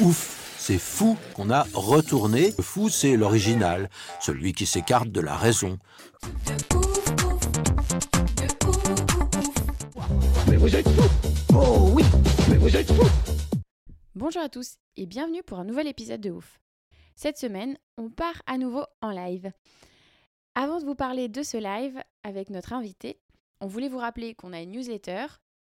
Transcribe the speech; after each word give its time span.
Ouf, 0.00 0.56
c'est 0.58 0.76
fou 0.78 1.16
qu'on 1.34 1.48
a 1.48 1.62
retourné. 1.72 2.52
Le 2.58 2.62
fou, 2.62 2.90
c'est 2.90 3.16
l'original, 3.16 3.88
celui 4.20 4.52
qui 4.52 4.66
s'écarte 4.66 5.08
de 5.08 5.22
la 5.22 5.34
raison. 5.34 5.78
Mais 10.50 10.56
vous 10.56 10.76
êtes 10.76 10.86
fous 10.86 11.30
Oh 11.54 11.90
oui 11.94 12.04
Mais 12.50 12.58
vous 12.58 12.76
êtes 12.76 12.92
fous 12.92 13.08
Bonjour 14.14 14.42
à 14.42 14.50
tous 14.50 14.76
et 14.98 15.06
bienvenue 15.06 15.42
pour 15.42 15.58
un 15.58 15.64
nouvel 15.64 15.86
épisode 15.86 16.20
de 16.20 16.30
Ouf. 16.30 16.60
Cette 17.14 17.38
semaine, 17.38 17.78
on 17.96 18.10
part 18.10 18.42
à 18.46 18.58
nouveau 18.58 18.84
en 19.00 19.12
live. 19.12 19.50
Avant 20.54 20.78
de 20.78 20.84
vous 20.84 20.94
parler 20.94 21.28
de 21.28 21.42
ce 21.42 21.56
live 21.56 22.02
avec 22.22 22.50
notre 22.50 22.74
invité, 22.74 23.18
on 23.62 23.66
voulait 23.66 23.88
vous 23.88 23.98
rappeler 23.98 24.34
qu'on 24.34 24.52
a 24.52 24.60
une 24.60 24.72
newsletter. 24.72 25.24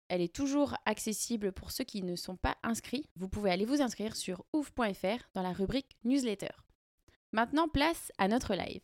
Elle 0.08 0.22
est 0.22 0.34
toujours 0.34 0.74
accessible 0.86 1.52
pour 1.52 1.70
ceux 1.70 1.84
qui 1.84 2.02
ne 2.02 2.16
sont 2.16 2.36
pas 2.36 2.56
inscrits. 2.62 3.04
Vous 3.16 3.28
pouvez 3.28 3.50
aller 3.50 3.66
vous 3.66 3.82
inscrire 3.82 4.16
sur 4.16 4.44
ouf.fr 4.54 5.28
dans 5.34 5.42
la 5.42 5.52
rubrique 5.52 5.96
newsletter. 6.04 6.52
Maintenant, 7.32 7.68
place 7.68 8.10
à 8.16 8.26
notre 8.26 8.54
live. 8.54 8.80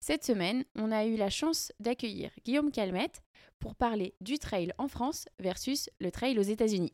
Cette 0.00 0.24
semaine, 0.24 0.64
on 0.76 0.92
a 0.92 1.06
eu 1.06 1.16
la 1.16 1.30
chance 1.30 1.72
d'accueillir 1.80 2.30
Guillaume 2.44 2.70
Calmette 2.70 3.22
pour 3.58 3.74
parler 3.74 4.14
du 4.20 4.38
trail 4.38 4.72
en 4.78 4.88
France 4.88 5.26
versus 5.38 5.88
le 6.00 6.10
trail 6.10 6.38
aux 6.38 6.42
États-Unis. 6.42 6.92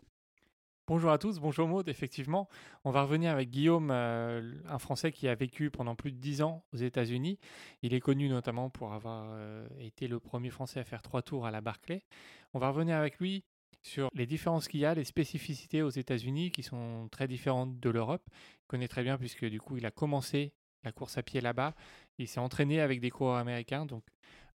Bonjour 0.86 1.11
à 1.11 1.19
tous, 1.19 1.38
bonjour 1.41 1.66
Maud, 1.66 1.88
effectivement. 1.88 2.47
On 2.84 2.91
va 2.91 3.03
revenir 3.03 3.33
avec 3.33 3.50
Guillaume, 3.50 3.91
euh, 3.91 4.53
un 4.69 4.78
Français 4.78 5.12
qui 5.12 5.28
a 5.28 5.34
vécu 5.34 5.70
pendant 5.70 5.94
plus 5.94 6.12
de 6.12 6.19
10 6.19 6.42
ans 6.42 6.62
aux 6.75 6.77
États-Unis. 6.77 7.38
Il 7.83 7.94
est 7.94 8.00
connu 8.00 8.28
notamment 8.28 8.69
pour 8.69 8.92
avoir 8.92 9.28
euh, 9.31 9.66
été 9.81 10.09
le 10.09 10.20
premier 10.20 10.50
Français 10.50 10.81
à 10.81 10.84
faire 10.84 11.03
trois 11.03 11.22
tours 11.22 11.47
à 11.47 11.50
la 11.50 11.62
Barclay. 11.62 12.05
On 12.53 12.59
va 12.59 12.69
revenir 12.69 12.97
avec 12.97 13.19
lui 13.19 13.44
sur 13.84 14.08
les 14.14 14.27
différences 14.27 14.66
qu'il 14.66 14.80
y 14.80 14.86
a, 14.86 14.94
les 14.94 15.04
spécificités 15.04 15.82
aux 15.82 15.90
États-Unis 15.90 16.50
qui 16.50 16.62
sont 16.62 17.06
très 17.10 17.28
différentes 17.28 17.78
de 17.78 17.91
l'Europe. 17.91 18.26
Il 18.62 18.66
connaît 18.66 18.88
très 18.88 19.02
bien 19.02 19.18
puisque 19.18 19.44
du 19.44 19.60
coup 19.60 19.76
il 19.76 19.84
a 19.84 19.91
commencé 19.91 20.54
la 20.84 20.91
course 20.91 21.18
à 21.18 21.22
pied 21.22 21.42
là-bas. 21.42 21.74
Il 22.18 22.26
s'est 22.26 22.41
entraîné 22.41 22.80
avec 22.80 23.00
des 23.00 23.10
coureurs 23.10 23.36
américains, 23.36 23.84
donc 23.84 24.02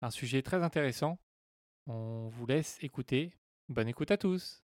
un 0.02 0.10
sujet 0.10 0.42
très 0.42 0.64
intéressant. 0.64 1.20
On 1.86 2.28
vous 2.30 2.48
laisse 2.48 2.78
écouter. 2.82 3.32
Bonne 3.70 3.88
écoute 3.88 4.10
à 4.10 4.18
tous. 4.18 4.64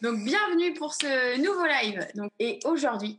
Donc 0.00 0.22
bienvenue 0.24 0.74
pour 0.74 0.94
ce 0.94 1.40
nouveau 1.40 1.66
live. 1.66 2.06
Donc, 2.14 2.30
et 2.38 2.60
aujourd'hui, 2.64 3.18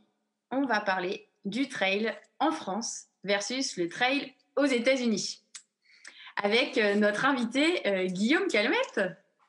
on 0.52 0.66
va 0.66 0.80
parler 0.81 1.28
du 1.45 1.67
trail 1.70 2.14
en 2.40 2.52
France 2.52 3.06
versus 3.23 3.78
le 3.78 3.88
trail 3.90 4.34
aux 4.56 4.66
États-Unis. 4.66 5.44
Avec 6.42 6.78
euh, 6.78 6.95
notre 6.95 7.26
invité 7.26 7.88
euh, 7.88 8.06
Guillaume 8.06 8.48
Calmette. 8.48 9.02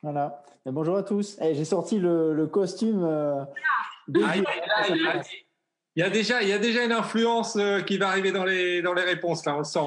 Voilà. 0.02 0.42
Et 0.66 0.70
bonjour 0.70 0.96
à 0.96 1.02
tous. 1.02 1.36
Eh, 1.40 1.54
J'ai 1.54 1.64
sorti 1.64 1.98
le, 1.98 2.32
le 2.34 2.46
costume. 2.46 3.04
euh. 3.04 3.42
Ah, 3.44 4.36
il, 4.36 4.42
y 4.42 4.46
a, 4.46 4.88
il 4.96 5.02
y 5.02 5.06
a- 5.08 5.22
il 5.96 6.00
y 6.00 6.02
a 6.04 6.10
déjà, 6.10 6.42
il 6.42 6.48
y 6.48 6.52
a 6.52 6.58
déjà 6.58 6.84
une 6.84 6.92
influence 6.92 7.56
euh, 7.56 7.80
qui 7.80 7.98
va 7.98 8.08
arriver 8.08 8.30
dans 8.30 8.44
les, 8.44 8.82
dans 8.82 8.94
les 8.94 9.02
réponses, 9.02 9.44
là, 9.44 9.54
on 9.56 9.58
le 9.58 9.64
sent. 9.64 9.80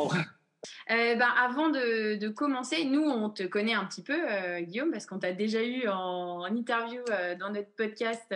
Euh, 0.89 1.15
ben, 1.15 1.27
avant 1.37 1.69
de, 1.69 2.15
de 2.15 2.29
commencer, 2.29 2.85
nous, 2.85 3.03
on 3.03 3.29
te 3.29 3.43
connaît 3.43 3.73
un 3.73 3.85
petit 3.85 4.03
peu, 4.03 4.17
euh, 4.29 4.61
Guillaume, 4.61 4.91
parce 4.91 5.05
qu'on 5.05 5.19
t'a 5.19 5.33
déjà 5.33 5.63
eu 5.63 5.87
en, 5.87 6.41
en 6.41 6.55
interview 6.55 7.01
euh, 7.09 7.35
dans 7.35 7.49
notre 7.49 7.71
podcast. 7.75 8.33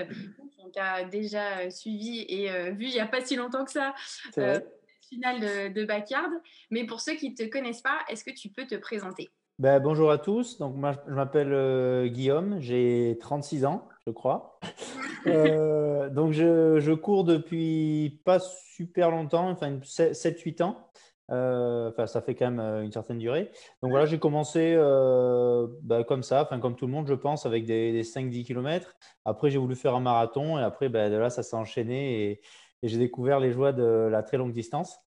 On 0.59 0.69
t'a 0.69 1.03
déjà 1.03 1.69
suivi 1.69 2.21
et 2.27 2.71
vu 2.71 2.85
il 2.85 2.93
n'y 2.93 2.99
a 2.99 3.05
pas 3.05 3.21
si 3.21 3.35
longtemps 3.35 3.65
que 3.65 3.71
ça, 3.71 3.93
finale 5.09 5.39
de, 5.39 5.73
de 5.73 5.85
Backyard. 5.85 6.31
Mais 6.71 6.85
pour 6.85 7.01
ceux 7.01 7.13
qui 7.13 7.29
ne 7.29 7.35
te 7.35 7.43
connaissent 7.43 7.83
pas, 7.83 7.99
est-ce 8.09 8.23
que 8.23 8.31
tu 8.31 8.49
peux 8.49 8.65
te 8.65 8.75
présenter? 8.75 9.29
Ben, 9.59 9.79
bonjour 9.79 10.09
à 10.11 10.17
tous. 10.17 10.57
Donc, 10.57 10.75
moi, 10.75 10.95
je 11.07 11.13
m'appelle 11.13 12.09
Guillaume. 12.09 12.57
J'ai 12.59 13.17
36 13.21 13.65
ans, 13.65 13.87
je 14.07 14.11
crois. 14.11 14.59
Donc, 15.25 16.33
je, 16.33 16.79
je 16.79 16.91
cours 16.93 17.23
depuis 17.23 18.19
pas 18.25 18.39
super 18.39 19.11
longtemps, 19.11 19.49
enfin 19.49 19.77
7-8 19.77 20.63
ans. 20.63 20.89
Euh, 21.31 21.89
Enfin, 21.89 22.07
ça 22.07 22.21
fait 22.21 22.35
quand 22.35 22.45
même 22.51 22.59
euh, 22.59 22.83
une 22.83 22.91
certaine 22.91 23.17
durée. 23.19 23.51
Donc 23.81 23.91
voilà, 23.91 24.05
j'ai 24.05 24.19
commencé 24.19 24.73
euh, 24.77 25.67
ben, 25.81 26.03
comme 26.03 26.23
ça, 26.23 26.43
enfin 26.43 26.59
comme 26.59 26.75
tout 26.75 26.85
le 26.87 26.91
monde, 26.91 27.07
je 27.07 27.13
pense, 27.13 27.45
avec 27.45 27.65
des, 27.65 27.91
des 27.91 28.03
5-10 28.03 28.43
km. 28.43 28.95
Après, 29.25 29.49
j'ai 29.49 29.57
voulu 29.57 29.75
faire 29.75 29.95
un 29.95 29.99
marathon 30.01 30.57
et 30.59 30.63
après, 30.63 30.89
ben, 30.89 31.11
de 31.11 31.17
là, 31.17 31.29
ça 31.29 31.43
s'est 31.43 31.55
enchaîné 31.55 32.23
et, 32.31 32.41
et 32.83 32.87
j'ai 32.87 32.97
découvert 32.97 33.39
les 33.39 33.51
joies 33.51 33.71
de 33.73 33.83
la 33.83 34.23
très 34.23 34.37
longue 34.37 34.51
distance. 34.53 34.97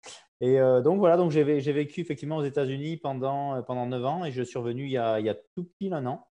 Et 0.41 0.61
euh, 0.61 0.81
donc 0.83 0.99
voilà, 0.99 1.17
donc 1.17 1.31
j'ai 1.33 1.45
vé- 1.45 1.61
j'ai 1.61 1.73
vécu 1.73 2.01
effectivement 2.01 2.37
aux 2.37 2.45
États-Unis 2.45 2.97
pendant, 2.97 3.61
pendant 3.65 3.87
9 3.87 4.05
ans 4.05 4.25
et 4.25 4.31
je 4.33 4.43
suis 4.43 4.59
revenu 4.59 4.85
il 4.85 4.93
y 4.93 4.97
a, 4.99 5.19
il 5.21 5.27
y 5.27 5.29
a 5.29 5.37
tout 5.55 5.69
pile 5.79 5.93
un 5.95 6.07
an 6.07 6.29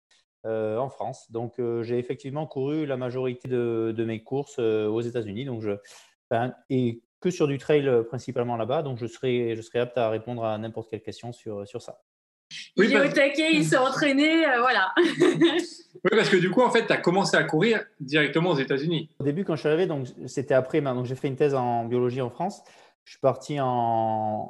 euh, 0.47 0.77
en 0.77 0.89
France. 0.89 1.31
Donc 1.31 1.59
euh, 1.59 1.83
j'ai 1.83 1.99
effectivement 1.99 2.47
couru 2.47 2.85
la 2.87 2.97
majorité 2.97 3.47
de, 3.47 3.93
de 3.95 4.05
mes 4.05 4.23
courses 4.23 4.57
aux 4.59 5.01
États-Unis. 5.01 5.45
Donc 5.45 5.61
je, 5.61 5.71
et 6.69 7.03
que 7.21 7.29
sur 7.29 7.47
du 7.47 7.57
trail 7.57 7.87
euh, 7.87 8.03
principalement 8.03 8.57
là-bas. 8.57 8.81
Donc 8.81 8.97
je 8.97 9.05
serai, 9.07 9.55
je 9.55 9.61
serai 9.61 9.79
apte 9.79 9.97
à 9.97 10.09
répondre 10.09 10.43
à 10.43 10.57
n'importe 10.57 10.89
quelle 10.89 11.01
question 11.01 11.31
sur, 11.31 11.65
sur 11.67 11.81
ça. 11.81 12.01
Oui, 12.77 12.87
Il 12.89 12.91
est 12.91 12.99
parce- 12.99 13.11
au 13.11 13.15
taquet, 13.15 13.49
il 13.53 13.63
s'est 13.63 13.77
entraîné, 13.77 14.45
euh, 14.45 14.59
voilà. 14.59 14.93
Oui, 16.03 16.09
parce 16.17 16.29
que 16.29 16.37
du 16.37 16.49
coup, 16.49 16.61
en 16.61 16.71
fait, 16.71 16.87
tu 16.87 16.93
as 16.93 16.97
commencé 16.97 17.37
à 17.37 17.43
courir 17.43 17.83
directement 17.99 18.49
aux 18.51 18.55
États-Unis. 18.57 19.09
Au 19.19 19.23
début, 19.23 19.45
quand 19.45 19.53
je 19.55 19.59
suis 19.59 19.67
arrivé, 19.69 19.85
donc 19.85 20.07
c'était 20.25 20.55
après, 20.55 20.81
ma- 20.81 20.93
donc 20.95 21.05
j'ai 21.05 21.13
fait 21.15 21.27
une 21.27 21.35
thèse 21.35 21.53
en 21.53 21.85
biologie 21.85 22.21
en 22.21 22.31
France. 22.31 22.63
Je 23.03 23.11
suis 23.11 23.19
parti 23.19 23.59
en, 23.59 23.67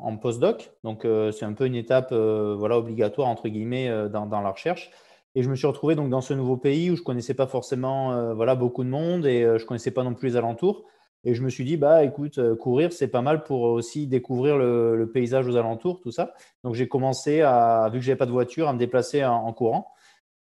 en 0.02 0.18
postdoc, 0.18 0.72
donc 0.86 1.04
euh, 1.04 1.32
c'est 1.34 1.44
un 1.46 1.52
peu 1.54 1.66
une 1.66 1.76
étape 1.76 2.10
euh, 2.14 2.56
voilà, 2.58 2.78
obligatoire 2.78 3.28
entre 3.28 3.50
guillemets 3.50 3.90
euh, 3.90 4.08
dans, 4.08 4.26
dans 4.28 4.40
la 4.42 4.52
recherche. 4.52 4.92
Et 5.36 5.44
je 5.44 5.50
me 5.50 5.56
suis 5.56 5.68
retrouvé 5.68 5.96
donc 5.96 6.10
dans 6.10 6.22
ce 6.22 6.34
nouveau 6.34 6.58
pays 6.58 6.90
où 6.90 6.96
je 6.96 7.02
connaissais 7.02 7.34
pas 7.34 7.48
forcément 7.48 8.14
euh, 8.14 8.34
voilà, 8.34 8.56
beaucoup 8.56 8.84
de 8.86 8.90
monde 8.90 9.26
et 9.26 9.44
euh, 9.44 9.58
je 9.58 9.66
connaissais 9.66 9.92
pas 9.92 10.04
non 10.04 10.14
plus 10.14 10.30
les 10.30 10.36
alentours. 10.38 10.86
Et 11.24 11.34
je 11.36 11.44
me 11.44 11.50
suis 11.50 11.64
dit, 11.64 11.78
bah 11.78 12.04
écoute, 12.04 12.40
euh, 12.40 12.56
courir, 12.56 12.92
c'est 12.94 13.08
pas 13.08 13.22
mal 13.22 13.44
pour 13.44 13.62
aussi 13.62 14.08
découvrir 14.08 14.58
le, 14.58 15.10
paysage 15.14 15.48
aux 15.48 15.56
alentours, 15.56 16.00
tout 16.00 16.12
ça. 16.12 16.34
Donc 16.64 16.76
j'ai 16.76 16.88
commencé 16.88 17.42
à, 17.42 17.90
vu 17.92 18.00
que 18.00 18.06
j'avais 18.06 18.18
pas 18.18 18.26
de 18.26 18.32
voiture, 18.32 18.68
à 18.68 18.74
me 18.74 18.80
déplacer 18.80 19.24
en, 19.24 19.54
courant. 19.54 19.88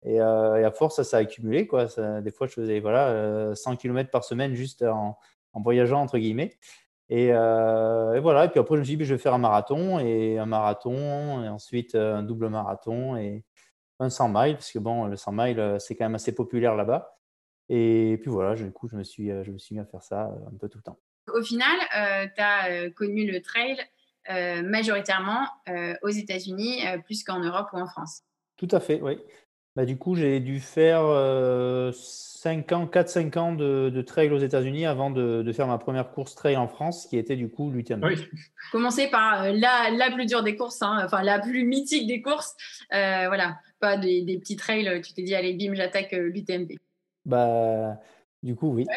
Et, 0.04 0.20
euh, 0.20 0.56
et 0.56 0.64
à 0.64 0.70
force, 0.70 0.96
ça 0.96 1.04
s'est 1.04 1.16
accumulé. 1.16 1.66
Quoi. 1.66 1.86
Des 2.22 2.30
fois, 2.30 2.46
je 2.46 2.52
faisais 2.52 2.80
voilà, 2.80 3.08
euh, 3.08 3.54
100 3.54 3.76
km 3.76 4.10
par 4.10 4.24
semaine 4.24 4.54
juste 4.54 4.82
en, 4.84 5.18
voyageant, 5.54 6.00
entre 6.00 6.18
guillemets. 6.18 6.52
Et, 7.10 7.30
euh, 7.32 8.14
et 8.14 8.20
voilà. 8.20 8.44
Et 8.44 8.48
puis 8.48 8.60
après, 8.60 8.76
je 8.76 8.80
me 8.80 8.84
suis 8.84 8.96
dit, 8.96 9.04
je 9.04 9.14
vais 9.14 9.18
faire 9.18 9.34
un 9.34 9.38
marathon 9.38 9.98
et 9.98 10.38
un 10.38 10.46
marathon, 10.46 11.42
et 11.42 11.48
ensuite 11.48 11.94
euh, 11.94 12.16
un 12.16 12.22
double 12.22 12.48
marathon 12.48 13.16
et 13.16 13.44
un 14.00 14.10
100 14.10 14.28
miles, 14.28 14.54
parce 14.54 14.70
que 14.72 14.78
bon, 14.78 15.06
le 15.06 15.16
100 15.16 15.32
miles, 15.32 15.60
euh, 15.60 15.78
c'est 15.78 15.96
quand 15.96 16.04
même 16.04 16.14
assez 16.14 16.34
populaire 16.34 16.74
là-bas. 16.76 17.17
Et 17.68 18.18
puis 18.20 18.30
voilà, 18.30 18.54
du 18.54 18.70
coup, 18.70 18.88
je 18.88 18.96
me 18.96 19.04
suis, 19.04 19.30
euh, 19.30 19.44
je 19.44 19.50
me 19.50 19.58
suis 19.58 19.74
mis 19.74 19.80
à 19.80 19.84
faire 19.84 20.02
ça 20.02 20.26
euh, 20.26 20.48
un 20.48 20.56
peu 20.58 20.68
tout 20.68 20.78
le 20.78 20.82
temps. 20.82 20.98
Au 21.34 21.42
final, 21.42 21.76
tu 22.34 22.40
as 22.40 22.90
connu 22.90 23.30
le 23.30 23.42
trail 23.42 23.76
euh, 24.30 24.62
majoritairement 24.62 25.48
euh, 25.68 25.94
aux 26.02 26.10
États-Unis 26.10 26.86
euh, 26.86 26.98
plus 26.98 27.24
qu'en 27.24 27.40
Europe 27.40 27.68
ou 27.72 27.78
en 27.78 27.86
France. 27.86 28.22
Tout 28.56 28.68
à 28.72 28.80
fait, 28.80 29.00
oui. 29.00 29.18
Bah, 29.74 29.86
du 29.86 29.96
coup, 29.96 30.16
j'ai 30.16 30.40
dû 30.40 30.60
faire 30.60 31.00
euh, 31.02 31.92
5 31.94 32.72
ans, 32.72 32.86
4-5 32.86 33.38
ans 33.38 33.52
de, 33.54 33.90
de 33.90 34.02
trail 34.02 34.30
aux 34.30 34.38
États-Unis 34.38 34.84
avant 34.86 35.10
de, 35.10 35.42
de 35.42 35.52
faire 35.52 35.66
ma 35.66 35.78
première 35.78 36.10
course 36.10 36.34
trail 36.34 36.56
en 36.56 36.68
France, 36.68 37.06
qui 37.06 37.16
était 37.16 37.36
du 37.36 37.48
coup 37.48 37.70
l'UTMB. 37.70 38.04
Oui. 38.04 38.16
Commencer 38.72 39.08
par 39.08 39.44
euh, 39.44 39.52
la, 39.52 39.90
la 39.90 40.10
plus 40.10 40.26
dure 40.26 40.42
des 40.42 40.56
courses, 40.56 40.82
hein, 40.82 41.00
enfin 41.04 41.22
la 41.22 41.38
plus 41.38 41.64
mythique 41.64 42.06
des 42.06 42.20
courses. 42.20 42.54
Euh, 42.92 43.28
voilà, 43.28 43.60
pas 43.80 43.96
des, 43.96 44.22
des 44.22 44.38
petits 44.38 44.56
trails, 44.56 44.88
euh, 44.88 45.00
tu 45.00 45.14
t'es 45.14 45.22
dit, 45.22 45.34
allez, 45.34 45.54
bim, 45.54 45.74
j'attaque 45.74 46.12
euh, 46.12 46.28
l'UTMB. 46.28 46.72
Bah, 47.28 48.00
du 48.42 48.56
coup, 48.56 48.72
oui. 48.74 48.86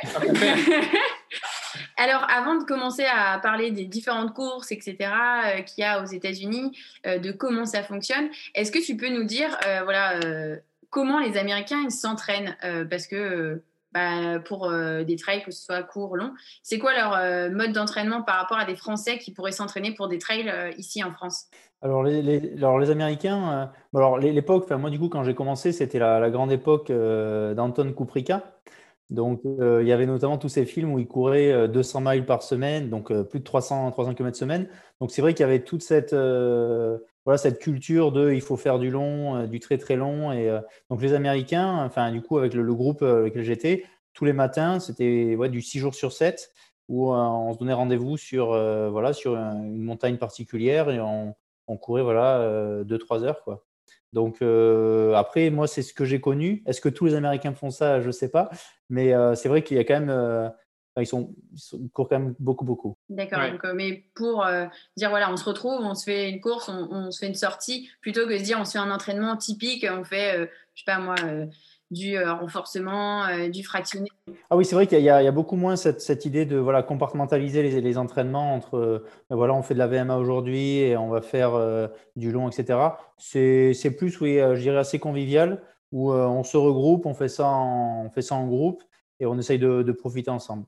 Alors, 1.97 2.25
avant 2.29 2.55
de 2.55 2.63
commencer 2.63 3.05
à 3.05 3.37
parler 3.39 3.71
des 3.71 3.85
différentes 3.85 4.33
courses, 4.33 4.71
etc., 4.71 4.97
euh, 5.01 5.61
qu'il 5.61 5.83
y 5.83 5.85
a 5.85 6.01
aux 6.01 6.05
États-Unis, 6.05 6.75
euh, 7.05 7.19
de 7.19 7.31
comment 7.31 7.65
ça 7.65 7.83
fonctionne, 7.83 8.29
est-ce 8.55 8.71
que 8.71 8.83
tu 8.83 8.95
peux 8.95 9.09
nous 9.09 9.25
dire, 9.25 9.55
euh, 9.67 9.81
voilà, 9.83 10.15
euh, 10.23 10.57
comment 10.89 11.19
les 11.19 11.37
Américains 11.37 11.81
ils 11.83 11.91
s'entraînent 11.91 12.55
Euh, 12.63 12.85
Parce 12.85 13.05
que 13.05 13.15
euh, 13.15 13.63
bah, 13.93 14.39
pour 14.39 14.71
des 14.71 15.15
trails, 15.15 15.43
que 15.43 15.51
ce 15.51 15.63
soit 15.63 15.83
court 15.83 16.11
ou 16.11 16.15
long. 16.15 16.31
C'est 16.63 16.79
quoi 16.79 16.93
leur 16.93 17.51
mode 17.51 17.73
d'entraînement 17.73 18.21
par 18.21 18.35
rapport 18.35 18.57
à 18.57 18.65
des 18.65 18.75
Français 18.75 19.17
qui 19.17 19.31
pourraient 19.31 19.51
s'entraîner 19.51 19.93
pour 19.93 20.07
des 20.07 20.17
trails 20.17 20.51
ici 20.77 21.03
en 21.03 21.11
France? 21.11 21.47
Alors 21.81 22.03
les, 22.03 22.21
les, 22.21 22.91
Américains, 22.91 23.71
alors 23.93 24.17
l'époque, 24.17 24.69
moi 24.71 24.89
du 24.89 24.99
coup 24.99 25.09
quand 25.09 25.23
j'ai 25.23 25.33
commencé, 25.33 25.71
c'était 25.71 25.99
la, 25.99 26.29
grande 26.29 26.51
époque 26.51 26.91
d'Anton 26.91 27.93
Kuprika. 27.93 28.43
Donc, 29.09 29.41
il 29.43 29.85
y 29.85 29.91
avait 29.91 30.05
notamment 30.05 30.37
tous 30.37 30.47
ces 30.47 30.65
films 30.65 30.93
où 30.93 30.99
il 30.99 31.07
courait 31.07 31.67
200 31.67 32.01
miles 32.01 32.25
par 32.25 32.43
semaine, 32.43 32.89
donc 32.89 33.11
plus 33.23 33.39
de 33.39 33.43
300, 33.43 33.91
300 33.91 34.13
km 34.13 34.37
semaine. 34.37 34.69
Donc, 35.01 35.11
c'est 35.11 35.21
vrai 35.21 35.33
qu'il 35.33 35.43
y 35.43 35.49
avait 35.49 35.63
toute 35.63 35.81
cette, 35.81 36.15
voilà, 37.25 37.37
cette 37.37 37.59
culture 37.59 38.11
de 38.11 38.31
il 38.31 38.41
faut 38.41 38.57
faire 38.57 38.79
du 38.79 38.89
long, 38.89 39.45
du 39.47 39.59
très 39.59 39.77
très 39.77 39.95
long. 39.95 40.31
Et 40.31 40.49
donc, 40.89 41.01
les 41.01 41.13
Américains, 41.13 41.83
enfin, 41.85 42.11
du 42.11 42.21
coup, 42.21 42.37
avec 42.37 42.53
le, 42.53 42.73
groupe 42.73 43.03
avec 43.03 43.33
lequel 43.33 43.43
j'étais, 43.43 43.85
tous 44.13 44.25
les 44.25 44.33
matins, 44.33 44.79
c'était 44.79 45.35
ouais, 45.35 45.49
du 45.49 45.61
6 45.61 45.79
jours 45.79 45.95
sur 45.95 46.13
7 46.13 46.51
où 46.87 47.13
on 47.13 47.53
se 47.53 47.59
donnait 47.59 47.73
rendez-vous 47.73 48.17
sur, 48.17 48.47
voilà, 48.91 49.13
sur 49.13 49.35
une 49.35 49.83
montagne 49.83 50.17
particulière 50.17 50.89
et 50.89 50.99
on, 50.99 51.35
courait 51.77 52.03
voilà, 52.03 52.83
2-3 52.83 53.23
heures. 53.23 53.43
Quoi. 53.43 53.65
Donc 54.13 54.41
euh, 54.41 55.13
après, 55.13 55.49
moi, 55.49 55.67
c'est 55.67 55.81
ce 55.81 55.93
que 55.93 56.05
j'ai 56.05 56.19
connu. 56.19 56.63
Est-ce 56.65 56.81
que 56.81 56.89
tous 56.89 57.05
les 57.05 57.15
Américains 57.15 57.53
font 57.53 57.69
ça? 57.69 58.01
Je 58.01 58.07
ne 58.07 58.11
sais 58.11 58.29
pas. 58.29 58.49
Mais 58.89 59.13
euh, 59.13 59.35
c'est 59.35 59.49
vrai 59.49 59.63
qu'il 59.63 59.77
y 59.77 59.79
a 59.79 59.83
quand 59.83 59.99
même... 59.99 60.51
Euh, 60.97 61.03
ils, 61.03 61.07
sont, 61.07 61.33
courent 61.93 62.09
quand 62.09 62.19
même 62.19 62.35
beaucoup, 62.39 62.65
beaucoup. 62.65 62.97
D'accord. 63.09 63.39
mais 63.73 64.03
pour 64.13 64.45
dire, 64.97 65.09
voilà, 65.09 65.31
on 65.31 65.37
se 65.37 65.45
retrouve, 65.45 65.81
on 65.81 65.95
se 65.95 66.03
fait 66.03 66.29
une 66.29 66.41
course, 66.41 66.69
on, 66.69 66.87
on, 66.91 67.11
se 67.11 67.19
fait 67.19 67.27
une 67.27 67.35
sortie, 67.35 67.89
plutôt 68.01 68.27
que 68.27 68.33
de 68.33 68.43
dire, 68.43 68.57
on 68.59 68.65
se 68.65 68.73
fait 68.73 68.79
un 68.79 68.91
entraînement 68.91 69.37
typique, 69.37 69.85
on 69.89 70.03
fait, 70.03 70.33
je 70.33 70.41
ne 70.41 70.47
sais 70.75 70.83
pas 70.85 70.99
moi 70.99 71.15
du 71.91 72.17
euh, 72.17 72.33
renforcement, 72.33 73.25
euh, 73.25 73.49
du 73.49 73.63
fractionné. 73.63 74.07
Ah 74.49 74.55
oui, 74.55 74.65
c'est 74.65 74.75
vrai 74.75 74.87
qu'il 74.87 75.01
y, 75.01 75.09
a 75.09 75.31
beaucoup 75.31 75.57
moins 75.57 75.75
cette, 75.75 76.25
idée 76.25 76.45
de 76.45 76.57
voilà, 76.57 76.83
compartimentaliser 76.83 77.81
les, 77.81 77.97
entraînements 77.97 78.55
entre 78.55 78.77
euh, 78.77 79.05
ben 79.29 79.35
voilà, 79.35 79.53
on 79.53 79.61
fait 79.61 79.73
de 79.73 79.79
la 79.79 79.87
VMA 79.87 80.17
aujourd'hui 80.17 80.77
et 80.77 80.97
on 80.97 81.09
va 81.09 81.21
faire 81.21 81.51
du 82.15 82.31
long, 82.31 82.49
etc. 82.49 82.79
C'est 83.17 83.95
plus, 83.97 84.19
oui, 84.21 84.37
je 84.37 84.59
dirais 84.59 84.77
assez 84.77 84.99
convivial 84.99 85.61
où 85.91 86.13
on 86.13 86.43
se 86.43 86.55
regroupe, 86.55 87.05
on 87.05 87.13
fait, 87.13 87.27
ça 87.27 87.47
en, 87.47 88.05
on 88.05 88.09
fait 88.09 88.21
ça 88.21 88.35
en 88.35 88.47
groupe 88.47 88.81
et 89.19 89.25
on 89.25 89.37
essaye 89.37 89.59
de, 89.59 89.91
profiter 89.91 90.31
ensemble. 90.31 90.65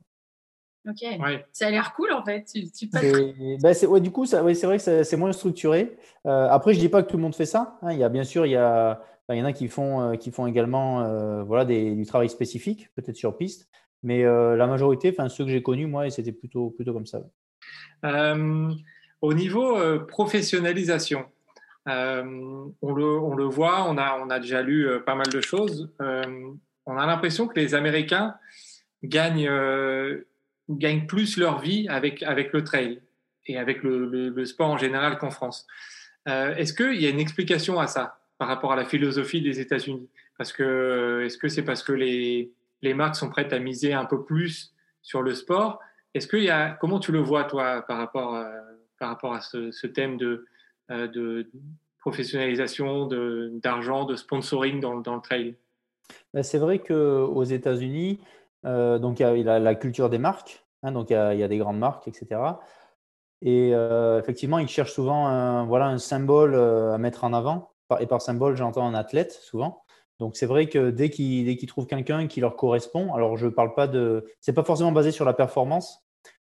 Ok, 0.88 1.06
ça 1.52 1.68
a 1.68 1.70
l'air 1.70 1.94
cool 1.96 2.12
en 2.12 2.26
fait. 2.26 2.44
Tu, 2.44 2.88
ben 2.88 3.74
ouais, 3.88 4.02
du 4.02 4.12
coup, 4.12 4.26
c'est 4.26 4.40
vrai 4.40 4.78
que 4.78 5.04
c'est 5.04 5.18
moins 5.18 5.32
structuré. 5.32 5.96
après, 6.26 6.74
je 6.74 6.80
dis 6.80 6.90
pas 6.90 7.04
que 7.04 7.10
tout 7.10 7.18
le 7.18 7.24
monde 7.24 7.36
fait 7.36 7.46
ça. 7.46 7.78
Hein. 7.82 7.94
Il 7.94 8.00
y 8.00 8.04
a 8.04 8.10
bien 8.10 8.24
sûr, 8.24 8.46
il 8.46 8.52
y 8.52 8.58
a 8.58 9.02
il 9.30 9.38
y 9.38 9.42
en 9.42 9.46
a 9.46 9.54
qui 9.54 9.68
font, 9.68 10.02
euh, 10.02 10.16
qui 10.16 10.32
font 10.32 10.48
également 10.48 11.02
euh, 11.02 11.44
voilà, 11.44 11.66
du 11.66 12.06
travail 12.06 12.30
spécifique, 12.30 12.90
peut-être 12.96 13.16
sur 13.16 13.38
piste. 13.38 13.70
Mais 14.04 14.26
euh, 14.26 14.58
la 14.58 14.68
majorité, 14.68 15.14
enfin 15.16 15.30
ceux 15.30 15.46
que 15.46 15.52
j'ai 15.52 15.64
connus, 15.64 15.88
moi, 15.88 16.10
c'était 16.10 16.34
plutôt, 16.34 16.72
plutôt 16.72 16.94
comme 16.94 17.06
ça. 17.06 17.22
au 19.22 19.34
niveau 19.34 19.78
professionnalisation, 20.08 21.26
on 21.86 21.94
le, 21.94 23.20
on, 23.20 23.36
le, 23.36 23.46
voit, 23.46 23.86
on 23.90 23.98
a, 23.98 24.20
on 24.20 24.30
a 24.30 24.40
déjà 24.40 24.62
lu 24.62 24.90
pas 25.06 25.16
mal 25.16 25.28
de 25.28 25.40
choses. 25.40 25.90
on 26.00 26.98
a 26.98 27.06
l'impression 27.06 27.48
que 27.48 27.58
les 27.58 27.76
Américains 27.76 28.36
gagnent, 29.04 29.50
gagnent 30.70 31.06
plus 31.06 31.38
leur 31.38 31.60
vie 31.60 31.88
avec, 31.90 32.24
avec 32.24 32.54
le 32.54 32.64
trail 32.64 33.02
et 33.46 33.58
avec 33.58 33.84
le, 33.84 34.46
sport 34.46 34.70
en 34.70 34.78
général 34.78 35.18
qu'en 35.18 35.32
France. 35.32 35.68
Est-ce 36.26 36.74
qu'il 36.74 37.02
y 37.02 37.06
a 37.06 37.10
une 37.10 37.20
explication 37.20 37.80
à 37.80 37.88
ça 37.88 38.20
par 38.38 38.48
rapport 38.48 38.72
à 38.72 38.76
la 38.76 38.86
philosophie 38.86 39.42
des 39.42 39.60
États-Unis? 39.60 40.08
Parce 40.38 40.52
que 40.52 40.64
euh, 40.64 41.26
est-ce 41.26 41.38
que 41.38 41.48
c'est 41.48 41.64
parce 41.64 41.84
que 41.84 41.92
les, 41.92 42.52
les 42.82 42.94
marques 42.94 43.16
sont 43.16 43.30
prêtes 43.30 43.54
à 43.54 43.60
miser 43.60 43.94
un 43.94 44.06
peu 44.06 44.24
plus 44.24 44.74
sur 45.02 45.22
le 45.22 45.34
sport? 45.34 45.80
Est-ce 46.14 46.28
qu'il 46.28 46.44
y 46.44 46.50
a 46.50 46.72
comment 46.72 47.00
tu 47.00 47.12
le 47.12 47.20
vois 47.20 47.44
toi 47.44 47.84
par 47.88 47.98
rapport 47.98 48.36
euh, 48.36 48.50
par 49.00 49.10
rapport 49.10 49.34
à 49.34 49.42
ce, 49.42 49.88
thème 49.88 50.18
de, 50.18 50.46
euh, 50.92 51.08
de 51.08 51.50
professionnalisation, 52.00 53.08
d'argent, 53.54 54.06
de, 54.06 54.16
sponsoring 54.16 54.80
dans, 54.80 55.02
dans 55.02 55.16
le 55.16 55.22
trail? 55.22 55.56
Ben, 56.34 56.44
C'est 56.44 56.58
vrai 56.58 56.80
qu'aux 56.80 57.44
États-Unis, 57.44 58.20
donc 58.64 59.20
il 59.20 59.24
y 59.24 59.50
a 59.50 59.60
la, 59.60 59.76
culture 59.76 60.10
des 60.10 60.18
marques, 60.18 60.66
hein, 60.84 60.92
donc 60.92 61.10
il 61.10 61.14
y, 61.14 61.44
a, 61.44 61.48
des 61.48 61.58
grandes 61.58 61.80
marques, 61.80 62.08
etc. 62.08 62.42
Et 63.42 63.72
effectivement, 64.20 64.60
ils 64.60 64.68
cherchent 64.68 64.94
souvent 64.94 65.28
un, 65.28 65.66
voilà, 65.66 65.88
un 65.88 65.98
symbole 65.98 66.56
à 66.56 66.98
mettre 66.98 67.24
en 67.24 67.34
avant 67.34 67.74
et 68.00 68.08
par 68.08 68.22
symbole, 68.22 68.56
j'entends 68.56 68.86
un 68.88 68.94
athlète 68.94 69.32
souvent. 69.32 69.84
Donc 70.20 70.36
c'est 70.36 70.46
vrai 70.46 70.68
que 70.68 70.90
dès 70.90 71.10
qu'ils 71.10 71.66
trouvent 71.68 71.88
quelqu'un 71.88 72.28
qui 72.28 72.40
leur 72.40 72.56
correspond, 72.56 73.14
alors 73.14 73.38
je 73.38 73.48
ne 73.48 73.52
parle 73.52 73.74
pas 73.74 73.88
de. 73.88 74.26
C'est 74.40 74.54
pas 74.54 74.64
forcément 74.64 74.92
basé 74.92 75.12
sur 75.12 75.26
la 75.26 75.34
performance. 75.34 76.06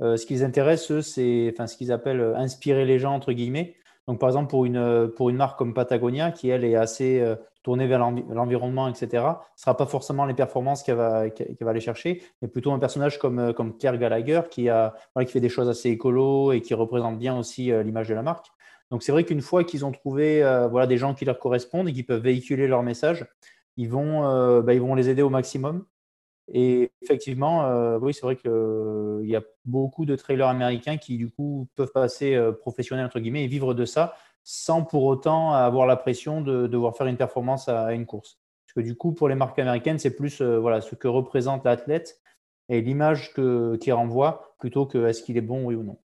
Euh, 0.01 0.17
ce 0.17 0.25
qui 0.25 0.33
les 0.33 0.43
intéresse, 0.43 0.91
eux, 0.91 1.01
c'est 1.01 1.49
enfin, 1.53 1.67
ce 1.67 1.77
qu'ils 1.77 1.91
appellent 1.91 2.19
euh, 2.19 2.35
inspirer 2.35 2.85
les 2.85 2.99
gens, 2.99 3.13
entre 3.13 3.31
guillemets. 3.31 3.75
Donc 4.07 4.19
par 4.19 4.29
exemple, 4.29 4.49
pour 4.49 4.65
une, 4.65 5.09
pour 5.15 5.29
une 5.29 5.37
marque 5.37 5.57
comme 5.57 5.73
Patagonia, 5.73 6.31
qui 6.31 6.49
elle 6.49 6.65
est 6.65 6.75
assez 6.75 7.21
euh, 7.21 7.35
tournée 7.65 7.87
vers 7.87 7.99
l'environnement, 7.99 8.87
etc., 8.87 9.07
ce 9.09 9.15
ne 9.17 9.25
sera 9.55 9.75
pas 9.75 9.87
forcément 9.87 10.25
les 10.25 10.35
performances 10.35 10.83
qu'elle 10.83 10.95
va, 10.95 11.25
aller 11.65 11.79
chercher, 11.81 12.21
mais 12.41 12.47
plutôt 12.47 12.71
un 12.71 12.79
personnage 12.79 13.19
comme, 13.19 13.53
comme 13.53 13.75
Kerr 13.77 13.97
Gallagher, 13.97 14.41
qui, 14.49 14.69
fait 15.27 15.39
des 15.39 15.49
choses 15.49 15.67
assez 15.67 15.89
écolo 15.89 16.51
et 16.51 16.61
qui 16.61 16.75
représente 16.75 17.17
bien 17.17 17.37
aussi 17.37 17.71
l'image 17.83 18.07
de 18.07 18.13
la 18.13 18.21
marque. 18.21 18.45
Donc 18.91 19.03
c'est 19.03 19.11
vrai 19.11 19.23
qu'une 19.23 19.41
fois 19.41 19.63
qu'ils 19.63 19.85
ont 19.85 19.91
trouvé 19.91 20.43
euh, 20.43 20.85
des 20.85 20.97
gens 20.97 21.13
qui 21.13 21.25
leur 21.25 21.39
correspondent 21.39 21.89
et 21.89 21.93
qui 21.93 22.03
peuvent 22.03 22.21
véhiculer 22.21 22.67
leur 22.67 22.83
message, 22.83 23.25
ils 23.77 23.89
vont, 23.89 24.29
euh, 24.29 24.61
bah, 24.61 24.73
les 24.73 25.09
aider 25.09 25.21
au 25.21 25.29
maximum. 25.29 25.85
Et 26.53 26.91
effectivement, 27.01 27.65
euh, 27.65 27.97
oui, 27.99 28.13
c'est 28.13 28.21
vrai 28.21 28.35
qu'il 28.35 29.27
y 29.27 29.35
a 29.35 29.41
beaucoup 29.65 30.05
de 30.05 30.15
trailers 30.15 30.47
américains 30.47 30.97
qui, 30.97 31.17
du 31.17 31.31
coup, 31.31 31.67
peuvent 31.75 31.91
passer 31.91 32.39
professionnels, 32.61 33.07
entre 33.07 33.19
guillemets, 33.19 33.43
et 33.43 33.47
vivre 33.47 33.73
de 33.73 33.85
ça 33.85 34.13
sans 34.45 34.83
pour 34.83 35.03
autant 35.03 35.53
avoir 35.53 35.87
la 35.87 35.97
pression 35.97 36.39
de, 36.39 36.67
devoir 36.67 36.95
faire 36.95 37.07
une 37.07 37.17
performance 37.17 37.67
à, 37.67 37.91
une 37.91 38.05
course. 38.05 38.39
Parce 38.65 38.75
que 38.75 38.79
du 38.89 38.95
coup, 38.95 39.11
pour 39.11 39.27
les 39.27 39.35
marques 39.35 39.59
américaines, 39.59 39.99
c'est 39.99 40.15
plus 40.15 40.41
voilà, 40.41 40.79
ce 40.79 40.95
que 40.95 41.07
représente 41.07 41.65
l'athlète 41.65 42.21
et 42.69 42.79
l'image 42.81 43.33
qu'il 43.33 43.93
renvoie 43.93 44.55
plutôt 44.59 44.85
que 44.85 45.05
est-ce 45.07 45.23
qu'il 45.23 45.35
est 45.35 45.41
bon, 45.41 45.65
oui 45.65 45.75
ou 45.75 45.83
non. 45.83 45.97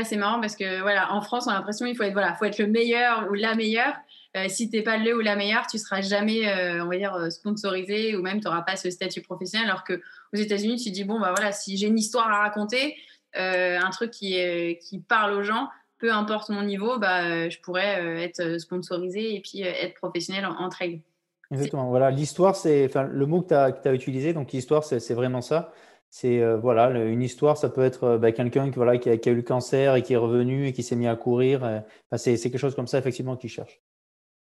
Ah, 0.00 0.04
c'est 0.04 0.16
marrant 0.16 0.40
parce 0.40 0.54
que 0.54 0.80
voilà, 0.80 1.12
en 1.12 1.20
France, 1.20 1.48
on 1.48 1.50
a 1.50 1.54
l'impression 1.54 1.84
qu'il 1.84 1.96
faut 1.96 2.04
être 2.04 2.12
voilà, 2.12 2.36
faut 2.36 2.44
être 2.44 2.58
le 2.58 2.68
meilleur 2.68 3.28
ou 3.30 3.34
la 3.34 3.56
meilleure. 3.56 3.94
Euh, 4.36 4.44
si 4.48 4.70
t'es 4.70 4.82
pas 4.82 4.96
le 4.96 5.16
ou 5.16 5.20
la 5.20 5.34
meilleure, 5.34 5.66
tu 5.66 5.76
seras 5.76 6.02
jamais, 6.02 6.46
euh, 6.48 6.84
on 6.84 6.88
va 6.88 6.96
dire, 6.98 7.14
euh, 7.14 7.30
sponsorisé 7.30 8.14
ou 8.14 8.22
même 8.22 8.38
tu 8.40 8.44
n'auras 8.44 8.62
pas 8.62 8.76
ce 8.76 8.90
statut 8.90 9.22
professionnel. 9.22 9.68
Alors 9.68 9.82
que 9.82 10.00
aux 10.32 10.36
États-Unis, 10.36 10.76
tu 10.76 10.90
te 10.90 10.94
dis 10.94 11.02
bon 11.02 11.18
bah 11.18 11.32
voilà, 11.34 11.50
si 11.50 11.76
j'ai 11.76 11.88
une 11.88 11.98
histoire 11.98 12.28
à 12.28 12.42
raconter, 12.42 12.96
un 13.34 13.90
truc 13.90 14.12
qui 14.12 14.38
qui 14.80 15.00
parle 15.00 15.32
aux 15.32 15.42
gens, 15.42 15.68
peu 15.98 16.12
importe 16.12 16.50
mon 16.50 16.62
niveau, 16.62 16.98
bah 16.98 17.48
je 17.48 17.58
pourrais 17.60 18.22
être 18.22 18.58
sponsorisé 18.58 19.34
et 19.34 19.40
puis 19.40 19.62
être 19.62 19.94
professionnel 19.94 20.46
en, 20.46 20.52
en 20.52 20.68
trail. 20.68 21.02
Exactement. 21.50 21.88
Voilà, 21.88 22.10
l'histoire, 22.10 22.54
c'est 22.56 22.90
le 22.94 23.26
mot 23.26 23.42
que 23.42 23.48
tu 23.48 23.54
as, 23.54 23.74
as, 23.84 23.94
utilisé. 23.94 24.32
Donc 24.32 24.52
l'histoire, 24.52 24.84
c'est 24.84 25.14
vraiment 25.14 25.40
ça 25.40 25.72
c'est 26.10 26.40
euh, 26.40 26.56
voilà 26.56 26.90
une 26.90 27.22
histoire 27.22 27.56
ça 27.56 27.68
peut 27.68 27.82
être 27.82 28.04
euh, 28.04 28.18
bah, 28.18 28.32
quelqu'un 28.32 28.70
qui 28.70 28.76
voilà 28.76 28.98
qui 28.98 29.10
a, 29.10 29.14
eu 29.14 29.34
le 29.34 29.42
cancer 29.42 29.94
et 29.94 30.02
qui 30.02 30.14
est 30.14 30.18
revenu 30.18 30.66
et 30.66 30.72
qui 30.72 30.82
s'est 30.82 30.96
mis 30.96 31.06
à 31.06 31.16
courir 31.16 31.64
euh, 31.64 31.80
c'est 32.16 32.38
quelque 32.38 32.58
chose 32.58 32.74
comme 32.74 32.86
ça 32.86 32.98
effectivement 32.98 33.36
qu'il 33.36 33.50
cherche 33.50 33.80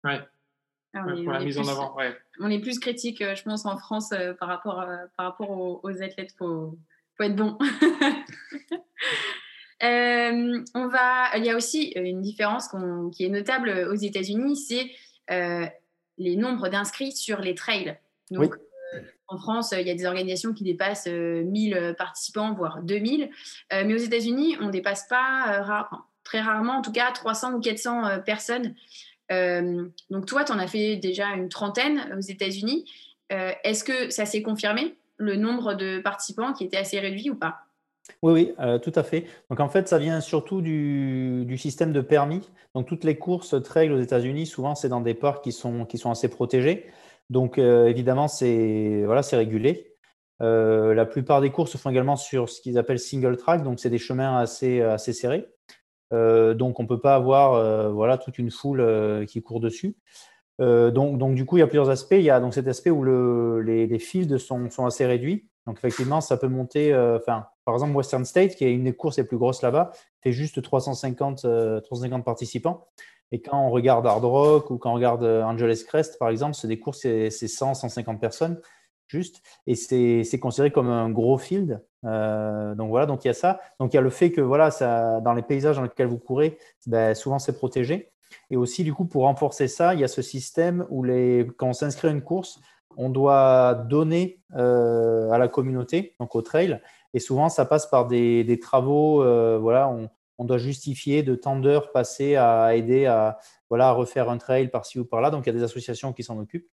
ouais, 0.04 0.20
pour 0.92 1.32
la 1.32 1.40
mise 1.40 1.58
en 1.58 1.68
avant 1.68 1.96
ouais. 1.96 2.14
on 2.40 2.50
est 2.50 2.60
plus 2.60 2.80
critique 2.80 3.24
je 3.24 3.44
pense 3.44 3.66
en 3.66 3.78
France 3.78 4.14
par 4.40 4.50
rapport 4.50 4.86
par 5.16 5.28
rapport 5.28 5.50
aux, 5.52 6.02
athlètes 6.02 6.34
faut 6.38 6.78
faut 7.18 7.24
être 7.24 7.36
bon 7.36 7.58
on 9.84 10.88
va 10.88 11.38
il 11.38 11.46
y 11.46 11.50
a 11.50 11.56
aussi 11.56 11.92
une 11.96 12.22
différence 12.22 12.70
qui 13.14 13.26
est 13.26 13.30
notable 13.30 13.88
aux 13.92 13.96
États-Unis 13.96 14.56
c'est 14.56 14.92
les 16.18 16.36
nombres 16.36 16.70
d'inscrits 16.70 17.12
sur 17.12 17.42
les 17.42 17.54
trails 17.54 17.98
donc 18.32 18.56
en 19.34 19.38
France, 19.38 19.74
il 19.78 19.88
y 19.88 19.90
a 19.90 19.96
des 19.96 20.06
organisations 20.06 20.54
qui 20.54 20.64
dépassent 20.64 21.08
1000 21.08 21.74
euh, 21.74 21.94
participants, 21.94 22.54
voire 22.54 22.82
2000. 22.84 23.24
Euh, 23.74 23.84
mais 23.86 23.94
aux 23.94 23.98
États-Unis, 23.98 24.58
on 24.62 24.68
ne 24.68 24.72
dépasse 24.72 25.08
pas, 25.08 25.60
euh, 25.60 25.98
très 26.24 26.42
rarement, 26.42 26.74
en 26.74 26.82
tout 26.82 26.92
cas, 26.92 27.12
300 27.12 27.54
ou 27.54 27.60
400 27.60 28.22
personnes. 28.26 28.76
donc, 30.10 30.26
toi, 30.26 30.44
tu 30.44 30.52
en 30.52 30.60
as 30.60 30.68
fait 30.68 30.98
déjà 30.98 31.30
une 31.30 31.50
trentaine 31.50 32.16
aux 32.18 32.22
États-Unis. 32.22 32.86
Est-ce 33.30 33.84
que 33.84 34.10
ça 34.10 34.26
s'est 34.26 34.44
confirmé, 34.44 34.96
le 35.18 35.36
nombre 35.36 35.74
de 35.74 36.00
participants 36.00 36.54
qui 36.54 36.64
était 36.64 36.78
assez 36.78 37.00
réduit 37.00 37.30
ou 37.30 37.36
pas? 37.36 37.66
Oui, 38.22 38.54
oui, 38.58 38.80
tout 38.82 38.92
à 38.96 39.04
fait. 39.04 39.26
Donc 39.50 39.60
en 39.60 39.70
fait, 39.70 39.88
ça 39.88 39.98
vient 39.98 40.20
surtout 40.22 40.62
du, 40.62 41.58
système 41.58 41.94
de 41.94 42.02
permis. 42.02 42.50
Donc 42.76 42.88
toutes 42.88 43.04
les 43.04 43.18
courses 43.18 43.62
trail 43.64 43.92
aux 43.92 44.00
États-Unis, 44.00 44.46
souvent, 44.46 44.76
c'est 44.76 44.90
dans 44.90 45.02
des 45.02 45.14
parcs 45.14 45.44
qui 45.44 45.52
sont, 45.52 45.88
assez 46.06 46.28
protégés. 46.28 46.88
Donc, 47.30 47.58
euh, 47.58 47.88
évidemment, 47.88 48.28
c'est 48.28 49.04
voilà, 49.06 49.22
régulé. 49.22 49.96
Euh, 50.42 50.94
la 50.94 51.06
plupart 51.06 51.42
des 51.42 51.52
courses 51.52 51.72
se 51.72 51.78
font 51.78 51.90
également 51.90 52.16
sur 52.18 52.50
ce 52.50 52.60
qu'ils 52.62 52.78
appellent 52.78 53.00
single 53.00 53.38
track, 53.38 53.64
donc 53.64 53.80
c'est 53.80 53.90
des 53.90 53.98
chemins 53.98 54.38
assez, 54.38 54.84
serrés. 54.98 55.48
Euh, 56.12 56.54
donc, 56.54 56.80
on 56.80 56.84
ne 56.84 56.88
peut 56.88 57.00
pas 57.00 57.16
avoir 57.16 57.92
voilà, 57.94 58.18
toute 58.18 58.38
une 58.38 58.52
foule 58.52 59.26
qui 59.28 59.42
court 59.42 59.60
dessus. 59.60 59.96
Euh, 60.62 60.92
donc, 60.92 61.36
du 61.36 61.46
coup, 61.46 61.58
il 61.58 61.62
y 61.62 61.64
a 61.64 61.68
plusieurs 61.68 61.90
aspects. 61.90 62.16
Il 62.18 62.24
y 62.24 62.30
a 62.30 62.40
donc 62.40 62.54
cet 62.54 62.68
aspect 62.68 62.90
où 62.90 63.04
le, 63.04 63.62
les, 63.62 63.88
les 63.88 64.00
fields 64.00 64.38
sont, 64.40 64.70
sont, 64.70 64.86
assez 64.86 65.06
réduits. 65.06 65.48
Donc, 65.66 65.78
effectivement, 65.78 66.22
ça 66.22 66.38
peut 66.38 66.48
monter. 66.48 66.94
Euh, 66.94 67.18
enfin, 67.18 67.48
par 67.66 67.76
exemple, 67.76 67.96
Western 67.96 68.26
State, 68.26 68.56
qui 68.56 68.66
est 68.66 68.74
une 68.74 68.84
des 68.84 68.94
courses 68.94 69.18
les 69.18 69.24
plus 69.24 69.38
grosses 69.38 69.62
là-bas, 69.62 69.92
fait 70.22 70.32
juste 70.32 70.62
350, 70.62 71.46
350 71.84 72.26
participants. 72.26 72.88
Et 73.32 73.42
quand 73.42 73.60
on 73.60 73.72
regarde 73.72 74.06
Hard 74.06 74.26
Rock 74.26 74.70
ou 74.70 74.78
quand 74.78 74.92
on 74.92 74.96
regarde 74.96 75.24
Angeles 75.24 75.84
Crest, 75.88 76.20
par 76.20 76.30
exemple, 76.30 76.56
c'est 76.56 76.68
des 76.68 76.80
courses, 76.80 77.00
c'est 77.00 77.30
100, 77.30 77.74
150 77.74 78.20
personnes 78.20 78.60
juste. 79.08 79.42
Et 79.68 79.76
c'est 79.76 80.40
considéré 80.40 80.72
comme 80.72 80.90
un 80.90 81.10
gros 81.10 81.38
field. 81.38 81.82
Euh, 82.06 82.76
donc 82.76 82.90
voilà, 82.90 83.06
donc 83.06 83.24
il 83.24 83.28
y 83.28 83.32
a 83.32 83.34
ça. 83.34 83.60
Donc 83.80 83.94
il 83.94 83.96
y 83.96 84.00
a 84.00 84.02
le 84.02 84.10
fait 84.10 84.32
que 84.32 84.42
voilà, 84.42 84.72
ça, 84.72 85.22
dans 85.22 85.34
les 85.34 85.42
paysages 85.42 85.78
dans 85.78 85.84
lesquels 85.84 86.08
vous 86.08 86.18
courez, 86.18 86.58
ben, 86.88 87.16
souvent 87.16 87.40
c'est 87.40 87.54
protégé. 87.54 88.12
Et 88.50 88.58
aussi, 88.58 88.84
du 88.84 88.94
coup, 88.94 89.06
pour 89.06 89.24
renforcer 89.24 89.68
ça, 89.68 89.94
il 89.94 90.00
y 90.00 90.04
a 90.04 90.08
ce 90.08 90.24
système 90.24 90.86
où 90.90 91.04
les, 91.04 91.48
quand 91.58 91.68
on 91.68 91.74
s'inscrit 91.74 92.08
à 92.08 92.12
une 92.12 92.24
course, 92.24 92.60
on 92.98 93.10
doit 93.10 93.74
donner 93.74 94.44
euh, 94.56 95.32
à 95.32 95.38
la 95.38 95.48
communauté, 95.48 96.16
donc 96.20 96.36
au 96.36 96.42
trail. 96.42 96.80
Et 97.14 97.20
souvent, 97.20 97.50
ça 97.50 97.66
passe 97.66 97.88
par 97.88 98.08
des, 98.08 98.60
travaux. 98.62 99.24
Euh, 99.24 99.58
voilà, 99.60 99.90
on, 99.90 100.10
doit 100.46 100.58
justifier 100.58 101.24
de 101.24 101.36
tant 101.36 101.56
d'heures 101.56 101.94
passées 101.94 102.36
à 102.36 102.76
aider 102.76 103.06
à, 103.06 103.40
voilà, 103.70 103.88
à 103.88 103.92
refaire 103.92 104.30
un 104.30 104.38
trail 104.38 104.68
par-ci 104.68 105.00
ou 105.00 105.06
par-là. 105.06 105.32
Donc, 105.32 105.46
il 105.46 105.48
y 105.48 105.50
a 105.52 105.54
des 105.54 105.64
associations 105.64 106.12
qui 106.12 106.24
s'en 106.24 106.38
occupent. 106.38 106.70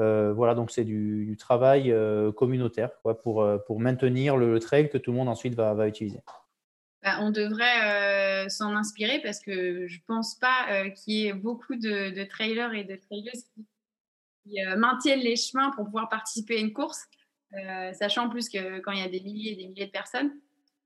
Euh, 0.00 0.32
voilà, 0.32 0.54
donc 0.54 0.70
c'est 0.70 0.84
du, 0.84 1.36
travail 1.38 1.94
communautaire 2.36 2.90
pour, 3.22 3.46
pour 3.66 3.80
maintenir 3.80 4.36
le, 4.36 4.58
trail 4.58 4.88
que 4.88 4.98
tout 4.98 5.12
le 5.12 5.18
monde 5.18 5.28
ensuite 5.28 5.54
va, 5.54 5.86
utiliser. 5.86 6.20
Bah, 7.02 7.18
on 7.20 7.30
devrait 7.30 8.48
s'en 8.48 8.74
inspirer 8.74 9.20
parce 9.22 9.38
que 9.38 9.86
je 9.86 9.98
pense 10.06 10.34
pas 10.34 10.90
qu'il 10.90 11.14
y 11.14 11.26
ait 11.28 11.32
beaucoup 11.32 11.76
de, 11.76 12.24
trailers 12.24 12.74
et 12.74 12.84
de 12.84 12.96
trailers 12.96 13.32
qui, 13.32 13.64
maintiennent 14.76 15.20
les 15.20 15.36
chemins 15.36 15.70
pour 15.70 15.84
pouvoir 15.84 16.08
participer 16.08 16.56
à 16.56 16.60
une 16.60 16.72
course, 16.72 17.04
sachant 17.92 18.28
plus 18.28 18.48
que 18.48 18.80
quand 18.80 18.92
il 18.92 19.00
y 19.00 19.04
a 19.04 19.08
des 19.08 19.20
milliers 19.20 19.52
et 19.52 19.56
des 19.56 19.68
milliers 19.68 19.86
de 19.86 19.90
personnes, 19.90 20.32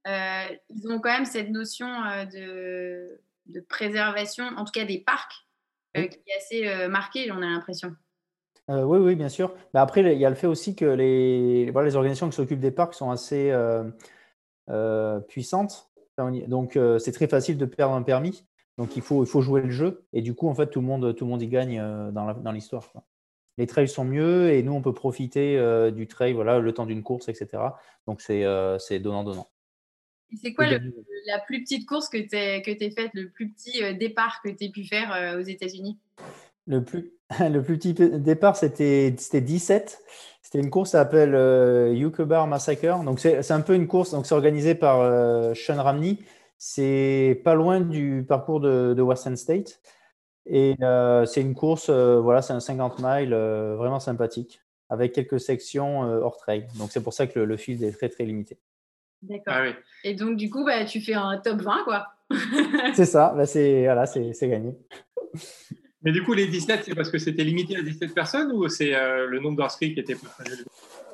ils 0.06 0.88
ont 0.88 1.00
quand 1.00 1.12
même 1.12 1.24
cette 1.24 1.50
notion 1.50 1.86
de, 2.32 3.20
de, 3.46 3.60
préservation, 3.60 4.44
en 4.56 4.64
tout 4.64 4.72
cas 4.72 4.84
des 4.84 5.00
parcs, 5.00 5.46
qui 5.94 6.00
est 6.00 6.36
assez 6.36 6.88
marquée, 6.88 7.30
on 7.32 7.36
a 7.36 7.46
l'impression. 7.46 7.96
Euh, 8.70 8.82
oui, 8.82 8.98
oui, 8.98 9.14
bien 9.14 9.28
sûr. 9.28 9.54
Mais 9.74 9.80
après, 9.80 10.00
il 10.14 10.18
y 10.18 10.24
a 10.24 10.30
le 10.30 10.36
fait 10.36 10.46
aussi 10.46 10.74
que 10.74 10.84
les, 10.84 11.70
voilà, 11.70 11.88
les 11.88 11.96
organisations 11.96 12.28
qui 12.28 12.36
s'occupent 12.36 12.60
des 12.60 12.70
parcs 12.70 12.94
sont 12.94 13.10
assez 13.10 13.50
euh, 13.50 13.84
euh, 14.70 15.20
puissantes. 15.20 15.90
Donc, 16.18 16.78
c'est 16.98 17.12
très 17.12 17.28
facile 17.28 17.58
de 17.58 17.66
perdre 17.66 17.94
un 17.94 18.02
permis. 18.02 18.46
Donc, 18.78 18.96
il 18.96 19.02
faut, 19.02 19.22
il 19.22 19.28
faut 19.28 19.42
jouer 19.42 19.60
le 19.60 19.70
jeu. 19.70 20.06
Et 20.12 20.22
du 20.22 20.34
coup, 20.34 20.48
en 20.48 20.54
fait, 20.54 20.68
tout 20.68 20.80
le 20.80 20.86
monde, 20.86 21.14
tout 21.14 21.24
le 21.24 21.30
monde 21.30 21.42
y 21.42 21.48
gagne 21.48 21.78
dans 22.12 22.52
l'histoire. 22.52 22.90
Les 23.58 23.66
trails 23.66 23.88
sont 23.88 24.04
mieux 24.04 24.52
et 24.52 24.62
nous, 24.62 24.72
on 24.72 24.82
peut 24.82 24.92
profiter 24.92 25.58
du 25.92 26.06
trail 26.06 26.32
voilà, 26.32 26.58
le 26.58 26.72
temps 26.72 26.86
d'une 26.86 27.02
course, 27.02 27.28
etc. 27.28 27.62
Donc, 28.06 28.20
c'est 28.20 28.98
donnant-donnant. 29.00 29.48
C'est 30.42 30.52
quoi 30.52 30.66
la 30.66 31.38
plus 31.38 31.62
petite 31.62 31.86
course 31.86 32.08
que 32.08 32.18
tu 32.18 32.36
as 32.36 32.90
faite, 32.90 33.10
le 33.14 33.30
plus 33.30 33.50
petit 33.50 33.82
départ 33.96 34.40
que 34.44 34.50
tu 34.50 34.66
as 34.66 34.68
pu 34.68 34.84
faire 34.84 35.36
aux 35.38 35.42
États-Unis? 35.42 35.98
Le 36.66 36.84
plus, 36.84 37.12
le 37.40 37.60
plus 37.62 37.78
petit 37.78 37.94
départ, 37.94 38.56
c'était 38.56 39.10
17. 39.10 40.02
C'était 40.42 40.60
une 40.60 40.70
course 40.70 40.90
qui 40.90 40.92
s'appelle 40.92 41.34
euh, 41.34 41.92
Yukobar 41.92 42.46
Massacre. 42.46 43.02
Donc, 43.02 43.18
c'est 43.18 43.50
un 43.50 43.60
peu 43.60 43.74
une 43.74 43.88
course, 43.88 44.12
donc 44.12 44.26
c'est 44.26 44.34
organisé 44.34 44.76
par 44.76 45.00
euh, 45.00 45.54
Sean 45.54 45.82
Ramney. 45.82 46.18
C'est 46.56 47.40
pas 47.44 47.54
loin 47.54 47.80
du 47.80 48.24
parcours 48.26 48.60
de, 48.60 48.94
de 48.94 49.02
Western 49.02 49.36
State. 49.36 49.80
Et 50.46 50.76
euh, 50.80 51.26
c'est 51.26 51.40
une 51.40 51.54
course, 51.54 51.88
euh, 51.88 52.20
voilà, 52.20 52.42
c'est 52.42 52.52
un 52.52 52.60
50 52.60 53.00
miles 53.00 53.34
vraiment 53.34 54.00
sympathique, 54.00 54.60
avec 54.88 55.12
quelques 55.12 55.40
sections 55.40 56.00
hors 56.00 56.36
trail. 56.36 56.66
Donc, 56.78 56.92
c'est 56.92 57.02
pour 57.02 57.12
ça 57.12 57.26
que 57.26 57.40
le, 57.40 57.44
le, 57.44 57.56
field 57.56 57.82
est 57.82 57.92
très, 57.92 58.08
très 58.08 58.24
limité. 58.24 58.58
D'accord. 59.22 59.54
Ah 59.56 59.72
Et 60.04 60.14
donc, 60.14 60.36
du 60.36 60.50
coup, 60.50 60.64
bah, 60.64 60.84
tu 60.84 61.00
fais 61.00 61.14
un 61.14 61.38
top 61.38 61.60
20, 61.60 61.84
quoi. 61.84 62.06
c'est 62.94 63.06
ça, 63.06 63.32
bah, 63.36 63.46
c'est 63.46 63.84
voilà, 63.84 64.04
gagné. 64.42 64.74
Mais 66.06 66.12
du 66.12 66.22
coup, 66.22 66.34
les 66.34 66.46
17, 66.46 66.82
c'est 66.84 66.94
parce 66.94 67.10
que 67.10 67.18
c'était 67.18 67.42
limité 67.42 67.76
à 67.76 67.82
17 67.82 68.14
personnes 68.14 68.52
ou 68.52 68.68
c'est 68.68 68.94
euh, 68.94 69.26
le 69.26 69.40
nombre 69.40 69.56
d'inscrits 69.56 69.92
qui 69.92 69.98
était 69.98 70.14
plus 70.14 70.28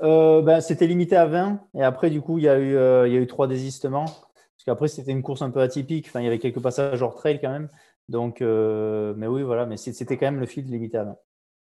euh, 0.03 0.43
ben, 0.43 0.61
C'était 0.61 0.87
limité 0.87 1.17
à 1.17 1.25
20. 1.25 1.61
Et 1.77 1.83
après, 1.83 2.11
du 2.11 2.21
coup, 2.21 2.37
il 2.39 2.45
y 2.45 2.49
a 2.49 2.59
eu, 2.59 2.77
euh, 2.77 3.09
il 3.09 3.15
y 3.15 3.17
a 3.17 3.21
eu 3.21 3.27
trois 3.27 3.47
désistements. 3.47 4.05
Parce 4.05 4.65
qu'après, 4.67 4.89
c'était 4.89 5.13
une 5.13 5.23
course 5.23 5.41
un 5.41 5.51
peu 5.51 5.61
atypique. 5.61 6.09
Enfin, 6.09 6.21
il 6.21 6.25
y 6.25 6.27
avait 6.27 6.39
quelques 6.39 6.61
passages 6.61 7.01
hors 7.01 7.15
trail 7.15 7.41
quand 7.41 7.51
même. 7.51 7.69
Donc, 8.13 8.41
mais 8.41 9.27
oui, 9.27 9.43
voilà. 9.43 9.67
Mais 9.67 9.77
c'était 9.77 10.17
quand 10.17 10.27
même 10.27 10.41
le 10.41 10.47
fil 10.47 10.65
limité 10.67 10.99
20. 10.99 11.17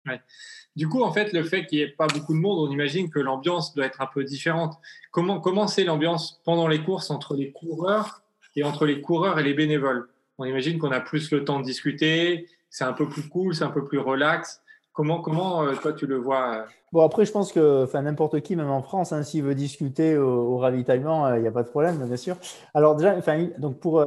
Ouais. 0.06 0.22
Du 0.76 0.90
coup, 0.90 1.04
en 1.04 1.12
fait, 1.12 1.34
le 1.34 1.44
fait 1.44 1.66
qu'il 1.66 1.80
n'y 1.80 1.86
ait 1.86 1.90
pas 1.90 2.08
beaucoup 2.08 2.34
de 2.34 2.40
monde, 2.40 2.68
on 2.68 2.72
imagine 2.72 3.10
que 3.10 3.20
l'ambiance 3.20 3.74
doit 3.76 3.86
être 3.86 4.02
un 4.02 4.08
peu 4.08 4.24
différente. 4.24 4.80
Comment, 5.12 5.40
comment 5.40 5.68
c'est 5.68 5.84
l'ambiance 5.84 6.42
pendant 6.44 6.68
les 6.68 6.84
courses 6.84 7.12
entre 7.12 7.36
les 7.36 7.52
coureurs 7.52 8.22
et 8.56 8.64
entre 8.64 8.86
les 8.86 9.00
coureurs 9.00 9.40
et 9.40 9.44
les 9.44 9.54
bénévoles? 9.54 10.10
On 10.40 10.46
imagine 10.46 10.80
qu'on 10.80 10.92
a 10.92 11.00
plus 11.00 11.32
le 11.32 11.46
temps 11.46 11.60
de 11.60 11.66
discuter, 11.66 12.48
c'est 12.72 12.86
un 12.86 12.94
peu 12.94 13.08
plus 13.08 13.30
cool, 13.30 13.54
c'est 13.54 13.64
un 13.64 13.70
peu 13.70 13.86
plus 13.86 14.00
relax. 14.00 14.62
Comment, 14.94 15.22
comment 15.22 15.64
euh, 15.64 15.76
toi, 15.76 15.94
tu 15.94 16.08
le 16.08 16.18
vois 16.18 16.56
euh? 16.56 16.64
Bon, 16.92 17.02
après, 17.02 17.26
je 17.26 17.32
pense 17.32 17.52
que 17.52 17.88
n'importe 18.02 18.42
qui, 18.42 18.56
même 18.56 18.70
en 18.70 18.82
France, 18.82 19.12
hein, 19.14 19.24
s'il 19.24 19.44
veut 19.44 19.56
discuter 19.56 20.18
au, 20.18 20.58
ravitaillement, 20.58 21.26
euh, 21.28 21.38
il 21.38 21.42
n'y 21.42 21.48
a 21.48 21.52
pas 21.52 21.64
de 21.64 21.70
problème, 21.70 22.06
bien 22.06 22.18
sûr. 22.18 22.36
Alors, 22.74 22.96
déjà, 22.96 23.16
donc 23.58 23.80
pour, 23.80 24.06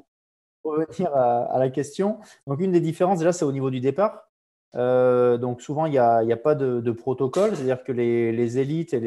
revenir 0.70 1.14
à, 1.14 1.58
la 1.58 1.70
question, 1.70 2.18
donc 2.46 2.60
une 2.60 2.72
des 2.72 2.80
différences, 2.80 3.18
déjà, 3.18 3.32
c'est 3.32 3.44
au 3.44 3.52
niveau 3.52 3.70
du 3.70 3.80
départ. 3.80 4.28
donc, 4.74 5.62
souvent, 5.62 5.86
il 5.86 5.92
n'y 5.92 5.98
a, 5.98 6.36
pas 6.36 6.54
de, 6.54 6.90
protocole, 6.92 7.54
c'est-à-dire 7.54 7.84
que 7.84 7.92
les, 7.92 8.58
élites 8.58 8.94
et 8.94 9.00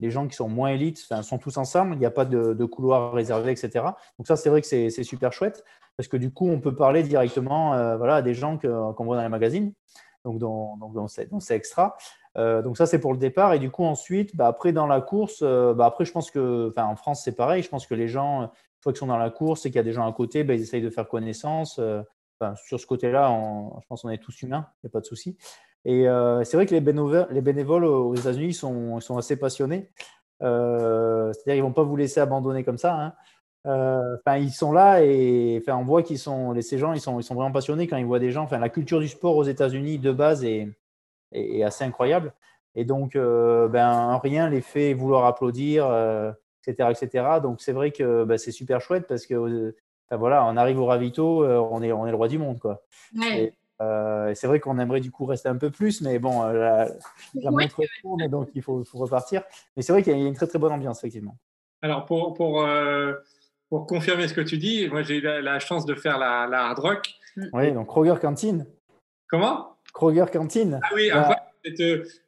les, 0.00 0.10
gens 0.10 0.28
qui 0.28 0.36
sont 0.36 0.48
moins 0.48 0.70
élites 0.70 0.98
sont 1.22 1.38
tous 1.38 1.56
ensemble, 1.56 1.94
il 1.94 1.98
n'y 1.98 2.06
a 2.06 2.10
pas 2.10 2.24
de, 2.24 2.64
couloir 2.64 3.12
réservé, 3.12 3.52
etc. 3.52 3.84
Donc 4.18 4.26
ça, 4.26 4.36
c'est 4.36 4.50
vrai 4.50 4.60
que 4.60 4.66
c'est 4.66 4.90
super 5.02 5.32
chouette 5.32 5.64
parce 5.96 6.08
que 6.08 6.16
du 6.16 6.32
coup, 6.32 6.48
on 6.48 6.60
peut 6.60 6.74
parler 6.74 7.02
directement 7.02 7.74
euh, 7.74 7.96
voilà, 7.96 8.16
à 8.16 8.22
des 8.22 8.34
gens 8.34 8.58
qu'on 8.58 9.04
voit 9.04 9.16
dans 9.16 9.22
les 9.22 9.28
magazines, 9.28 9.72
donc 10.24 10.38
dans, 10.38 10.76
donc 10.76 11.10
extra. 11.50 11.96
Euh, 12.36 12.62
donc 12.62 12.76
ça, 12.76 12.86
c'est 12.86 12.98
pour 12.98 13.12
le 13.12 13.18
départ. 13.18 13.52
Et 13.54 13.58
du 13.58 13.70
coup, 13.70 13.84
ensuite, 13.84 14.34
bah, 14.34 14.48
après, 14.48 14.72
dans 14.72 14.86
la 14.86 15.00
course, 15.00 15.40
euh, 15.42 15.72
bah, 15.72 15.86
après, 15.86 16.04
je 16.04 16.12
pense 16.12 16.30
que, 16.30 16.72
en 16.76 16.96
France, 16.96 17.22
c'est 17.22 17.36
pareil. 17.36 17.62
Je 17.62 17.68
pense 17.68 17.86
que 17.86 17.94
les 17.94 18.08
gens, 18.08 18.50
fois 18.84 18.92
qu'ils 18.92 19.00
sont 19.00 19.06
dans 19.06 19.18
la 19.18 19.30
course 19.30 19.66
et 19.66 19.70
qu'il 19.70 19.76
y 19.76 19.80
a 19.80 19.84
des 19.84 19.92
gens 19.92 20.06
à 20.06 20.12
côté, 20.12 20.44
bah, 20.44 20.54
ils 20.54 20.62
essayent 20.62 20.82
de 20.82 20.90
faire 20.90 21.08
connaissance. 21.08 21.80
sur 22.66 22.78
ce 22.80 22.86
côté-là, 22.86 23.28
je 23.80 23.86
pense 23.88 24.02
qu'on 24.02 24.10
est 24.10 24.18
tous 24.18 24.42
humains, 24.42 24.68
il 24.82 24.86
n'y 24.86 24.90
a 24.90 24.92
pas 24.92 25.00
de 25.00 25.06
souci. 25.06 25.36
Et 25.84 26.04
c'est 26.44 26.56
vrai 26.56 26.66
que 26.66 26.74
les 26.74 26.80
bénévoles, 26.80 27.26
les 27.30 27.40
bénévoles 27.40 27.84
aux 27.84 28.14
États-Unis 28.14 28.54
sont, 28.54 29.00
assez 29.18 29.36
passionnés. 29.36 29.90
C'est-à-dire, 30.40 31.54
ils 31.54 31.58
ne 31.58 31.62
vont 31.62 31.72
pas 31.72 31.82
vous 31.82 31.96
laisser 31.96 32.20
abandonner 32.20 32.64
comme 32.64 32.78
ça. 32.78 32.94
Hein. 32.94 33.12
Euh, 33.66 34.16
ils 34.38 34.52
sont 34.52 34.72
là 34.72 35.02
et 35.02 35.62
on 35.68 35.84
voit 35.84 36.02
qu'ils 36.02 36.18
sont, 36.18 36.54
ces 36.60 36.76
gens, 36.78 36.92
ils 36.92 37.00
sont, 37.00 37.20
vraiment 37.20 37.52
passionnés 37.52 37.86
quand 37.86 37.96
ils 37.96 38.04
voient 38.04 38.18
des 38.18 38.30
gens. 38.30 38.46
La 38.50 38.68
culture 38.68 39.00
du 39.00 39.08
sport 39.08 39.36
aux 39.36 39.44
États-Unis 39.44 39.98
de 39.98 40.12
base 40.12 40.44
est, 40.44 40.68
assez 41.62 41.84
incroyable. 41.84 42.32
Et 42.74 42.84
donc, 42.84 43.16
euh, 43.16 43.68
ben, 43.68 44.18
rien 44.18 44.48
les 44.48 44.60
fait 44.60 44.94
vouloir 44.94 45.24
applaudir, 45.24 45.86
etc., 46.66 46.88
euh, 46.88 46.92
etc. 46.92 47.26
Donc, 47.42 47.60
c'est 47.60 47.72
vrai 47.72 47.90
que 47.90 48.24
ben, 48.24 48.38
c'est 48.38 48.52
super 48.52 48.80
chouette 48.80 49.06
parce 49.06 49.26
que, 49.26 49.74
voilà, 50.10 50.44
on 50.44 50.56
arrive 50.56 50.78
au 50.78 50.86
ravito, 50.86 51.44
on 51.44 51.82
est, 51.82 51.92
on 51.92 52.06
est 52.06 52.10
le 52.10 52.16
roi 52.16 52.28
du 52.28 52.38
monde, 52.38 52.58
quoi. 52.58 52.82
c'est 53.18 54.46
vrai 54.46 54.60
qu'on 54.60 54.78
aimerait 54.78 55.00
du 55.00 55.10
coup 55.10 55.24
rester 55.24 55.48
un 55.48 55.56
peu 55.56 55.70
plus, 55.70 56.00
mais 56.02 56.18
bon, 56.18 56.42
la, 56.42 56.88
la 57.34 57.50
montre 57.50 57.80
tourne, 58.02 58.28
donc 58.28 58.50
il 58.54 58.62
faut, 58.62 58.84
faut 58.84 58.98
repartir. 58.98 59.42
Mais 59.76 59.82
c'est 59.82 59.92
vrai 59.92 60.02
qu'il 60.02 60.16
y 60.16 60.22
a 60.22 60.26
une 60.26 60.34
très 60.34 60.46
très 60.46 60.58
bonne 60.58 60.72
ambiance, 60.72 60.98
effectivement. 60.98 61.36
Alors, 61.82 62.04
pour, 62.06 62.34
pour 62.34 62.64
pour 63.74 63.86
confirmer 63.86 64.28
ce 64.28 64.34
que 64.34 64.40
tu 64.40 64.56
dis, 64.56 64.88
moi 64.88 65.02
j'ai 65.02 65.16
eu 65.16 65.20
la, 65.20 65.58
chance 65.58 65.84
de 65.84 65.94
faire 65.94 66.18
la, 66.18 66.44
hard 66.44 66.78
rock. 66.78 67.14
Oui, 67.52 67.72
donc 67.72 67.88
Kroger 67.88 68.14
Cantine. 68.20 68.66
Comment? 69.28 69.76
Kroger 69.92 70.26
Cantine. 70.32 70.80
Ah 70.82 70.88
oui, 70.94 71.10
euh, 71.10 71.22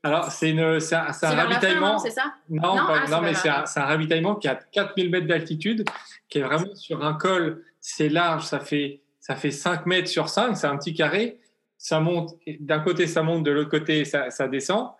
alors 0.02 0.30
c'est 0.30 0.58
un, 0.58 0.78
un 0.78 1.34
ravitaillement. 1.34 1.98
C'est 1.98 2.10
ça 2.10 2.34
Non, 2.48 2.76
non, 2.76 2.82
ah, 2.88 3.20
mais 3.22 3.34
c'est 3.34 3.48
un, 3.48 3.64
un, 3.74 3.84
ravitaillement 3.84 4.34
qui 4.34 4.48
a 4.48 4.54
4000 4.54 5.10
mètres 5.10 5.26
d'altitude, 5.26 5.84
qui 6.28 6.38
est 6.38 6.42
vraiment 6.42 6.74
sur 6.74 7.04
un 7.04 7.14
col. 7.14 7.62
C'est 7.80 8.08
large, 8.08 8.44
ça 8.44 8.60
fait, 8.60 9.00
ça 9.20 9.36
fait 9.36 9.50
5 9.50 9.86
mètres 9.86 10.08
sur 10.08 10.28
5, 10.28 10.56
c'est 10.56 10.66
un 10.66 10.76
petit 10.76 10.94
carré. 10.94 11.38
Ça 11.78 12.00
monte, 12.00 12.36
d'un 12.60 12.80
côté 12.80 13.06
ça 13.06 13.22
monte, 13.22 13.44
de 13.44 13.50
l'autre 13.50 13.70
côté 13.70 14.04
ça, 14.04 14.30
ça 14.30 14.48
descend. 14.48 14.90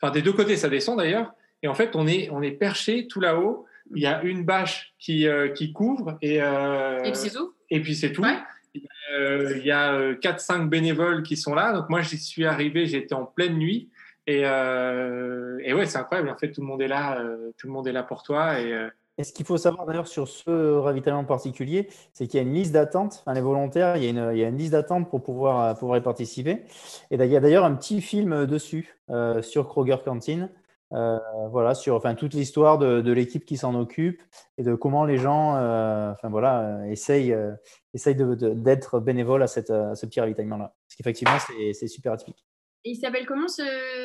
Enfin, 0.00 0.12
des 0.12 0.22
deux 0.22 0.32
côtés 0.32 0.56
ça 0.56 0.68
descend 0.68 0.98
d'ailleurs. 0.98 1.32
Et 1.62 1.68
en 1.68 1.74
fait, 1.74 1.96
on 1.96 2.06
est, 2.06 2.28
on 2.30 2.42
est 2.42 2.52
perché 2.52 3.06
tout 3.06 3.20
là-haut 3.20 3.66
il 3.94 4.02
y 4.02 4.06
a 4.06 4.22
une 4.22 4.44
bâche 4.44 4.94
qui, 4.98 5.26
euh, 5.26 5.48
qui 5.48 5.72
couvre 5.72 6.18
et, 6.22 6.42
euh, 6.42 7.02
et 7.70 7.80
puis 7.80 7.94
c'est 7.94 8.12
tout. 8.12 8.24
Euh, 8.24 8.28
il 9.12 9.62
y 9.64 9.70
a 9.70 10.12
4-5 10.14 10.68
bénévoles 10.68 11.22
qui 11.22 11.36
sont 11.36 11.54
là. 11.54 11.72
Donc 11.72 11.88
moi, 11.88 12.02
j'y 12.02 12.18
suis 12.18 12.46
arrivé, 12.46 12.86
j'étais 12.86 13.14
en 13.14 13.24
pleine 13.24 13.56
nuit. 13.56 13.90
Et, 14.26 14.40
et 14.40 15.72
ouais, 15.72 15.86
c'est 15.86 15.98
incroyable. 15.98 16.30
En 16.30 16.36
fait, 16.36 16.50
tout 16.52 16.60
le 16.60 16.66
monde 16.66 16.82
est 16.82 16.88
là, 16.88 17.22
tout 17.56 17.66
le 17.66 17.72
monde 17.72 17.86
est 17.86 17.92
là 17.92 18.02
pour 18.02 18.22
toi. 18.22 18.60
Et, 18.60 18.74
ce 19.22 19.32
qu'il 19.32 19.46
faut 19.46 19.56
savoir 19.56 19.86
d'ailleurs 19.86 20.08
sur 20.08 20.28
ce 20.28 20.74
ravitaillement 20.74 21.24
particulier, 21.24 21.88
c'est 22.12 22.26
qu'il 22.26 22.38
y 22.38 22.42
a 22.42 22.46
une 22.46 22.52
liste 22.52 22.72
d'attente. 22.72 23.22
Enfin, 23.22 23.32
les 23.34 23.40
volontaires, 23.40 23.96
il 23.96 24.04
y 24.04 24.06
a 24.06 24.10
une, 24.10 24.30
il 24.34 24.38
y 24.38 24.44
a 24.44 24.48
une 24.48 24.58
liste 24.58 24.72
d'attente 24.72 25.08
pour 25.08 25.22
pouvoir, 25.22 25.78
pouvoir 25.78 25.98
y 25.98 26.02
participer. 26.02 26.64
Et 27.10 27.14
il 27.14 27.24
y 27.24 27.36
a 27.36 27.40
d'ailleurs 27.40 27.64
un 27.64 27.74
petit 27.74 28.02
film 28.02 28.46
dessus 28.46 28.96
euh, 29.08 29.40
sur 29.40 29.68
Kroger 29.68 29.96
Canteen. 30.04 30.50
Euh, 30.92 31.18
voilà, 31.50 31.74
sur 31.74 31.96
enfin, 31.96 32.14
toute 32.14 32.32
l'histoire 32.32 32.78
de, 32.78 33.00
de 33.00 33.12
l'équipe 33.12 33.44
qui 33.44 33.56
s'en 33.56 33.74
occupe 33.74 34.22
et 34.56 34.62
de 34.62 34.74
comment 34.74 35.04
les 35.04 35.18
gens 35.18 35.56
euh, 35.56 36.12
enfin, 36.12 36.28
voilà, 36.28 36.86
essayent, 36.88 37.36
essayent 37.92 38.14
d'être 38.16 39.00
bénévoles 39.00 39.42
à, 39.42 39.48
cette, 39.48 39.70
à 39.70 39.94
ce 39.94 40.06
petit 40.06 40.20
ravitaillement-là. 40.20 40.74
Parce 40.86 40.96
qu'effectivement, 40.96 41.38
c'est 41.72 41.88
super 41.88 42.12
atypique. 42.12 42.44
Et 42.84 42.90
il 42.90 42.96
s'appelle 42.96 43.26
comment 43.26 43.48
ce, 43.48 43.62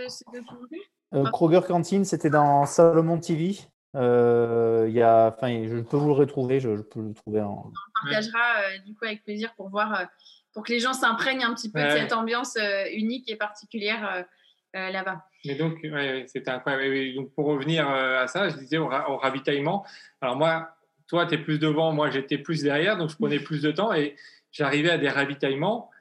ce 0.07 0.23
documentaire 0.33 1.31
Kroger? 1.31 1.61
Canteen, 1.67 2.05
c'était 2.05 2.29
dans 2.29 2.65
Salomon 2.65 3.19
TV. 3.19 3.57
Euh, 3.95 4.87
y 4.89 5.01
a, 5.01 5.35
enfin, 5.35 5.67
je 5.67 5.81
peux 5.81 5.97
vous 5.97 6.07
le 6.07 6.13
retrouver, 6.13 6.59
je, 6.59 6.69
peux 6.81 7.01
le 7.01 7.13
trouver 7.13 7.41
en. 7.41 7.65
On 7.65 8.07
partagera 8.09 8.39
euh, 8.39 8.77
du 8.85 8.95
coup 8.95 9.05
avec 9.05 9.23
plaisir 9.23 9.53
pour 9.55 9.69
voir, 9.69 9.93
euh, 9.93 10.05
pour 10.53 10.63
que 10.63 10.71
les 10.71 10.79
gens 10.79 10.93
s'imprègnent 10.93 11.43
un 11.43 11.53
petit 11.53 11.69
peu 11.69 11.83
de 11.83 11.89
cette 11.89 12.13
ambiance 12.13 12.55
euh, 12.55 12.85
unique 12.93 13.29
et 13.29 13.35
particulière 13.35 14.25
là-bas. 14.73 15.25
Mais 15.45 15.55
donc, 15.55 15.79
c'était 16.27 16.51
incroyable. 16.51 17.15
Donc, 17.15 17.33
pour 17.33 17.45
revenir 17.45 17.87
à 17.89 18.27
ça, 18.27 18.49
je 18.49 18.57
disais 18.57 18.77
au, 18.77 18.85
au 18.85 19.17
ravitaillement. 19.17 19.85
Alors 20.21 20.35
moi, 20.35 20.75
toi, 21.07 21.25
tu 21.25 21.35
es 21.35 21.37
plus 21.37 21.59
devant, 21.59 21.91
moi, 21.91 22.09
j'étais 22.09 22.37
plus 22.37 22.63
derrière, 22.63 22.97
donc 22.97 23.09
je 23.09 23.15
prenais 23.15 23.39
plus 23.39 23.61
de 23.61 23.71
temps 23.71 23.93
et 23.93 24.15
j'arrivais 24.51 24.91
à 24.91 24.97
des 24.97 25.09
ravitaillements 25.09 25.91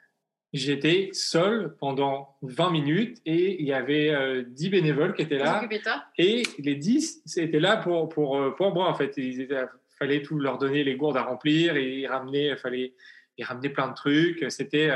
J'étais 0.53 1.11
seul 1.13 1.77
pendant 1.79 2.37
20 2.43 2.71
minutes 2.71 3.19
et 3.25 3.61
il 3.61 3.67
y 3.69 3.73
avait 3.73 4.45
10 4.45 4.67
euh, 4.67 4.71
bénévoles 4.71 5.15
qui 5.15 5.23
étaient 5.23 5.39
là. 5.39 5.63
Et 6.19 6.43
les 6.59 6.75
10 6.75 7.23
étaient 7.37 7.61
là 7.61 7.77
pour, 7.77 8.09
pour, 8.09 8.37
euh, 8.37 8.51
pour 8.51 8.75
moi, 8.75 8.89
en 8.89 8.95
fait. 8.95 9.17
Il 9.17 9.47
fallait 9.97 10.23
tout 10.23 10.41
leur 10.41 10.59
donner 10.59 10.83
les 10.83 10.97
gourdes 10.97 11.17
à 11.17 11.23
remplir 11.23 11.77
et 11.77 12.01
ils 12.01 12.07
ramenaient, 12.09 12.57
fallait, 12.57 12.95
ils 13.39 13.45
ramenaient 13.45 13.69
plein 13.69 13.89
de 13.89 13.95
trucs. 13.95 14.45
C'était. 14.49 14.91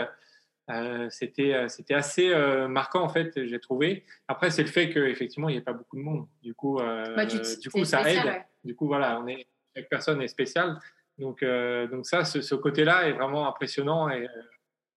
Euh, 0.71 1.09
c'était 1.11 1.69
c'était 1.69 1.93
assez 1.93 2.35
marquant 2.71 3.03
en 3.03 3.11
fait 3.11 3.45
j'ai 3.45 3.61
trouvé 3.61 4.03
après 4.29 4.51
c'est 4.51 4.63
le 4.63 4.69
fait 4.69 4.89
qu'effectivement 4.89 5.51
il 5.51 5.53
n'y 5.53 5.59
a 5.59 5.63
pas 5.63 5.75
beaucoup 5.75 5.97
de 5.97 6.01
monde 6.01 6.27
du 6.43 6.55
coup 6.55 6.79
bah, 6.79 7.27
du 7.27 7.69
coup 7.71 7.85
ça 7.85 8.11
aide 8.11 8.43
du 8.65 8.75
coup 8.75 8.87
voilà 8.87 9.21
on 9.21 9.27
est 9.27 9.47
chaque 9.77 9.91
personne 9.91 10.23
est 10.23 10.29
spéciale 10.29 10.79
donc 11.19 11.45
donc 11.45 12.07
ça 12.07 12.25
ce, 12.25 12.41
ce 12.41 12.55
côté 12.55 12.83
là 12.85 13.07
est 13.07 13.13
vraiment 13.13 13.47
impressionnant 13.47 14.09
et 14.09 14.27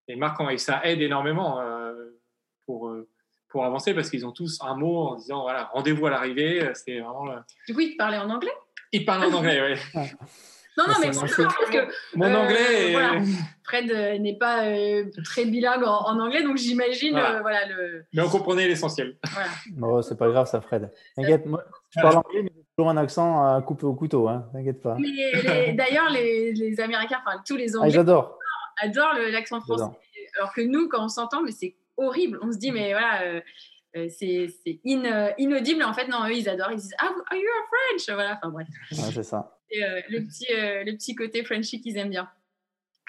et 0.07 0.15
marquant. 0.15 0.49
Et 0.49 0.57
ça 0.57 0.81
aide 0.85 1.01
énormément 1.01 1.59
euh, 1.59 1.93
pour, 2.65 2.87
euh, 2.87 3.09
pour 3.49 3.65
avancer 3.65 3.93
parce 3.93 4.09
qu'ils 4.09 4.25
ont 4.25 4.31
tous 4.31 4.59
un 4.61 4.75
mot 4.75 5.07
en 5.09 5.15
disant 5.15 5.41
voilà, 5.41 5.65
rendez-vous 5.65 6.07
à 6.07 6.11
l'arrivée. 6.11 6.71
C'est 6.73 6.99
vraiment. 6.99 7.25
Du 7.67 7.73
coup, 7.73 7.81
ils 7.81 7.91
te 7.91 7.97
parlaient 7.97 8.17
en 8.17 8.29
anglais? 8.29 8.53
Ils 8.91 9.05
parlent 9.05 9.25
en 9.25 9.37
anglais, 9.37 9.77
oui. 9.93 10.01
Non, 10.77 10.83
non, 10.87 10.93
mais 11.01 11.11
c'est 11.11 11.43
parce 11.43 11.69
que 11.69 11.87
mon 12.15 12.25
euh, 12.25 12.35
anglais. 12.35 12.91
Voilà, 12.91 13.21
Fred 13.63 14.21
n'est 14.21 14.37
pas 14.37 14.63
très 15.23 15.45
bilingue 15.45 15.83
en, 15.83 16.19
anglais, 16.19 16.43
donc 16.43 16.57
j'imagine 16.57 17.11
voilà. 17.13 17.67
le. 17.67 18.05
Mais 18.13 18.21
on 18.21 18.29
comprenait 18.29 18.67
l'essentiel. 18.67 19.17
Voilà. 19.31 19.49
Bon, 19.71 20.01
c'est 20.01 20.17
pas 20.17 20.29
grave, 20.29 20.47
ça, 20.47 20.61
Fred. 20.61 20.91
T'inquiète, 21.15 21.45
moi, 21.45 21.63
je 21.89 22.01
parle 22.01 22.17
anglais, 22.17 22.43
mais 22.43 22.51
j'ai 22.55 22.63
toujours 22.77 22.89
un 22.91 22.97
accent 22.97 23.55
à 23.55 23.61
couper 23.61 23.85
au 23.85 23.93
couteau, 23.93 24.27
hein. 24.27 24.47
T'inquiète 24.53 24.81
pas. 24.81 24.95
D'ailleurs, 25.73 26.09
les, 26.11 26.53
les, 26.53 26.79
Américains, 26.79 27.17
enfin 27.25 27.41
tous 27.45 27.55
les 27.55 27.75
ah, 27.75 27.79
Anglais. 27.79 27.91
Ah, 27.91 27.95
j'adore 27.95 28.37
adore 28.81 29.13
l'accent 29.31 29.61
français. 29.61 29.97
Alors 30.37 30.53
que 30.53 30.61
nous, 30.61 30.87
quand 30.87 31.03
on 31.03 31.09
s'entend, 31.09 31.41
mais 31.41 31.51
c'est 31.51 31.75
horrible. 31.97 32.39
On 32.41 32.51
se 32.51 32.57
dit, 32.57 32.71
mais 32.71 32.91
voilà, 32.91 33.23
euh, 33.23 33.41
euh, 33.95 34.07
c'est 34.09 34.49
in, 34.85 35.05
euh, 35.05 35.31
inaudible. 35.37 35.83
En 35.83 35.93
fait, 35.93 36.07
non, 36.07 36.25
eux, 36.27 36.33
ils 36.33 36.47
adorent. 36.47 36.71
Ils 36.71 36.79
disent, 36.79 36.95
ah, 36.99 37.05
are 37.05 37.37
you 37.37 37.47
a 37.47 37.67
French? 37.67 38.15
Voilà, 38.15 38.39
enfin 38.41 38.51
bref. 38.51 38.67
c'est 38.91 39.23
ça. 39.23 39.56
Et, 39.71 39.81
le, 40.09 40.25
petit, 40.25 40.47
le 40.49 40.91
petit 40.93 41.15
côté 41.15 41.43
Frenchy 41.43 41.81
qu'ils 41.81 41.97
aiment 41.97 42.09
bien. 42.09 42.29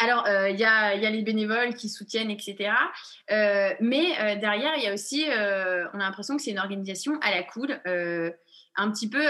Alors, 0.00 0.24
il 0.48 0.56
y, 0.56 0.64
a, 0.64 0.94
y, 0.94 1.06
a, 1.06 1.10
les 1.10 1.22
bénévoles 1.22 1.74
qui 1.74 1.88
soutiennent, 1.88 2.30
etc. 2.30 2.70
mais 3.28 4.36
derrière, 4.36 4.76
il 4.76 4.84
y 4.84 4.86
a 4.86 4.94
aussi, 4.94 5.24
on 5.28 6.00
a 6.00 6.04
l'impression 6.04 6.36
que 6.36 6.42
c'est 6.42 6.52
une 6.52 6.58
organisation 6.58 7.18
à 7.20 7.30
la 7.30 7.42
cool, 7.42 7.72
un 7.84 8.90
petit 8.92 9.08
peu 9.08 9.24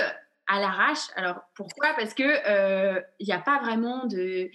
à 0.46 0.60
l'arrache. 0.60 1.08
Alors, 1.16 1.40
pourquoi? 1.54 1.94
Parce 1.94 2.12
qu'il 2.12 2.26
n'y 2.26 3.32
a 3.32 3.38
pas 3.38 3.60
vraiment 3.62 4.06
de 4.06 4.50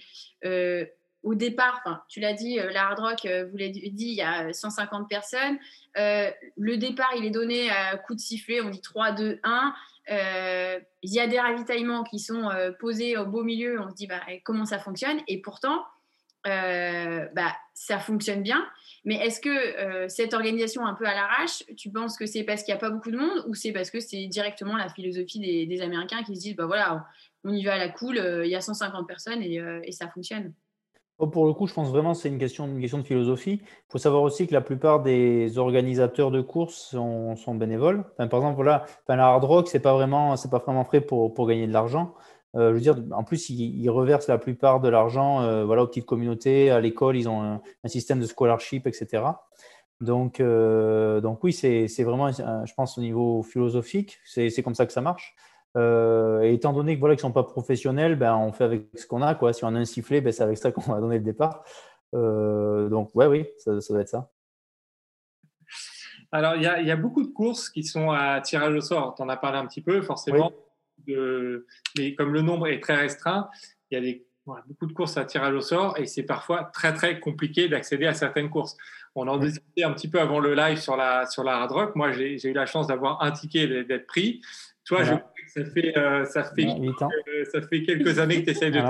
au 1.24 1.34
départ, 1.34 1.82
tu 2.08 2.20
l'as 2.20 2.34
dit, 2.34 2.60
euh, 2.60 2.70
la 2.70 2.88
Hard 2.88 3.00
Rock, 3.00 3.24
euh, 3.24 3.46
vous 3.50 3.56
l'avez 3.56 3.70
dit, 3.70 3.90
il 3.94 4.14
y 4.14 4.22
a 4.22 4.52
150 4.52 5.08
personnes. 5.08 5.58
Euh, 5.96 6.30
le 6.56 6.76
départ, 6.76 7.12
il 7.16 7.24
est 7.24 7.30
donné 7.30 7.70
à 7.70 7.96
coup 7.96 8.14
de 8.14 8.20
sifflet, 8.20 8.60
on 8.60 8.68
dit 8.68 8.82
3, 8.82 9.12
2, 9.12 9.40
1. 9.42 9.74
Il 10.08 11.12
y 11.12 11.20
a 11.20 11.26
des 11.26 11.40
ravitaillements 11.40 12.04
qui 12.04 12.18
sont 12.18 12.50
posés 12.78 13.16
au 13.16 13.26
beau 13.26 13.42
milieu, 13.42 13.80
on 13.80 13.90
se 13.90 13.94
dit 13.94 14.06
bah, 14.06 14.20
comment 14.44 14.64
ça 14.64 14.78
fonctionne? 14.78 15.20
Et 15.28 15.40
pourtant, 15.40 15.84
bah, 16.44 17.54
ça 17.74 17.98
fonctionne 17.98 18.42
bien. 18.42 18.66
Mais 19.06 19.16
est-ce 19.16 19.40
que 19.40 20.08
cette 20.08 20.34
organisation 20.34 20.86
un 20.86 20.94
peu 20.94 21.06
à 21.06 21.14
l'arrache, 21.14 21.62
tu 21.76 21.90
penses 21.90 22.16
que 22.16 22.26
c'est 22.26 22.44
parce 22.44 22.62
qu'il 22.62 22.72
n'y 22.72 22.78
a 22.78 22.80
pas 22.80 22.90
beaucoup 22.90 23.10
de 23.10 23.18
monde 23.18 23.44
ou 23.46 23.54
c'est 23.54 23.72
parce 23.72 23.90
que 23.90 24.00
c'est 24.00 24.26
directement 24.26 24.76
la 24.76 24.88
philosophie 24.88 25.40
des, 25.40 25.82
Américains 25.82 26.22
qui 26.22 26.36
se 26.36 26.40
disent 26.40 26.56
bah 26.56 26.66
voilà, 26.66 27.06
on 27.44 27.52
y 27.52 27.64
va 27.64 27.74
à 27.74 27.78
la 27.78 27.88
cool, 27.88 28.16
il 28.44 28.50
y 28.50 28.54
a 28.54 28.60
150 28.60 29.06
personnes 29.06 29.42
et 29.42 29.92
ça 29.92 30.08
fonctionne? 30.08 30.54
Oh, 31.18 31.28
pour 31.28 31.46
le 31.46 31.52
coup, 31.52 31.68
je 31.68 31.74
pense 31.74 31.90
vraiment 31.90 32.12
que 32.12 32.18
c'est 32.18 32.28
une 32.28 32.38
question, 32.38 32.66
une 32.66 32.80
question 32.80 32.98
de 32.98 33.04
philosophie. 33.04 33.60
Il 33.62 33.92
faut 33.92 33.98
savoir 33.98 34.22
aussi 34.22 34.48
que 34.48 34.52
la 34.52 34.60
plupart 34.60 35.00
des 35.00 35.58
organisateurs 35.58 36.32
de 36.32 36.40
courses 36.40 36.90
sont, 36.90 37.54
bénévoles. 37.54 38.04
par 38.16 38.26
exemple, 38.34 38.56
voilà, 38.56 38.84
la 39.08 39.26
hard 39.26 39.44
rock, 39.44 39.68
c'est 39.68 39.80
pas 39.80 39.94
vraiment, 39.94 40.34
pas 40.50 40.58
vraiment 40.58 40.84
fait 40.84 41.00
pour, 41.00 41.32
pour 41.32 41.46
gagner 41.46 41.68
de 41.68 41.72
l'argent. 41.72 42.14
Euh, 42.56 42.70
je 42.70 42.74
veux 42.74 42.80
dire, 42.80 42.96
en 43.12 43.24
plus, 43.24 43.50
ils, 43.50 43.88
reversent 43.90 44.28
la 44.28 44.38
plupart 44.38 44.80
de 44.80 44.88
l'argent 44.88 45.42
euh, 45.42 45.64
voilà, 45.64 45.82
aux 45.82 45.86
petites 45.86 46.06
communautés, 46.06 46.70
à 46.70 46.80
l'école, 46.80 47.16
ils 47.16 47.28
ont 47.28 47.42
un, 47.42 47.88
système 47.88 48.20
de 48.20 48.26
scholarship, 48.26 48.86
etc. 48.86 49.24
Donc, 50.00 50.40
euh, 50.40 51.20
donc 51.20 51.42
oui, 51.42 51.52
c'est 51.52 52.02
vraiment, 52.04 52.30
je 52.30 52.74
pense, 52.74 52.98
au 52.98 53.00
niveau 53.00 53.42
philosophique, 53.42 54.18
c'est 54.24 54.62
comme 54.62 54.74
ça 54.74 54.86
que 54.86 54.92
ça 54.92 55.00
marche. 55.00 55.34
Euh, 55.76 56.42
et 56.42 56.54
étant 56.54 56.72
donné 56.72 56.94
que 56.94 57.00
voilà, 57.00 57.16
qu'ils 57.16 57.26
ne 57.26 57.28
sont 57.28 57.32
pas 57.32 57.42
professionnels, 57.42 58.16
ben, 58.16 58.36
on 58.36 58.52
fait 58.52 58.64
avec 58.64 58.86
ce 58.94 59.06
qu'on 59.06 59.22
a. 59.22 59.34
Quoi. 59.34 59.52
Si 59.52 59.64
on 59.64 59.68
a 59.68 59.78
un 59.78 59.84
sifflet, 59.84 60.20
ben, 60.20 60.32
c'est 60.32 60.42
avec 60.42 60.58
ça 60.58 60.70
qu'on 60.72 60.92
va 60.92 61.00
donner 61.00 61.18
le 61.18 61.24
départ. 61.24 61.64
Euh, 62.14 62.88
donc, 62.88 63.10
ouais, 63.14 63.26
oui, 63.26 63.46
ça, 63.58 63.80
ça, 63.80 63.92
doit 63.92 64.02
être 64.02 64.08
ça. 64.08 64.30
Alors, 66.30 66.54
il 66.56 66.62
y, 66.62 66.86
y, 66.86 66.90
a 66.90 66.96
beaucoup 66.96 67.22
de 67.22 67.32
courses 67.32 67.68
qui 67.68 67.82
sont 67.82 68.10
à 68.10 68.40
tirage 68.40 68.74
au 68.74 68.80
sort. 68.80 69.14
Tu 69.16 69.22
en 69.22 69.28
as 69.28 69.36
parlé 69.36 69.58
un 69.58 69.66
petit 69.66 69.82
peu, 69.82 70.00
forcément. 70.02 70.52
De, 71.06 71.66
mais 71.98 72.14
comme 72.14 72.32
le 72.32 72.40
nombre 72.40 72.68
est 72.68 72.80
très 72.80 72.96
restreint, 72.96 73.48
il 73.90 73.94
y 73.94 73.98
a 73.98 74.00
des, 74.00 74.26
beaucoup 74.46 74.86
de 74.86 74.92
courses 74.92 75.16
à 75.16 75.24
tirage 75.24 75.54
au 75.54 75.60
sort 75.60 75.98
et 75.98 76.06
c'est 76.06 76.22
parfois 76.22 76.64
très, 76.72 76.92
très 76.92 77.18
compliqué 77.20 77.68
d'accéder 77.68 78.06
à 78.06 78.14
certaines 78.14 78.50
courses. 78.50 78.76
On 79.14 79.28
en 79.28 79.38
discutait 79.38 79.84
un 79.84 79.92
petit 79.92 80.08
peu 80.08 80.20
avant 80.20 80.40
le 80.40 80.54
live 80.54 80.78
sur 80.78 80.96
la, 80.96 81.26
sur 81.26 81.44
la 81.44 81.58
Hard 81.58 81.72
Rock. 81.72 81.96
Moi, 81.96 82.12
j'ai 82.12 82.48
eu 82.48 82.52
la 82.52 82.66
chance 82.66 82.86
d'avoir 82.86 83.22
un 83.22 83.30
ticket 83.30 83.84
d'être 83.84 84.06
pris. 84.06 84.42
Toi, 84.84 85.04
je 85.04 85.14
ça 85.54 85.64
fait, 85.64 85.96
euh, 85.96 86.24
ça, 86.24 86.42
fait, 86.44 86.66
euh, 86.66 87.44
ça 87.52 87.62
fait 87.62 87.82
quelques 87.82 88.18
années 88.18 88.40
que 88.40 88.46
tu 88.46 88.50
essayes 88.50 88.72
de. 88.72 88.80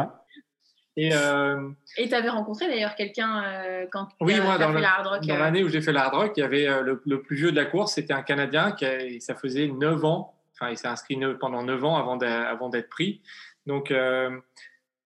Et 0.97 1.11
euh, 1.13 1.71
tu 1.97 2.15
avais 2.15 2.29
rencontré 2.29 2.69
d'ailleurs 2.69 2.95
quelqu'un 2.95 3.43
quand 3.91 4.07
tu 4.07 4.15
oui, 4.21 4.41
moi, 4.41 4.57
dans 4.57 4.73
fait 4.73 4.81
la 4.81 4.95
hard 4.95 5.07
rock 5.09 5.27
Dans 5.27 5.37
l'année 5.37 5.65
où 5.65 5.69
j'ai 5.69 5.83
fait 5.83 5.93
la 5.93 6.05
hard 6.05 6.15
rock, 6.15 6.33
il 6.37 6.41
y 6.41 6.43
avait 6.45 6.69
le, 6.83 7.21
plus 7.21 7.37
vieux 7.37 7.51
de 7.51 7.57
la 7.57 7.65
course, 7.65 7.95
c'était 7.95 8.15
un 8.15 8.23
Canadien 8.23 8.73
qui 8.73 9.21
ça 9.21 9.35
faisait 9.35 9.67
9 9.67 10.05
ans. 10.05 10.35
Enfin, 10.53 10.71
il 10.71 10.79
s'est 10.79 10.87
inscrit 10.87 11.19
pendant 11.41 11.65
9 11.65 11.85
ans 11.85 11.97
avant 11.97 12.69
d'être 12.69 12.89
pris. 12.89 13.21
Donc, 13.67 13.93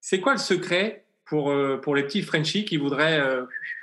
c'est 0.00 0.20
quoi 0.20 0.32
le 0.32 0.38
secret 0.38 1.06
pour, 1.24 1.52
pour 1.82 1.96
les 1.96 2.02
petits 2.02 2.22
Frenchies 2.22 2.66
qui 2.66 2.76
voudraient, 2.76 3.20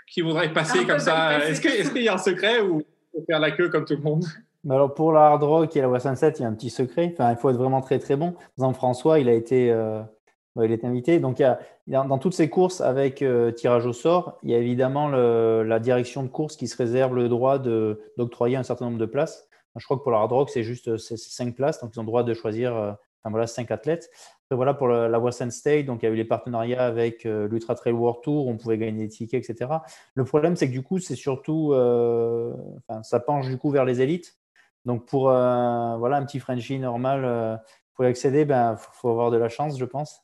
qui 0.07 0.21
voudraient 0.21 0.53
passer 0.53 0.79
ah, 0.83 0.85
comme 0.85 0.99
ça? 0.99 1.47
Est-ce 1.49 1.91
qu'il 1.91 2.03
y 2.03 2.07
a 2.07 2.13
un 2.13 2.19
secret 2.19 2.61
ou 2.61 2.85
faut 3.11 3.25
faire 3.27 3.39
la 3.39 3.49
queue 3.49 3.69
comme 3.69 3.85
tout 3.85 3.95
le 3.95 4.03
monde? 4.03 4.25
Alors 4.69 4.93
pour 4.93 5.11
la 5.11 5.27
hard 5.27 5.43
rock 5.43 5.75
et 5.75 5.81
la 5.81 5.87
voie 5.87 5.99
7, 5.99 6.39
il 6.39 6.41
y 6.41 6.45
a 6.45 6.47
un 6.47 6.53
petit 6.53 6.69
secret. 6.69 7.11
Enfin, 7.13 7.31
il 7.31 7.37
faut 7.37 7.49
être 7.49 7.57
vraiment 7.57 7.81
très 7.81 7.99
très 7.99 8.15
bon. 8.15 8.31
Par 8.31 8.41
exemple, 8.57 8.75
François, 8.75 9.19
il 9.19 9.29
a 9.29 9.33
été, 9.33 9.71
euh, 9.71 10.01
il 10.61 10.71
est 10.71 10.83
invité. 10.83 11.19
Donc, 11.19 11.41
dans 11.87 12.17
toutes 12.17 12.33
ces 12.33 12.49
courses 12.49 12.81
avec 12.81 13.21
euh, 13.21 13.51
tirage 13.51 13.85
au 13.85 13.93
sort, 13.93 14.39
il 14.43 14.51
y 14.51 14.55
a 14.55 14.57
évidemment 14.57 15.07
la 15.07 15.79
direction 15.79 16.23
de 16.23 16.29
course 16.29 16.55
qui 16.55 16.67
se 16.67 16.77
réserve 16.77 17.15
le 17.15 17.29
droit 17.29 17.59
d'octroyer 17.59 18.55
un 18.57 18.63
certain 18.63 18.85
nombre 18.85 18.97
de 18.97 19.05
places. 19.05 19.47
Je 19.75 19.83
crois 19.85 19.97
que 19.97 20.03
pour 20.03 20.11
la 20.11 20.19
hard 20.19 20.31
rock, 20.31 20.49
c'est 20.49 20.63
juste 20.63 20.97
5 20.97 21.55
places. 21.55 21.81
Donc, 21.81 21.91
ils 21.93 21.99
ont 21.99 22.03
le 22.03 22.07
droit 22.07 22.23
de 22.23 22.33
choisir 22.33 22.75
euh, 22.75 22.91
enfin, 23.21 23.29
voilà, 23.29 23.45
5 23.45 23.69
athlètes. 23.69 24.09
Après, 24.45 24.55
voilà, 24.55 24.73
pour 24.73 24.87
la, 24.87 25.19
Western 25.19 25.51
State, 25.51 25.85
donc 25.85 26.01
il 26.01 26.05
y 26.05 26.09
a 26.09 26.11
eu 26.11 26.15
les 26.15 26.25
partenariats 26.25 26.85
avec 26.85 27.23
l'Ultra 27.23 27.73
Trail 27.73 27.93
World 27.93 28.21
Tour, 28.21 28.47
on 28.47 28.57
pouvait 28.57 28.77
gagner 28.77 29.05
des 29.05 29.09
tickets, 29.09 29.49
etc. 29.49 29.71
Le 30.13 30.23
problème, 30.23 30.55
c'est 30.55 30.67
que 30.67 30.71
du 30.71 30.83
coup, 30.83 30.99
c'est 30.99 31.15
surtout, 31.15 31.73
ça 33.01 33.19
penche 33.19 33.47
du 33.47 33.57
coup 33.57 33.71
vers 33.71 33.85
les 33.85 34.01
élites. 34.01 34.37
Donc 34.85 35.05
pour 35.05 35.29
euh, 35.29 35.97
voilà, 35.97 36.17
un 36.17 36.25
petit 36.25 36.39
Frenchie 36.39 36.79
normal, 36.79 37.23
euh, 37.25 37.57
pour 37.93 38.05
y 38.05 38.07
accéder, 38.07 38.41
il 38.41 38.45
ben, 38.45 38.75
faut, 38.77 39.09
avoir 39.09 39.31
de 39.31 39.37
la 39.37 39.49
chance, 39.49 39.77
je 39.77 39.85
pense. 39.85 40.21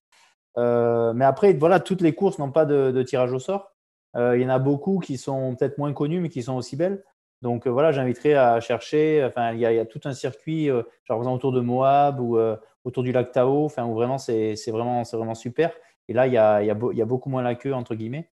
Euh, 0.58 1.14
mais 1.14 1.26
après, 1.26 1.54
voilà, 1.54 1.80
toutes 1.80 2.02
les 2.02 2.14
courses 2.14 2.38
n'ont 2.40 2.52
pas 2.52 2.66
de, 2.66 3.02
tirage 3.04 3.34
au 3.34 3.40
sort. 3.40 3.74
il 4.16 4.42
y 4.42 4.46
en 4.46 4.50
a 4.50 4.60
beaucoup 4.60 5.00
qui 5.00 5.18
sont 5.18 5.56
peut-être 5.56 5.78
moins 5.78 5.94
connues, 5.94 6.20
mais 6.20 6.30
qui 6.30 6.44
sont 6.44 6.56
aussi 6.56 6.76
belles. 6.76 7.04
Donc 7.42 7.66
voilà, 7.66 7.92
j'inviterai 7.92 8.36
à 8.36 8.60
chercher. 8.60 9.24
Enfin, 9.26 9.54
il 9.54 9.60
y, 9.60 9.66
a, 9.66 9.86
tout 9.86 10.02
un 10.06 10.14
circuit, 10.14 10.68
genre 10.68 10.84
par 11.08 11.18
exemple 11.18 11.36
autour 11.36 11.52
de 11.54 11.62
Moab 11.62 12.20
ou, 12.20 12.38
autour 12.84 13.04
du 13.04 13.12
lac 13.12 13.32
Tao, 13.32 13.66
enfin, 13.66 13.86
où 13.86 13.96
vraiment 13.96 14.18
c'est 14.18 14.56
vraiment, 14.68 15.02
vraiment 15.04 15.36
super. 15.36 15.72
Et 16.08 16.14
là, 16.14 16.28
il 16.28 16.34
y 16.34 16.38
a, 16.38 16.62
y, 16.62 16.70
a 16.70 16.78
y 16.94 17.02
a, 17.02 17.06
beaucoup 17.06 17.30
moins 17.30 17.42
la 17.42 17.56
queue, 17.56 17.74
entre 17.74 17.96
guillemets. 17.96 18.30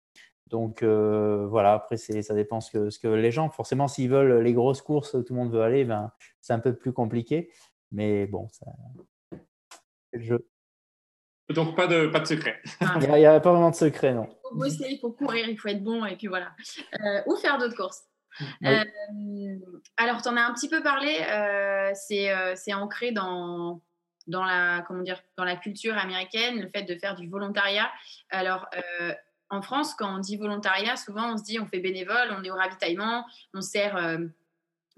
Donc 0.51 0.83
voilà, 0.83 1.75
après, 1.75 1.97
ça 1.97 2.35
dépend 2.35 2.61
ce 2.61 2.71
que, 2.71 2.91
ce 2.91 2.99
que 2.99 3.09
les 3.09 3.31
gens. 3.31 3.51
Forcément, 3.51 3.89
s'ils 3.89 4.11
veulent 4.11 4.43
les 4.43 4.53
grosses 4.53 4.83
courses, 4.83 5.13
tout 5.13 5.35
le 5.35 5.37
monde 5.37 5.53
veut 5.53 5.63
aller, 5.63 5.85
ben, 5.85 6.13
c'est 6.41 6.53
un 6.53 6.59
peu 6.61 6.75
plus 6.75 6.93
compliqué. 6.93 7.51
Mais 7.93 8.27
bon, 8.27 8.49
c'est 8.51 8.67
le 10.13 10.23
jeu. 10.23 10.49
Donc 11.51 11.77
pas 11.77 11.87
de, 11.87 12.07
pas 12.09 12.21
de 12.21 12.27
secret. 12.27 12.61
Ah. 12.81 12.99
Il 13.01 13.09
n'y 13.09 13.27
a, 13.27 13.41
pas 13.41 13.53
vraiment 13.53 13.71
de 13.71 13.75
secret, 13.75 14.13
non. 14.13 14.29
Il 14.29 14.49
faut 14.49 14.55
bosser, 14.57 14.87
il 14.91 14.99
faut 15.01 15.13
courir, 15.13 15.49
il 15.49 15.59
faut 15.59 15.69
être 15.69 15.83
bon, 15.83 16.05
et 16.05 16.17
puis 16.17 16.27
voilà. 16.27 16.53
Euh, 17.01 17.23
ou 17.27 17.37
faire 17.37 17.59
d'autres 17.59 17.77
courses. 17.77 18.03
Euh, 18.65 18.85
alors, 19.97 20.23
tu 20.23 20.29
en 20.29 20.37
as 20.37 20.43
un 20.43 20.53
petit 20.53 20.69
peu 20.69 20.83
parlé, 20.83 21.19
euh, 21.31 21.91
c'est 21.95 22.75
ancré 22.75 23.13
dans, 23.13 23.81
dans, 24.27 24.45
la, 24.45 24.85
comment 24.87 25.03
dire, 25.03 25.21
dans 25.37 25.45
la 25.45 25.57
culture 25.57 25.97
américaine, 25.97 26.61
le 26.61 26.69
fait 26.69 26.83
de 26.83 26.95
faire 26.97 27.17
du 27.17 27.29
volontariat. 27.29 27.91
Alors, 28.31 28.69
en 29.51 29.63
France, 29.63 29.95
quand 29.95 30.17
on 30.17 30.19
dit 30.19 30.37
volontariat, 30.37 30.97
souvent 30.97 31.33
on 31.33 31.37
se 31.37 31.45
dit 31.45 31.59
on 31.59 31.67
fait 31.67 31.81
bénévole, 31.81 32.29
on 32.39 32.45
est 32.45 32.51
au 32.51 32.55
ravitaillement, 32.55 33.25
on 33.55 33.61
sert, 33.63 34.19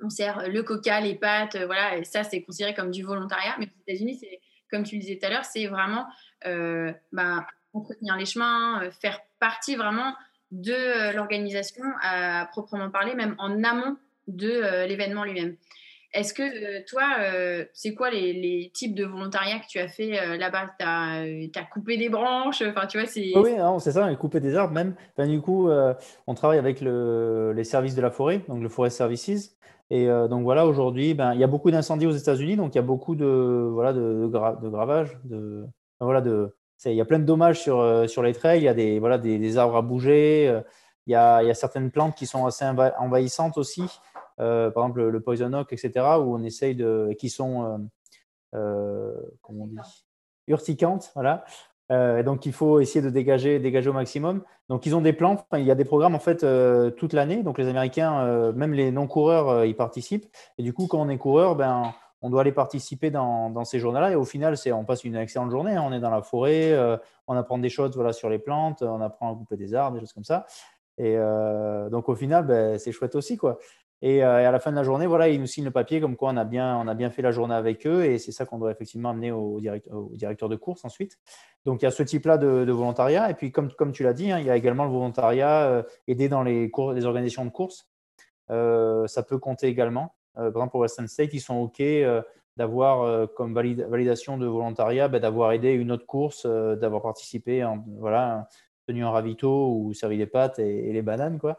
on 0.03 0.11
sert 0.11 0.49
le 0.49 0.63
coca, 0.63 1.01
les 1.01 1.15
pâtes, 1.15 1.57
voilà, 1.57 1.97
et 1.97 2.05
ça 2.05 2.25
c'est 2.25 2.43
considéré 2.43 2.75
comme 2.75 2.91
du 2.91 3.05
volontariat. 3.05 3.55
Mais 3.59 3.67
aux 3.67 3.83
États-Unis, 3.87 4.19
c'est 4.21 4.41
comme 4.71 4.85
tu 4.85 4.97
le 4.97 5.01
disais 5.01 5.19
tout 5.19 5.27
à 5.27 5.31
l'heure, 5.31 5.45
c'est 5.45 5.67
vraiment 5.67 6.07
euh, 6.47 6.93
bah, 7.13 7.47
entretenir 7.73 8.17
les 8.17 8.27
chemins, 8.27 8.83
euh, 8.83 8.91
faire 8.91 9.21
partie 9.39 9.77
vraiment 9.77 10.15
de 10.51 10.73
euh, 10.73 11.13
l'organisation 11.13 11.85
à 12.03 12.47
proprement 12.47 12.91
parler, 12.91 13.15
même 13.15 13.35
en 13.39 13.63
amont 13.63 13.97
de 14.27 14.87
l'événement 14.87 15.25
lui-même. 15.25 15.57
Est-ce 16.13 16.35
que 16.35 16.85
toi, 16.89 17.05
c'est 17.73 17.95
quoi 17.95 18.11
les, 18.11 18.71
types 18.75 18.95
de 18.95 19.05
volontariat 19.05 19.59
que 19.61 19.67
tu 19.69 19.79
as 19.79 19.89
fait 19.89 20.37
là-bas? 20.39 20.71
Tu 20.79 21.59
as, 21.59 21.65
coupé 21.73 21.97
des 21.97 22.09
branches? 22.09 22.63
Enfin, 22.63 22.87
tu 22.87 22.99
vois, 22.99 23.07
c'est. 23.07 23.33
Oui, 23.37 23.53
c'est 23.79 23.93
ça, 23.93 24.07
a 24.07 24.15
coupé 24.17 24.41
des 24.41 24.57
arbres 24.57 24.75
même. 24.75 24.95
du 25.19 25.41
coup, 25.41 25.71
on 26.27 26.35
travaille 26.35 26.59
avec 26.59 26.81
le, 26.81 27.53
les 27.55 27.65
services 27.65 27.95
de 27.95 28.03
la 28.03 28.11
forêt, 28.11 28.43
donc 28.49 28.61
le 28.63 28.69
Forest 28.69 28.97
Services. 28.97 29.57
Et 29.91 30.07
donc 30.07 30.43
voilà, 30.43 30.67
aujourd'hui, 30.67 31.15
ben, 31.15 31.35
il 31.35 31.41
y 31.41 31.45
a 31.45 31.49
beaucoup 31.49 31.71
d'incendies 31.71 32.07
aux 32.07 32.13
États-Unis, 32.13 32.57
donc 32.57 32.75
il 32.75 32.79
y 32.79 32.81
a 32.81 32.83
beaucoup 32.83 33.15
de, 33.15 33.69
voilà, 33.73 33.93
de, 33.93 34.01
de 34.01 34.69
de, 35.29 35.67
voilà, 36.01 36.21
de, 36.21 36.55
il 36.87 36.95
y 36.95 37.01
a 37.01 37.05
plein 37.05 37.19
de 37.19 37.25
dommages 37.25 37.61
sur, 37.61 37.81
euh, 37.81 38.07
sur 38.07 38.23
les 38.23 38.33
trails. 38.33 38.61
Il 38.61 38.65
y 38.65 38.69
a 38.69 38.75
des, 38.75 38.99
voilà, 38.99 39.19
des, 39.19 39.59
arbres 39.59 39.77
à 39.77 39.83
bouger. 39.83 40.49
Euh, 40.49 40.61
il 41.07 41.13
y, 41.13 41.17
a, 41.17 41.43
il 41.43 41.49
y, 41.49 41.51
a, 41.51 41.55
certaines 41.55 41.91
plantes 41.91 42.15
qui 42.15 42.27
sont 42.27 42.47
assez 42.47 42.65
envahissantes 42.65 43.59
aussi. 43.59 43.83
Euh, 44.41 44.71
par 44.71 44.85
exemple, 44.85 45.03
le, 45.03 45.21
poison 45.21 45.53
oak, 45.53 45.73
etc., 45.73 45.93
où 46.19 46.35
on 46.35 46.43
essaye 46.43 46.75
de. 46.75 47.15
qui 47.19 47.31
sont. 47.31 47.89
comment 48.53 49.65
on 49.65 49.67
dit? 49.67 49.79
Urticantes, 50.49 51.13
voilà. 51.15 51.45
donc, 52.23 52.47
il 52.47 52.53
faut 52.53 52.81
essayer 52.81 53.03
de 53.03 53.11
dégager, 53.11 53.61
dégager 53.61 53.91
au 53.91 53.93
maximum. 53.93 54.43
Donc, 54.69 54.87
ils 54.87 54.97
ont 54.97 55.01
des 55.01 55.13
plantes. 55.13 55.45
il 55.53 55.65
y 55.65 55.71
a 55.71 55.77
des 55.77 55.85
programmes 55.85 56.15
en 56.15 56.21
fait 56.21 56.45
toute 56.97 57.13
l'année. 57.13 57.43
Donc, 57.43 57.59
les 57.59 57.69
Américains, 57.69 58.53
même 58.53 58.73
les 58.73 58.91
non-coureurs, 58.91 59.65
ils 59.65 59.77
participent. 59.77 60.27
Et 60.59 60.63
du 60.63 60.73
coup, 60.73 60.89
quand 60.89 61.01
on 61.01 61.09
est 61.09 61.19
coureur, 61.19 61.55
ben, 61.55 61.93
on 62.23 62.31
doit 62.31 62.43
aller 62.43 62.53
participer 62.53 63.11
dans, 63.11 63.65
ces 63.65 63.79
journées-là. 63.79 64.13
Et 64.13 64.15
au 64.15 64.25
final, 64.25 64.55
on 64.73 64.85
passe 64.85 65.05
une 65.05 65.17
excellente 65.17 65.51
journée. 65.51 65.77
Hein. 65.77 65.85
On 65.87 65.93
est 65.93 66.01
dans 66.01 66.11
la 66.11 66.23
forêt, 66.23 66.73
euh, 66.73 66.97
on 67.27 67.35
apprend 67.35 67.59
des 67.59 67.69
choses 67.69 67.95
voilà, 67.95 68.13
sur 68.13 68.29
les 68.29 68.39
plantes, 68.39 68.83
on 68.83 69.01
apprend 69.01 69.33
à 69.33 69.37
couper 69.37 69.57
des 69.57 69.75
arbres, 69.75 69.95
des 69.95 70.01
choses 70.01 70.13
comme 70.13 70.25
ça. 70.25 70.47
Et 70.99 71.17
euh, 71.17 71.89
donc, 71.89 72.09
au 72.09 72.15
final, 72.15 72.47
ben, 72.47 72.79
c'est 72.79 72.93
chouette 72.93 73.15
aussi. 73.15 73.37
Quoi. 73.37 73.59
Euh, 74.03 74.09
et, 74.09 74.23
à 74.23 74.51
la 74.51 74.61
fin 74.61 74.71
de 74.71 74.77
la 74.77 74.83
journée, 74.83 75.07
voilà, 75.07 75.29
ils 75.29 75.41
nous 75.41 75.47
signent 75.47 75.65
le 75.65 75.71
papier 75.71 76.01
comme 76.01 76.17
quoi 76.17 76.31
on 76.31 76.37
a 76.37 76.45
bien, 76.45 76.77
on 76.77 76.89
a 76.89 76.95
bien 76.95 77.11
fait 77.11 77.23
la 77.23 77.33
journée 77.33 77.55
avec 77.55 77.87
eux. 77.87 78.05
Et 78.05 78.19
c'est 78.19 78.33
ça 78.33 78.47
qu'on 78.47 78.59
doit 78.59 78.71
effectivement 78.71 79.11
amener 79.11 79.33
au, 79.33 79.61
directeur, 79.61 80.49
de 80.49 80.57
course 80.57 80.85
ensuite. 80.85 81.19
Donc, 81.65 81.83
il 81.83 81.85
y 81.85 81.89
a 81.89 81.91
ce 81.91 82.03
type-là 82.03 82.39
de, 82.39 82.73
volontariat. 82.73 83.31
Et 83.31 83.35
puis, 83.35 83.53
comme, 83.53 83.93
tu 83.93 84.03
l'as 84.03 84.15
dit, 84.15 84.31
hein, 84.31 84.39
il 84.39 84.47
y 84.47 84.51
a 84.51 84.57
également 84.57 84.85
le 84.85 84.91
volontariat 84.91 85.85
aider 86.07 86.29
dans 86.29 86.43
les, 86.43 86.71
cours, 86.71 86.93
les 86.93 87.05
organisations 87.05 87.45
de 87.45 87.51
course. 87.51 87.89
ça 88.49 89.23
peut 89.27 89.39
compter 89.39 89.67
également. 89.67 90.15
Euh, 90.39 90.51
par 90.51 90.63
exemple, 90.63 90.71
pour 90.73 90.81
Western 90.81 91.09
State, 91.09 91.35
ils 91.35 91.41
sont 91.41 91.57
OK 91.57 91.81
euh, 91.81 92.23
d'avoir 92.57 93.03
euh, 93.03 93.27
comme 93.27 93.55
validation 93.55 94.39
de 94.39 94.47
volontariat, 94.47 95.09
ben, 95.09 95.21
d'avoir 95.21 95.53
aidé 95.53 95.73
une 95.73 95.93
autre 95.93 96.07
course, 96.07 96.47
d'avoir 96.47 97.03
participé, 97.03 97.65
en, 97.65 97.85
voilà, 97.99 98.49
tenu 98.87 99.05
un 99.05 99.11
ravito 99.11 99.73
ou 99.73 99.95
servi 99.95 100.19
des 100.19 100.27
pâtes 100.27 100.59
et, 100.59 100.93
les 100.93 101.03
bananes. 101.03 101.39
Quoi. 101.39 101.59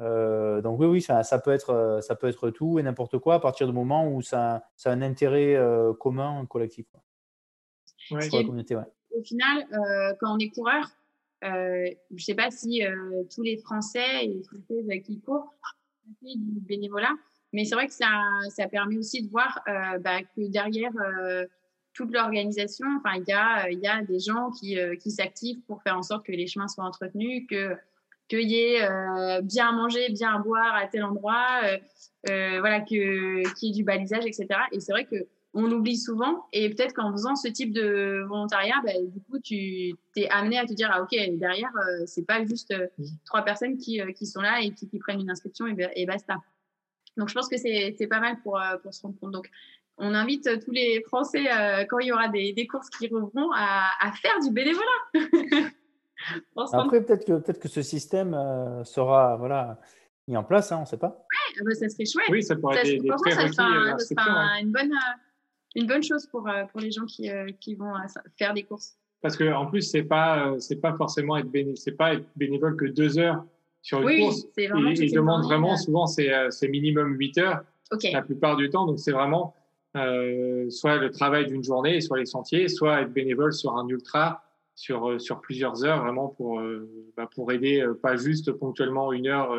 Donc 0.00 0.80
oui, 0.80 0.86
oui, 0.86 1.02
ça, 1.02 1.22
ça, 1.22 1.38
peut 1.38 1.50
être, 1.50 2.00
ça 2.02 2.14
peut 2.14 2.28
être 2.28 2.50
tout 2.50 2.78
et 2.78 2.82
n'importe 2.82 3.18
quoi 3.18 3.34
à 3.34 3.40
partir 3.40 3.66
du 3.66 3.72
moment 3.72 4.08
où 4.08 4.22
ça, 4.22 4.62
ça 4.76 4.90
a 4.90 4.94
un 4.94 5.02
intérêt 5.02 5.56
commun, 5.98 6.46
collectif. 6.46 6.86
Au 9.16 9.22
final, 9.22 9.66
quand 10.20 10.34
on 10.34 10.38
est 10.38 10.50
coureur, 10.50 10.86
je 11.42 11.94
ne 12.10 12.18
sais 12.18 12.34
pas 12.34 12.50
si 12.50 12.82
tous 13.34 13.42
les 13.42 13.56
Français 13.58 14.24
et 14.24 14.28
les 14.28 14.42
Françaises 14.42 15.02
qui 15.04 15.20
courent 15.20 15.52
font 16.20 16.34
du 16.36 16.60
bénévolat, 16.60 17.14
mais 17.52 17.64
c'est 17.64 17.74
vrai 17.74 17.86
que 17.86 17.94
ça, 17.94 18.08
ça 18.50 18.68
permet 18.68 18.96
aussi 18.96 19.22
de 19.22 19.30
voir 19.30 19.60
euh, 19.68 19.98
bah, 19.98 20.22
que 20.22 20.48
derrière 20.50 20.92
euh, 21.00 21.46
toute 21.94 22.12
l'organisation, 22.12 22.86
enfin, 22.98 23.16
il 23.16 23.24
y 23.28 23.32
a, 23.32 23.70
il 23.70 23.80
y 23.80 23.86
a 23.86 24.02
des 24.02 24.20
gens 24.20 24.50
qui, 24.50 24.78
euh, 24.78 24.96
qui 24.96 25.10
s'activent 25.10 25.60
pour 25.62 25.82
faire 25.82 25.96
en 25.96 26.02
sorte 26.02 26.26
que 26.26 26.32
les 26.32 26.46
chemins 26.46 26.68
soient 26.68 26.84
entretenus, 26.84 27.46
que 27.48 27.76
qu'il 28.28 28.50
y 28.50 28.56
ait 28.56 28.88
bien 29.42 29.68
à 29.68 29.72
manger, 29.72 30.08
bien 30.10 30.34
à 30.34 30.38
boire 30.38 30.74
à 30.74 30.86
tel 30.86 31.04
endroit, 31.04 31.60
voilà, 32.26 32.80
que 32.80 33.42
qu'il 33.54 33.68
y 33.68 33.70
ait 33.70 33.74
du 33.74 33.84
balisage, 33.84 34.26
etc. 34.26 34.46
Et 34.72 34.80
c'est 34.80 34.92
vrai 34.92 35.04
que 35.04 35.16
on 35.54 35.62
l'oublie 35.62 35.96
souvent 35.96 36.44
et 36.52 36.68
peut-être 36.68 36.92
qu'en 36.92 37.10
faisant 37.10 37.34
ce 37.34 37.48
type 37.48 37.72
de 37.72 38.22
volontariat, 38.28 38.74
bah, 38.84 38.92
du 39.02 39.20
coup, 39.22 39.38
tu 39.38 39.94
t'es 40.14 40.28
amené 40.28 40.58
à 40.58 40.66
te 40.66 40.74
dire 40.74 40.90
ah 40.92 41.02
ok 41.02 41.16
derrière 41.38 41.72
c'est 42.06 42.26
pas 42.26 42.44
juste 42.44 42.74
trois 43.24 43.42
personnes 43.42 43.78
qui, 43.78 44.00
qui 44.14 44.26
sont 44.26 44.42
là 44.42 44.60
et 44.60 44.72
qui, 44.72 44.88
qui 44.88 44.98
prennent 44.98 45.20
une 45.20 45.30
inscription 45.30 45.66
et, 45.66 45.88
et 45.96 46.06
basta. 46.06 46.36
Donc, 47.18 47.28
je 47.28 47.34
pense 47.34 47.48
que 47.48 47.56
c'est 47.58 48.06
pas 48.08 48.20
mal 48.20 48.40
pour, 48.42 48.58
euh, 48.58 48.78
pour 48.78 48.94
se 48.94 49.02
rendre 49.02 49.18
compte. 49.18 49.32
Donc, 49.32 49.50
on 49.98 50.14
invite 50.14 50.46
euh, 50.46 50.56
tous 50.64 50.70
les 50.70 51.02
Français, 51.02 51.44
euh, 51.50 51.84
quand 51.84 51.98
il 51.98 52.06
y 52.06 52.12
aura 52.12 52.28
des, 52.28 52.52
des 52.52 52.66
courses 52.68 52.88
qui 52.88 53.08
reviendront, 53.08 53.50
à, 53.52 53.90
à, 54.00 54.12
faire 54.12 54.38
du 54.40 54.50
bénévolat. 54.52 54.84
Après, 56.72 57.04
peut-être 57.04 57.24
que, 57.24 57.38
peut 57.38 57.52
que 57.52 57.68
ce 57.68 57.82
système 57.82 58.36
sera 58.84 59.36
voilà, 59.36 59.78
mis 60.26 60.36
en 60.36 60.44
place, 60.44 60.72
hein, 60.72 60.78
on 60.78 60.82
ne 60.82 60.86
sait 60.86 60.96
pas. 60.96 61.24
Oui, 61.30 61.56
ah 61.60 61.62
bah, 61.64 61.74
ça 61.74 61.88
serait 61.88 62.06
chouette. 62.06 62.26
Oui, 62.30 62.42
ça 62.42 62.56
pourrait 62.56 62.78
être 62.78 62.84
des, 62.84 62.98
des 62.98 63.08
ça 63.08 63.48
sera, 63.48 63.98
ça 63.98 64.14
sera 64.14 64.60
une, 64.60 64.72
bonne, 64.72 64.92
une 65.74 65.86
bonne 65.86 66.02
chose 66.02 66.26
pour, 66.26 66.48
pour 66.70 66.80
les 66.80 66.90
gens 66.90 67.04
qui, 67.06 67.30
qui 67.60 67.74
vont 67.74 67.92
faire 68.36 68.54
des 68.54 68.64
courses. 68.64 68.96
Parce 69.20 69.36
qu'en 69.36 69.66
plus, 69.66 69.82
ce 69.82 69.98
n'est 69.98 70.04
pas, 70.04 70.54
pas 70.80 70.94
forcément 70.94 71.36
être, 71.36 71.50
béné 71.50 71.74
pas 71.96 72.14
être 72.14 72.24
bénévole 72.36 72.76
que 72.76 72.84
deux 72.84 73.18
heures 73.18 73.44
sur 73.82 74.00
une 74.00 74.06
oui, 74.06 74.20
course. 74.20 74.46
Vraiment 74.56 74.90
ils, 74.90 75.12
demandent 75.12 75.44
vraiment, 75.44 75.76
souvent, 75.76 76.06
c'est 76.06 76.32
euh, 76.32 76.48
minimum 76.68 77.16
8 77.18 77.38
heures 77.38 77.62
la 78.12 78.22
plupart 78.22 78.56
du 78.56 78.70
temps. 78.70 78.86
Donc, 78.86 79.00
c'est 79.00 79.12
vraiment 79.12 79.54
euh, 79.96 80.70
soit 80.70 80.98
le 80.98 81.10
travail 81.10 81.46
d'une 81.46 81.64
journée, 81.64 82.00
soit 82.00 82.18
les 82.18 82.26
sentiers, 82.26 82.68
soit 82.68 83.02
être 83.02 83.12
bénévole 83.12 83.52
sur 83.52 83.76
un 83.76 83.88
ultra 83.88 84.44
sur, 84.78 85.10
euh, 85.10 85.18
sur 85.18 85.40
plusieurs 85.40 85.84
heures, 85.84 86.02
vraiment 86.02 86.28
pour, 86.28 86.62
bah, 87.16 87.28
pour 87.34 87.50
aider, 87.50 87.84
pas 88.00 88.16
juste 88.16 88.52
ponctuellement 88.52 89.12
une 89.12 89.26
heure 89.26 89.56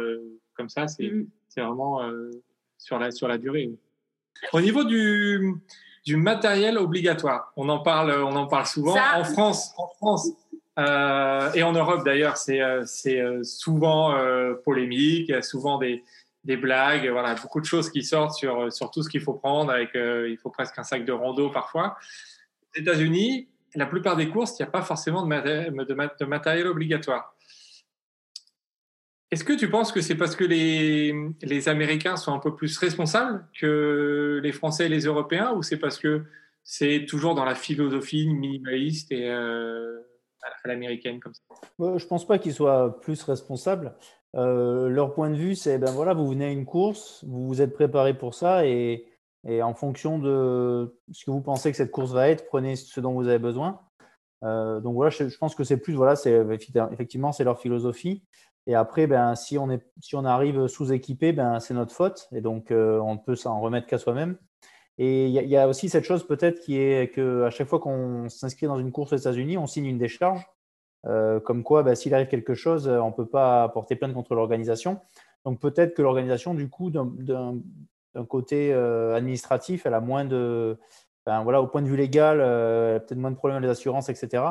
comme 0.54 0.70
ça, 0.70 0.88
c'est 0.88 1.10
mm. 1.10 1.28
vraiment 1.58 2.02
sur, 2.78 2.98
la, 2.98 3.12
sur 3.12 3.28
la 3.28 3.38
durée. 3.38 3.70
Au 4.54 4.62
niveau 4.62 4.86
du, 4.86 5.56
du 6.06 6.16
matériel 6.16 6.78
obligatoire, 6.78 7.52
on 7.58 7.68
en 7.68 7.80
parle, 7.80 8.12
on 8.12 8.36
en 8.36 8.48
parle 8.48 8.66
souvent. 8.66 8.96
en 8.96 9.26
France, 9.26 9.74
en 9.78 9.88
France 9.98 10.30
euh, 10.80 11.52
et 11.54 11.64
en 11.64 11.74
Europe, 11.74 12.06
d'ailleurs, 12.06 12.38
c'est 12.38 12.62
euh, 12.62 12.86
euh, 13.08 13.44
souvent 13.44 14.16
polémique, 14.64 15.28
il 15.28 15.32
y 15.32 15.36
a 15.36 15.42
souvent 15.42 15.78
des, 15.78 16.04
des, 16.46 16.56
blagues, 16.56 17.10
voilà, 17.10 17.36
beaucoup 17.36 17.60
de 17.60 17.66
choses 17.66 17.90
qui 17.90 18.04
sortent 18.04 18.36
sur, 18.36 18.72
sur 18.72 18.90
tout 18.90 19.04
ce 19.04 19.10
qu'il 19.10 19.20
faut 19.20 19.34
prendre, 19.34 19.70
avec, 19.72 19.90
il 19.96 20.38
faut 20.42 20.50
presque 20.50 20.80
un 20.80 20.84
sac 20.84 21.04
de 21.04 21.12
rando 21.12 21.50
parfois. 21.50 21.98
Aux 22.74 22.80
États-Unis, 22.80 23.50
la 23.76 23.86
plupart 23.86 24.16
des 24.16 24.30
courses, 24.30 24.58
il 24.60 24.64
n'y 24.64 24.68
a 24.68 24.72
pas 24.72 24.82
forcément 24.82 25.24
de, 25.26 26.26
matériel, 26.26 26.68
obligatoire. 26.68 27.36
Est-ce 29.32 29.44
que 29.44 29.54
tu 29.54 29.70
penses 29.70 29.92
que 29.92 30.02
c'est 30.02 30.16
parce 30.16 30.36
que 30.36 30.44
les, 30.44 31.70
Américains 31.70 32.18
sont 32.18 32.34
un 32.34 32.40
peu 32.40 32.56
plus 32.56 32.78
responsables 32.78 33.46
que 33.60 34.40
les 34.42 34.52
Français 34.52 34.88
et 34.88 34.90
les 34.90 35.06
Européens, 35.06 35.54
ou 35.54 35.62
c'est 35.62 35.78
parce 35.78 36.00
que 36.00 36.24
c'est 36.64 37.06
toujours 37.08 37.36
dans 37.36 37.46
la 37.46 37.56
philosophie 37.56 38.28
minimaliste 38.28 39.12
et 39.12 39.30
à 39.30 40.68
l'américaine 40.68 41.20
comme 41.20 41.34
ça? 41.34 41.42
Je 41.98 42.06
pense 42.06 42.26
pas 42.26 42.40
qu'ils 42.40 42.54
soient 42.54 43.00
plus 43.02 43.22
responsables. 43.24 43.94
Euh, 44.36 44.90
leur 44.90 45.14
point 45.14 45.30
de 45.30 45.36
vue, 45.36 45.56
c'est 45.56 45.80
ben 45.80 45.92
voilà, 45.92 46.14
vous 46.14 46.28
venez 46.28 46.46
à 46.46 46.52
une 46.52 46.66
course, 46.66 47.24
vous 47.28 47.48
vous 47.48 47.62
êtes 47.62 47.74
préparé 47.74 48.16
pour 48.16 48.36
ça 48.36 48.66
et, 48.66 49.06
et, 49.48 49.62
en 49.62 49.74
fonction 49.74 50.20
de 50.20 50.96
ce 51.12 51.26
que 51.26 51.32
vous 51.32 51.42
pensez 51.42 51.72
que 51.72 51.78
cette 51.78 51.92
course 51.92 52.12
va 52.12 52.30
être, 52.30 52.46
prenez 52.48 52.76
ce 52.76 53.00
dont 53.00 53.14
vous 53.14 53.28
avez 53.28 53.40
besoin. 53.40 53.82
Euh, 54.44 54.80
donc 54.80 54.96
voilà, 54.96 55.10
je, 55.10 55.38
pense 55.38 55.56
que 55.56 55.64
c'est 55.64 55.78
plus 55.78 55.94
voilà, 55.94 56.14
effectivement 56.92 57.32
c'est 57.32 57.44
leur 57.44 57.60
philosophie. 57.60 58.24
Et 58.68 58.76
après, 58.76 59.08
ben 59.08 59.36
si 59.36 59.58
on 59.58 59.70
est 59.70 59.84
si 60.00 60.16
on 60.16 60.26
arrive 60.26 60.68
sous-équipé, 60.68 61.34
ben 61.34 61.60
c'est 61.60 61.74
notre 61.74 61.94
faute 61.94 62.28
et 62.32 62.42
donc 62.42 62.72
euh, 62.72 63.00
on 63.00 63.16
ne 63.16 63.20
peut 63.20 63.36
s'en 63.36 63.60
remettre 63.62 63.88
qu'à 63.88 63.98
soi-même. 63.98 64.38
Et 65.02 65.28
il 65.28 65.32
y, 65.32 65.56
a 65.56 65.70
aussi 65.70 65.88
cette 65.88 66.04
chose 66.04 66.28
peut-être 66.28 66.60
qui 66.60 66.78
est 66.78 67.14
qu'à 67.14 67.50
chaque 67.52 67.70
fois 67.70 67.80
qu'on 67.80 68.28
s'inscrit 68.28 68.68
dans 68.68 68.78
une 68.78 68.92
course 68.92 69.14
aux 69.14 69.16
États-Unis, 69.16 69.58
on 69.58 69.66
signe 69.66 69.86
une 69.86 69.98
décharge. 69.98 70.46
Euh, 71.06 71.40
comme 71.40 71.64
quoi, 71.64 71.84
bah, 71.84 71.96
s'il 71.96 72.14
arrive 72.14 72.28
quelque 72.28 72.54
chose, 72.54 72.86
on 72.90 73.08
ne 73.08 73.14
peut 73.14 73.26
pas 73.26 73.70
porter 73.70 73.96
plainte 73.96 74.14
contre 74.14 74.36
l'organisation. 74.36 75.00
Donc 75.46 75.62
peut-être 75.62 75.94
que 75.96 76.02
l'organisation, 76.02 76.54
du 76.54 76.70
coup, 76.70 76.92
d'un 78.16 78.26
côté 78.26 78.74
euh, 78.74 79.16
administratif, 79.16 79.86
elle 79.86 79.94
a 79.94 80.02
moins 80.02 80.26
de... 80.26 80.78
voilà, 81.26 81.62
au 81.62 81.68
point 81.68 81.82
de 81.82 81.88
vue 81.88 81.98
légal, 81.98 82.40
euh, 82.42 83.00
peut-être 83.00 83.18
moins 83.18 83.32
de 83.32 83.36
problèmes 83.36 83.58
avec 83.58 83.68
les 83.68 83.72
assurances, 83.72 84.10
etc. 84.10 84.44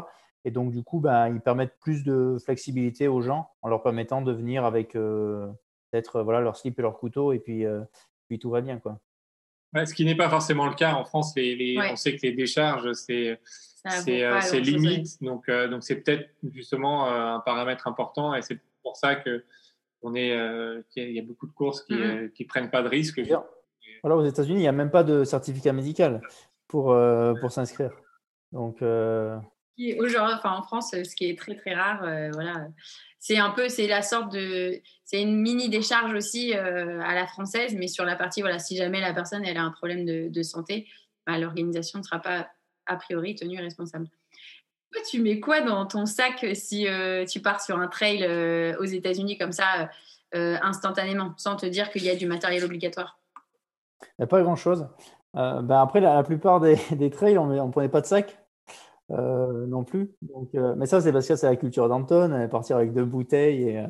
Et 0.44 0.50
donc, 0.50 0.70
du 0.70 0.82
coup, 0.82 1.00
ben, 1.00 1.28
ils 1.28 1.40
permettent 1.40 1.78
plus 1.80 2.04
de 2.04 2.36
flexibilité 2.44 3.08
aux 3.08 3.20
gens 3.20 3.50
en 3.62 3.68
leur 3.68 3.82
permettant 3.82 4.22
de 4.22 4.32
venir 4.32 4.64
avec 4.64 4.92
peut-être 4.92 6.22
voilà, 6.22 6.40
leur 6.40 6.56
slip 6.56 6.78
et 6.78 6.82
leur 6.82 6.98
couteau 6.98 7.32
et 7.32 7.38
puis, 7.38 7.64
puis 8.28 8.38
tout 8.38 8.50
va 8.50 8.60
bien. 8.60 8.78
Quoi 8.78 9.00
ce 9.74 9.94
qui 9.94 10.04
n'est 10.04 10.14
pas 10.14 10.30
forcément 10.30 10.66
le 10.66 10.74
cas 10.74 10.94
en 10.94 11.04
France. 11.04 11.34
Les, 11.36 11.78
On 11.90 11.96
sait 11.96 12.16
que 12.16 12.22
les 12.22 12.32
décharges, 12.32 12.92
c'est 12.92 13.38
euh, 13.86 14.60
limite. 14.60 15.22
Donc, 15.22 15.48
euh, 15.48 15.68
donc 15.68 15.82
c'est 15.82 15.96
peut-être 15.96 16.30
justement 16.52 17.08
euh, 17.08 17.34
un 17.34 17.40
paramètre 17.40 17.86
important 17.86 18.34
et 18.34 18.42
c'est 18.42 18.58
pour 18.82 18.96
ça 18.96 19.16
que 19.16 19.44
on 20.02 20.14
est, 20.14 20.37
qu'il 20.90 21.12
y 21.12 21.18
a 21.18 21.22
beaucoup 21.22 21.46
de 21.46 21.52
courses 21.52 21.82
qui 21.82 21.94
ne 21.94 22.26
mm-hmm. 22.28 22.46
prennent 22.46 22.70
pas 22.70 22.82
de 22.82 22.88
risques. 22.88 23.20
Voilà, 24.02 24.16
aux 24.16 24.24
États-Unis, 24.24 24.58
il 24.58 24.62
n'y 24.62 24.68
a 24.68 24.72
même 24.72 24.90
pas 24.90 25.02
de 25.02 25.24
certificat 25.24 25.72
médical 25.72 26.20
pour, 26.68 26.96
pour 27.40 27.50
s'inscrire. 27.50 27.92
Donc, 28.52 28.76
enfin, 28.76 29.42
en 30.52 30.62
France, 30.62 30.90
ce 30.90 31.16
qui 31.16 31.28
est 31.28 31.38
très 31.38 31.56
très 31.56 31.74
rare, 31.74 32.00
voilà, 32.32 32.68
c'est 33.18 33.37
un 33.37 33.50
peu, 33.50 33.68
c'est 33.68 33.87
la 33.87 34.02
sorte 34.02 34.32
de, 34.32 34.80
c'est 35.04 35.20
une 35.20 35.40
mini 35.40 35.68
décharge 35.68 36.14
aussi 36.14 36.54
euh, 36.54 37.00
à 37.02 37.14
la 37.14 37.26
française, 37.26 37.74
mais 37.74 37.88
sur 37.88 38.04
la 38.04 38.16
partie, 38.16 38.40
voilà, 38.40 38.58
si 38.58 38.76
jamais 38.76 39.00
la 39.00 39.12
personne 39.12 39.44
elle 39.44 39.56
a 39.56 39.62
un 39.62 39.70
problème 39.70 40.04
de, 40.04 40.42
santé, 40.42 40.88
bah, 41.26 41.38
l'organisation 41.38 41.98
ne 41.98 42.04
sera 42.04 42.20
pas 42.20 42.48
a 42.87 42.96
priori 42.96 43.34
tenue 43.34 43.61
responsable. 43.61 44.08
Tu 45.11 45.22
mets 45.22 45.38
quoi 45.40 45.61
dans 45.61 45.87
ton 45.87 46.07
sac 46.07 46.44
si 46.55 46.88
euh, 46.88 47.24
tu 47.24 47.40
pars 47.40 47.61
sur 47.61 47.79
un 47.79 47.88
trail 47.88 48.24
euh, 48.24 48.77
aux 48.79 48.85
États-Unis 48.85 49.38
comme 49.38 49.53
ça 49.53 49.88
instantanément, 50.33 51.33
sans 51.38 51.57
te 51.57 51.64
dire 51.64 51.90
qu'il 51.90 52.05
y 52.05 52.11
a 52.11 52.14
du 52.14 52.27
matériel 52.27 52.62
obligatoire? 52.62 53.18
Pas 54.29 54.42
grand-chose. 54.42 54.87
ben 55.33 55.70
après, 55.70 56.01
la, 56.01 56.22
plupart 56.22 56.61
des, 56.61 56.77
des 56.92 57.09
trails, 57.09 57.38
on 57.38 57.46
ne 57.46 57.70
prenait 57.70 57.88
pas 57.88 58.03
de 58.03 58.07
sac. 58.07 58.38
Euh, 59.11 59.66
non 59.66 59.85
plus. 59.85 60.11
Euh, 60.55 60.74
mais 60.77 60.87
ça, 60.87 61.01
c'est 61.01 61.12
parce 61.12 61.27
que 61.27 61.35
c'est 61.35 61.48
la 61.48 61.57
culture 61.57 61.88
d'Anton, 61.88 62.46
partir 62.51 62.77
avec 62.77 62.92
deux 62.92 63.05
bouteilles 63.05 63.62
et, 63.62 63.79
euh, 63.79 63.87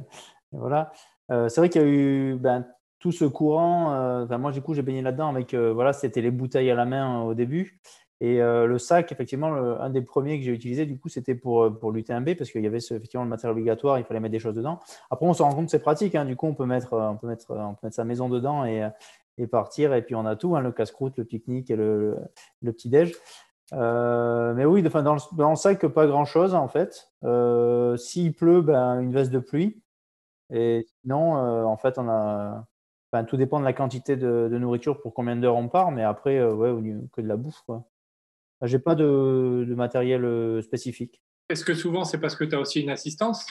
voilà. 0.53 0.93
c'est 1.29 1.57
vrai 1.57 1.69
qu'il 1.69 1.83
y 1.83 1.85
a 1.85 1.89
eu 1.89 2.37
ben, 2.37 2.67
tout 3.01 3.13
ce 3.13 3.25
courant. 3.25 4.27
moi, 4.39 4.53
du 4.53 4.63
coup, 4.63 4.75
j'ai 4.75 4.83
baigné 4.83 5.03
là-dedans 5.03 5.29
avec 5.29 5.55
voilà, 5.55 5.93
c'était 5.93 6.23
les 6.23 6.31
bouteilles 6.31 6.71
à 6.71 6.75
la 6.75 6.87
main 6.87 7.23
au 7.23 7.35
début. 7.35 7.81
Et 8.21 8.39
le 8.39 8.79
sac, 8.79 9.13
effectivement, 9.13 9.55
un 9.55 9.91
des 9.91 10.03
premiers 10.03 10.39
que 10.39 10.45
j'ai 10.45 10.51
utilisé, 10.51 10.87
du 10.87 10.99
coup, 10.99 11.09
c'était 11.09 11.37
pour, 11.37 11.79
pour 11.79 11.93
l'UTMB 11.93 12.35
parce 12.35 12.51
qu'il 12.51 12.65
y 12.65 12.67
avait 12.67 12.79
effectivement 12.79 13.23
le 13.23 13.31
matériel 13.31 13.53
obligatoire, 13.53 13.99
il 13.99 14.05
fallait 14.05 14.19
mettre 14.19 14.33
des 14.33 14.41
choses 14.41 14.57
dedans. 14.57 14.81
Après, 15.09 15.25
on 15.25 15.35
se 15.35 15.43
rend 15.43 15.55
compte 15.55 15.67
que 15.67 15.71
c'est 15.71 15.79
pratique. 15.79 16.17
Hein, 16.17 16.25
du 16.25 16.35
coup, 16.35 16.49
on 16.49 16.55
peut, 16.55 16.67
mettre, 16.67 16.95
on, 16.95 17.17
peut 17.17 17.29
mettre, 17.29 17.47
on 17.51 17.75
peut 17.75 17.87
mettre 17.87 17.95
sa 17.95 18.05
maison 18.05 18.29
dedans 18.29 18.65
et, 18.65 18.89
et 19.39 19.47
partir. 19.47 19.95
Et 19.95 20.03
puis, 20.03 20.17
on 20.17 20.27
a 20.27 20.35
tout 20.35 20.57
hein, 20.57 20.61
le 20.61 20.73
casse-croûte, 20.73 21.17
le 21.17 21.25
pique-nique 21.25 21.71
et 21.71 21.77
le, 21.77 22.17
le 22.61 22.73
petit-déj. 22.73 23.15
Euh, 23.75 24.55
mais 24.55 24.65
oui, 24.65 24.83
enfin, 24.87 25.03
dans, 25.03 25.15
le, 25.15 25.21
dans, 25.37 25.51
le, 25.51 25.57
sac, 25.57 25.87
pas 25.87 26.07
grand-chose 26.07 26.55
en 26.55 26.69
fait. 26.69 27.11
Euh, 27.25 27.97
S'il 27.97 28.35
pleut, 28.35 28.63
ben, 28.63 29.01
une 29.01 29.13
veste 29.13 29.31
de 29.31 29.39
pluie. 29.39 29.83
Et 30.51 30.87
sinon, 31.03 31.37
euh, 31.37 31.65
en 31.65 31.77
fait, 31.77 31.99
on 31.99 32.09
a. 32.09 32.65
Tout 33.27 33.39
dépend 33.39 33.59
de 33.59 33.65
la 33.65 33.73
quantité 33.73 34.17
de, 34.17 34.49
nourriture 34.51 35.01
pour 35.01 35.15
combien 35.15 35.35
d'heures 35.35 35.57
on 35.57 35.69
part, 35.69 35.91
mais 35.91 36.03
après, 36.03 36.37
euh, 36.37 36.53
ouais, 36.53 36.71
que 37.13 37.23
de 37.23 37.27
la 37.27 37.37
bouffe. 37.37 37.63
Quoi. 37.65 37.85
J'ai 38.63 38.79
pas 38.79 38.95
de, 38.95 39.65
de 39.69 39.75
matériel 39.75 40.63
spécifique. 40.63 41.23
Est-ce 41.49 41.65
que 41.65 41.75
souvent 41.75 42.05
c'est 42.05 42.19
parce 42.19 42.37
que 42.37 42.45
tu 42.45 42.55
as 42.55 42.61
aussi 42.61 42.81
une 42.81 42.91
assistance 42.91 43.47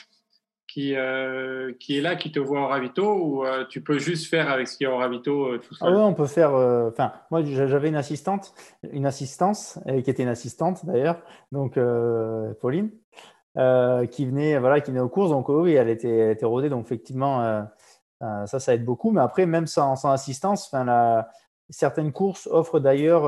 qui, 0.68 0.94
euh, 0.94 1.72
qui 1.80 1.98
est 1.98 2.00
là, 2.00 2.14
qui 2.14 2.30
te 2.30 2.38
voit 2.38 2.60
au 2.60 2.66
ravito, 2.68 3.14
ou 3.14 3.44
euh, 3.44 3.64
tu 3.68 3.82
peux 3.82 3.98
juste 3.98 4.28
faire 4.28 4.50
avec 4.50 4.68
ce 4.68 4.76
qu'il 4.76 4.86
y 4.86 4.90
a 4.90 4.92
au 4.92 4.98
ravito 4.98 5.46
euh, 5.46 5.58
tout 5.58 5.74
seul? 5.74 5.92
ah 5.92 6.06
on 6.06 6.14
peut 6.14 6.26
faire. 6.26 6.52
Enfin, 6.52 7.12
moi, 7.30 7.42
j'avais 7.42 7.88
une 7.88 7.96
assistante, 7.96 8.52
une 8.92 9.06
assistance, 9.06 9.80
qui 9.86 10.10
était 10.10 10.22
une 10.22 10.28
assistante 10.28 10.84
d'ailleurs, 10.84 11.20
donc 11.50 11.78
Pauline, 12.60 12.90
qui 14.10 14.26
venait, 14.26 14.58
voilà, 14.58 14.80
qui 14.80 14.90
venait 14.90 15.00
aux 15.00 15.08
courses. 15.08 15.30
Donc 15.30 15.48
oui, 15.48 15.72
elle 15.72 15.88
était, 15.88 16.16
elle 16.16 16.30
était 16.32 16.46
rodée, 16.46 16.68
donc 16.68 16.84
effectivement, 16.84 17.66
ça, 18.20 18.60
ça 18.60 18.74
aide 18.74 18.84
beaucoup. 18.84 19.10
Mais 19.10 19.22
après, 19.22 19.46
même 19.46 19.66
sans, 19.66 19.96
sans 19.96 20.10
assistance, 20.10 20.70
la, 20.72 21.30
certaines 21.70 22.12
courses 22.12 22.46
offrent 22.50 22.78
d'ailleurs 22.78 23.24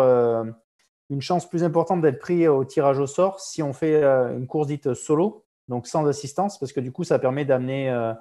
une 1.11 1.21
chance 1.21 1.49
plus 1.49 1.65
importante 1.65 2.01
d'être 2.01 2.19
pris 2.19 2.49
au 2.49 2.65
tirage 2.65 2.99
au 2.99 3.07
sort 3.07 3.41
si 3.41 3.63
on 3.63 3.73
fait 3.73 4.03
une 4.03 4.47
course 4.47 4.69
dite 4.69 4.95
solo 4.95 5.45
donc 5.71 5.87
sans 5.87 6.07
assistance, 6.07 6.59
parce 6.59 6.73
que 6.73 6.81
du 6.81 6.91
coup, 6.91 7.05
ça 7.05 7.19
permet 7.21 7.45
d'amener 7.45 7.89
euh, 7.91 8.13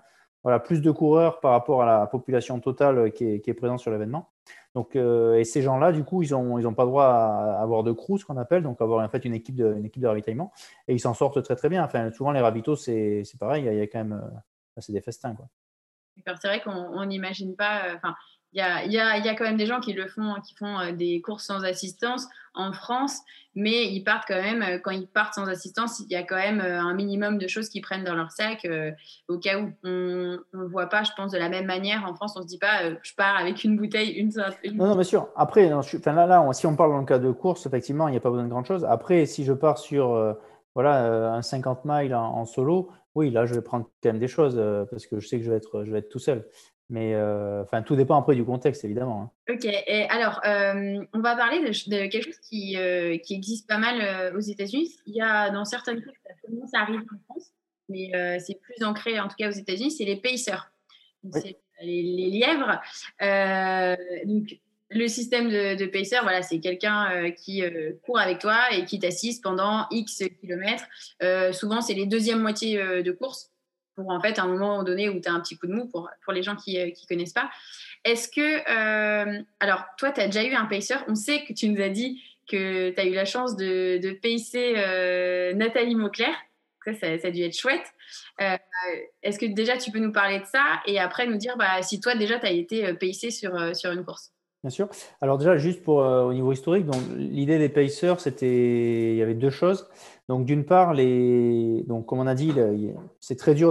voilà, 0.44 0.60
plus 0.60 0.82
de 0.82 0.92
coureurs 0.92 1.40
par 1.40 1.52
rapport 1.52 1.82
à 1.82 1.86
la 1.86 2.06
population 2.06 2.60
totale 2.60 3.12
qui 3.12 3.26
est, 3.26 3.54
présente 3.56 3.80
sur 3.80 3.90
l'événement. 3.90 4.30
Donc, 4.76 4.96
euh, 4.96 5.34
et 5.34 5.44
ces 5.44 5.64
gens-là, 5.64 5.92
du 5.92 6.04
coup, 6.04 6.22
ils 6.22 6.32
n'ont 6.32 6.60
ils 6.60 6.68
ont 6.68 6.76
pas 6.76 6.86
droit 6.86 7.06
à 7.06 7.60
avoir 7.60 7.84
de 7.84 7.92
crew, 7.92 8.20
ce 8.20 8.26
qu'on 8.26 8.38
appelle, 8.38 8.62
donc 8.62 8.80
avoir 8.82 9.04
en 9.04 9.10
fait 9.10 9.26
une 9.26 9.34
équipe 9.34 9.56
de, 9.56 9.84
équipe 9.84 10.02
de 10.02 10.08
ravitaillement. 10.08 10.54
Et 10.88 10.94
ils 10.94 11.00
s'en 11.00 11.16
sortent 11.16 11.42
très 11.42 11.56
très 11.56 11.70
bien. 11.70 11.84
Enfin, 11.84 12.12
souvent, 12.12 12.32
les 12.32 12.40
ravitaux, 12.40 12.76
c'est 12.76 13.24
pareil, 13.40 13.66
il 13.66 13.74
y, 13.74 13.82
a, 13.82 13.88
quand 13.88 13.98
même. 13.98 14.14
Euh, 14.14 14.40
c'est 14.78 14.94
des 14.94 15.02
festins. 15.02 15.36
C'est 16.24 16.48
vrai 16.48 16.62
qu'on 16.62 17.04
n'imagine 17.04 17.56
pas. 17.56 18.00
Il 18.54 18.60
y 18.60 18.62
a, 18.62 18.84
y, 18.86 18.98
a, 18.98 19.18
y 19.18 19.30
a, 19.30 19.36
quand 19.36 19.44
même 19.44 19.58
des 19.58 19.68
gens 19.68 19.80
qui 19.80 19.94
le 19.94 20.08
font, 20.08 20.36
qui 20.44 20.56
font 20.56 20.80
euh, 20.80 20.92
des 20.92 21.22
courses 21.22 21.46
sans 21.46 21.64
assistance 21.64 22.28
en 22.56 22.74
France, 22.74 23.20
mais 23.54 23.86
ils 23.86 24.04
partent 24.04 24.28
quand 24.28 24.42
même, 24.42 24.64
euh, 24.64 24.80
quand 24.80 24.90
ils 24.90 25.08
partent 25.08 25.36
sans 25.36 25.48
assistance, 25.48 26.00
il 26.00 26.12
y 26.12 26.16
a 26.16 26.24
quand 26.24 26.36
même 26.36 26.60
euh, 26.60 26.80
un 26.80 26.96
minimum 26.96 27.38
de 27.38 27.48
choses 27.48 27.70
qu'ils 27.70 27.84
prennent 27.84 28.04
dans 28.04 28.16
leur 28.16 28.32
sac 28.32 28.68
au 29.28 29.38
cas 29.38 29.60
où. 29.60 29.72
On 29.84 29.90
ne 30.54 30.68
voit 30.68 30.88
pas, 30.88 31.04
je 31.04 31.12
pense, 31.16 31.32
de 31.32 31.38
la 31.38 31.50
même 31.50 31.66
manière. 31.66 32.06
En 32.06 32.16
France, 32.16 32.34
on 32.38 32.40
ne 32.40 32.44
se 32.44 32.48
dit 32.48 32.58
pas, 32.58 32.90
je 33.04 33.14
pars 33.16 33.38
avec 33.38 33.64
une 33.64 33.78
bouteille, 33.78 34.12
une. 34.12 34.32
une... 34.64 34.78
Non, 34.78 34.88
non, 34.88 34.96
bien 34.96 35.04
sûr. 35.04 35.30
Après, 35.36 35.72
enfin, 35.72 36.14
là, 36.14 36.52
si 36.54 36.66
on 36.66 36.76
parle 36.76 36.92
dans 36.92 37.00
le 37.00 37.06
cas 37.06 37.20
de 37.20 37.32
course, 37.32 37.68
effectivement, 37.68 38.08
il 38.08 38.12
n'y 38.12 38.18
a 38.18 38.22
pas 38.22 38.32
besoin 38.32 38.46
de 38.46 38.50
grand 38.50 38.64
chose. 38.64 38.84
Après, 38.86 39.26
si 39.28 39.44
je 39.46 39.54
pars 39.54 39.78
sur 39.78 40.36
voilà, 40.74 41.34
un 41.34 41.42
50 41.42 41.82
miles 41.86 42.16
en, 42.16 42.36
en, 42.36 42.46
solo, 42.46 42.90
oui, 43.14 43.30
là, 43.30 43.46
je 43.46 43.54
vais 43.54 43.62
prendre 43.62 43.86
quand 44.02 44.10
même 44.10 44.20
des 44.20 44.28
choses 44.28 44.60
parce 44.90 45.06
que 45.06 45.20
je 45.20 45.28
sais 45.28 45.38
que 45.38 45.46
je 45.46 45.52
vais 45.52 45.58
être, 45.58 45.84
je 45.84 45.92
vais 45.92 46.00
être 46.00 46.10
tout 46.10 46.20
seul. 46.20 46.48
Mais 46.90 47.14
euh, 47.14 47.62
enfin, 47.62 47.84
tout 47.84 47.96
dépend 47.96 48.20
après 48.20 48.36
du 48.36 48.44
contexte, 48.44 48.84
évidemment. 48.84 49.32
Hein. 49.48 49.54
Ok. 49.54 49.66
Et 49.66 50.10
alors, 50.10 50.42
euh, 50.46 51.06
on 51.14 51.20
va 51.20 51.36
parler 51.36 51.60
de, 51.60 52.08
quelque 52.08 52.24
chose 52.24 52.40
qui, 52.40 52.78
euh, 52.78 53.18
qui, 53.18 53.36
existe 53.36 53.68
pas 53.68 53.78
mal 53.78 54.36
aux 54.36 54.40
États-Unis. 54.40 54.96
Il 55.06 55.16
y 55.16 55.22
a 55.22 55.52
dans 55.52 55.66
certaines 55.66 56.00
villes, 56.00 56.14
ça 56.26 56.34
commence 56.44 56.74
à 56.74 56.82
arriver 56.82 56.98
en 56.98 57.20
France, 57.26 57.52
mais 57.90 58.12
c'est 58.40 58.60
plus 58.60 58.84
ancré, 58.84 59.20
en 59.20 59.28
tout 59.28 59.36
cas 59.38 59.50
aux 59.50 59.54
États-Unis, 59.54 59.92
c'est 59.92 60.06
les 60.06 60.16
pacers. 60.16 60.72
C'est 61.32 61.58
les, 61.82 62.30
lièvres. 62.30 62.82
donc, 64.26 64.60
le 64.92 65.08
système 65.08 65.50
de, 65.50 65.76
de 65.76 65.86
pacer, 65.86 66.16
voilà, 66.24 66.42
c'est 66.42 66.60
quelqu'un 66.60 67.32
qui 67.38 67.62
court 68.04 68.18
avec 68.18 68.40
toi 68.40 68.58
et 68.72 68.86
qui 68.86 68.98
t'assiste 68.98 69.44
pendant 69.44 69.86
X 69.92 70.24
kilomètres. 70.42 70.86
souvent, 71.54 71.82
c'est 71.82 71.94
les 71.94 72.08
deuxièmes 72.08 72.42
moitiés 72.42 73.04
de 73.04 73.12
course 73.12 73.49
pour 74.00 74.12
en 74.12 74.22
fait 74.22 74.40
un 74.40 74.48
moment 74.48 74.84
donné 74.84 75.10
où 75.10 75.20
tu 75.20 75.28
as 75.28 75.34
un 75.34 75.40
petit 75.42 75.58
coup 75.58 75.68
de 75.68 75.74
mou 75.74 75.86
pour, 75.86 76.10
pour 76.24 76.34
les 76.34 76.42
gens 76.42 76.56
qui 76.56 76.78
ne 76.78 76.86
euh, 76.86 76.92
connaissent 77.08 77.34
pas. 77.34 77.50
Est-ce 78.06 78.30
que, 78.30 78.40
euh, 78.42 79.42
alors 79.60 79.84
toi, 79.98 80.12
tu 80.12 80.22
as 80.22 80.28
déjà 80.28 80.44
eu 80.44 80.54
un 80.54 80.66
pacer, 80.66 80.96
on 81.08 81.16
sait 81.16 81.44
que 81.44 81.54
tu 81.54 81.68
nous 81.68 81.82
as 81.82 81.90
dit 81.90 82.24
que 82.48 82.92
tu 82.92 83.00
as 83.00 83.06
eu 83.06 83.14
la 83.14 83.26
chance 83.26 83.58
de, 83.58 84.00
de 84.02 84.12
pacer 84.12 84.76
euh, 84.78 85.54
Nathalie 85.54 85.96
Mauclair, 85.96 86.34
ça, 86.86 87.20
ça, 87.20 87.28
a 87.28 87.32
dû 87.32 87.42
être 87.42 87.58
chouette. 87.58 87.86
Est-ce 89.22 89.38
que 89.38 89.46
déjà 89.46 89.78
tu 89.78 89.92
peux 89.92 90.00
nous 90.00 90.14
parler 90.14 90.40
de 90.40 90.46
ça 90.46 90.64
et 90.88 90.98
après 90.98 91.28
nous 91.28 91.38
dire 91.38 91.56
bah, 91.58 91.82
si 91.82 92.00
toi 92.00 92.16
déjà 92.16 92.40
tu 92.40 92.48
as 92.48 92.52
été 92.52 92.94
pacé 92.94 93.30
sur, 93.30 93.76
sur 93.76 93.92
une 93.92 94.04
course? 94.04 94.32
Bien 94.64 94.72
sûr. 94.72 94.90
Alors 95.22 95.38
déjà, 95.38 95.58
juste 95.58 95.84
pour 95.84 95.98
au 95.98 96.34
niveau 96.34 96.52
historique, 96.52 96.86
l'idée 97.16 97.60
des 97.60 97.70
pacers, 97.70 98.20
c'était 98.20 99.12
il 99.12 99.18
y 99.18 99.22
avait 99.22 99.36
deux 99.36 99.52
choses. 99.52 99.88
Donc, 100.30 100.46
d'une 100.46 100.64
part, 100.64 100.94
les... 100.94 101.84
donc, 101.88 102.06
comme 102.06 102.20
on 102.20 102.28
a 102.28 102.36
dit, 102.36 102.54
c'est 103.20 103.36
très 103.36 103.56
dur. 103.56 103.70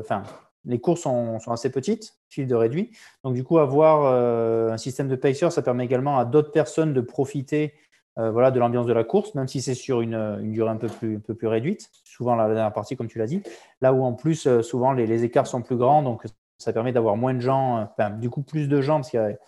Enfin, 0.00 0.22
les 0.64 0.80
courses 0.80 1.02
sont, 1.02 1.38
assez 1.48 1.70
petites, 1.70 2.14
fil 2.30 2.46
de 2.46 2.54
réduit. 2.54 2.90
Donc, 3.22 3.34
du 3.34 3.44
coup, 3.44 3.58
avoir 3.58 4.06
euh, 4.06 4.70
un 4.70 4.78
système 4.78 5.08
de 5.08 5.16
pacer, 5.16 5.50
ça 5.50 5.60
permet 5.60 5.84
également 5.84 6.18
à 6.18 6.24
d'autres 6.24 6.52
personnes 6.52 6.94
de 6.94 7.02
profiter 7.02 7.74
euh, 8.18 8.30
voilà, 8.30 8.50
de 8.50 8.58
l'ambiance 8.58 8.86
de 8.86 8.94
la 8.94 9.04
course, 9.04 9.34
même 9.34 9.46
si 9.46 9.60
c'est 9.60 9.74
sur 9.74 10.00
une, 10.00 10.50
durée 10.52 10.70
un 10.70 10.76
peu 10.76 10.88
plus, 10.88 11.16
un 11.16 11.20
peu 11.20 11.34
plus 11.34 11.48
réduite. 11.48 11.90
Souvent, 12.04 12.34
la 12.34 12.46
dernière 12.46 12.72
partie, 12.72 12.96
comme 12.96 13.08
tu 13.08 13.18
l'as 13.18 13.26
dit. 13.26 13.42
Là 13.82 13.92
où, 13.92 14.02
en 14.02 14.14
plus, 14.14 14.46
euh, 14.46 14.62
souvent, 14.62 14.92
les, 14.92 15.24
écarts 15.24 15.46
sont 15.46 15.60
plus 15.60 15.76
grands. 15.76 16.02
Donc, 16.02 16.24
ça 16.56 16.72
permet 16.72 16.92
d'avoir 16.92 17.18
moins 17.18 17.34
de 17.34 17.40
gens, 17.40 17.88
du 18.18 18.30
coup, 18.30 18.40
plus 18.40 18.68
de 18.68 18.80
gens, 18.80 18.96
parce 18.96 19.10
qu'il 19.10 19.38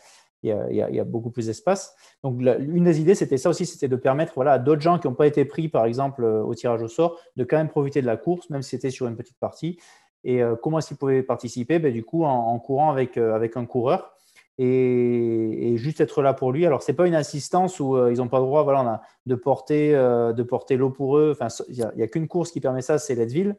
il 0.43 0.77
y, 0.77 1.01
a, 1.01 1.05
beaucoup 1.05 1.31
plus 1.31 1.47
d'espace. 1.47 1.95
Donc, 2.25 2.41
une 2.41 2.85
des 2.85 3.01
idées, 3.01 3.15
c'était 3.15 3.39
ça 3.39 3.51
aussi, 3.51 3.65
c'était 3.65 3.89
de 3.89 3.97
permettre 3.97 4.33
voilà, 4.35 4.53
à 4.53 4.59
d'autres 4.59 4.81
gens 4.81 4.99
qui 4.99 5.07
n'ont 5.07 5.15
pas 5.15 5.27
été 5.27 5.45
pris, 5.45 5.69
par 5.69 5.85
exemple, 5.85 6.25
euh, 6.25 6.43
au 6.43 6.55
tirage 6.55 6.83
au 6.83 6.89
sort, 6.89 7.19
de 7.37 7.45
quand 7.45 7.57
même 7.57 7.69
profiter 7.69 8.03
de 8.03 8.07
la 8.07 8.17
course, 8.17 8.51
même 8.51 8.63
si 8.63 8.71
c'était 8.71 8.91
sur 8.91 9.07
une 9.07 9.17
petite 9.17 9.39
partie. 9.39 9.79
Et 10.25 10.43
euh, 10.43 10.57
comment 10.57 10.79
est-ce 10.79 10.89
qu'ils 10.89 10.97
pouvaient 10.97 11.23
participer? 11.23 11.79
Ben, 11.79 11.93
Du 11.93 12.05
coup, 12.05 12.25
en, 12.25 12.59
courant 12.59 12.91
avec, 12.91 13.17
euh, 13.17 13.35
avec 13.35 13.57
un 13.57 13.67
coureur. 13.67 14.17
et, 14.59 15.75
juste 15.77 16.01
être 16.01 16.23
là 16.23 16.35
pour 16.35 16.53
lui. 16.53 16.67
Alors, 16.67 16.83
c'est 16.83 16.93
pas 16.93 17.07
une 17.07 17.15
assistance 17.15 17.79
où 17.79 17.97
ils 18.09 18.19
n'ont 18.19 18.29
pas 18.29 18.39
le 18.39 18.45
droit 18.45 18.65
voilà, 18.65 19.01
de 19.27 19.35
porter, 19.35 19.93
de 19.93 20.43
porter 20.43 20.77
l'eau 20.77 20.91
pour 20.91 21.19
eux. 21.19 21.33
Enfin, 21.33 21.49
il 21.69 21.89
n'y 21.97 22.03
a, 22.03 22.09
qu'une 22.09 22.29
course 22.29 22.51
qui 22.53 22.61
permet 22.61 22.83
ça, 22.83 22.99
c'est 22.99 23.15
Leadville. 23.15 23.57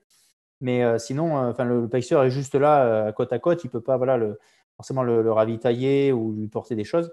Mais 0.61 0.99
sinon, 0.99 1.35
enfin, 1.35 1.65
le, 1.65 1.89
le 1.91 1.97
est 1.97 2.29
juste 2.29 2.55
là, 2.55 3.11
côte 3.13 3.33
à 3.33 3.39
côte. 3.39 3.63
Il 3.63 3.69
peut 3.69 3.81
pas 3.81 3.97
voilà, 3.97 4.17
le, 4.17 4.39
forcément 4.77 5.03
le, 5.03 5.31
ravitailler 5.31 6.12
ou 6.12 6.33
lui 6.33 6.47
porter 6.47 6.75
des 6.75 6.83
choses. 6.83 7.12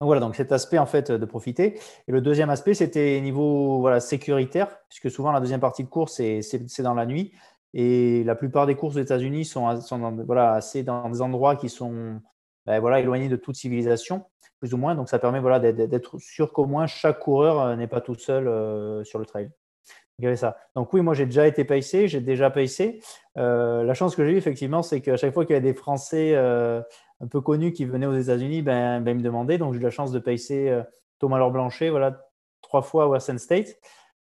Donc 0.00 0.06
voilà, 0.06 0.20
donc 0.20 0.36
cet 0.36 0.52
aspect 0.52 0.78
en 0.78 0.86
fait 0.86 1.10
de 1.10 1.24
profiter. 1.26 1.78
Et 2.08 2.12
le 2.12 2.20
deuxième 2.20 2.50
aspect, 2.50 2.74
c'était 2.74 3.20
niveau 3.20 3.80
voilà, 3.80 4.00
sécuritaire, 4.00 4.78
puisque 4.88 5.10
souvent 5.10 5.32
la 5.32 5.40
deuxième 5.40 5.60
partie 5.60 5.84
de 5.84 5.88
course, 5.88 6.14
c'est 6.14 6.80
dans 6.80 6.94
la 6.94 7.06
nuit. 7.06 7.32
Et 7.74 8.24
la 8.24 8.34
plupart 8.34 8.66
des 8.66 8.74
courses 8.74 8.96
aux 8.96 9.00
États-Unis 9.00 9.44
sont, 9.44 9.80
sont 9.80 10.26
assez 10.38 10.82
dans 10.82 11.10
des 11.10 11.20
endroits 11.20 11.56
qui 11.56 11.68
sont 11.68 12.20
ben, 12.64 12.80
voilà, 12.80 13.00
éloignés 13.00 13.28
de 13.28 13.36
toute 13.36 13.54
civilisation, 13.54 14.24
plus 14.58 14.74
ou 14.74 14.76
moins. 14.76 14.94
Donc 14.94 15.08
ça 15.08 15.18
permet 15.18 15.40
voilà, 15.40 15.60
d'être 15.60 16.18
sûr 16.18 16.52
qu'au 16.52 16.66
moins 16.66 16.86
chaque 16.86 17.18
coureur 17.18 17.60
euh, 17.60 17.76
n'est 17.76 17.86
pas 17.86 18.00
tout 18.00 18.14
seul 18.14 18.48
euh, 18.48 19.04
sur 19.04 19.18
le 19.18 19.26
trail. 19.26 19.50
Donc 20.74 20.92
oui, 20.92 21.02
moi 21.02 21.14
j'ai 21.14 21.26
déjà 21.26 21.46
été 21.46 21.64
pacé, 21.64 22.08
j'ai 22.08 22.20
déjà 22.20 22.50
pacé. 22.50 23.00
Euh, 23.36 23.82
la 23.82 23.94
chance 23.94 24.16
que 24.16 24.24
j'ai 24.24 24.32
eue, 24.32 24.36
effectivement, 24.36 24.82
c'est 24.82 25.00
qu'à 25.00 25.16
chaque 25.16 25.34
fois 25.34 25.44
qu'il 25.44 25.54
y 25.54 25.58
a 25.58 25.60
des 25.60 25.74
Français 25.74 26.32
euh, 26.34 26.80
un 27.20 27.26
peu 27.26 27.40
connus 27.40 27.72
qui 27.72 27.84
venaient 27.84 28.06
aux 28.06 28.16
États-Unis, 28.16 28.62
ben, 28.62 29.02
ben, 29.02 29.10
ils 29.10 29.18
me 29.18 29.22
demandaient. 29.22 29.58
Donc 29.58 29.74
j'ai 29.74 29.80
eu 29.80 29.82
la 29.82 29.90
chance 29.90 30.12
de 30.12 30.18
pacer 30.18 30.70
euh, 30.70 30.82
Thomas 31.18 31.38
Laure 31.38 31.50
Blanchet, 31.50 31.90
voilà, 31.90 32.24
trois 32.62 32.80
fois 32.80 33.04
à 33.04 33.06
Western 33.08 33.38
State, 33.38 33.76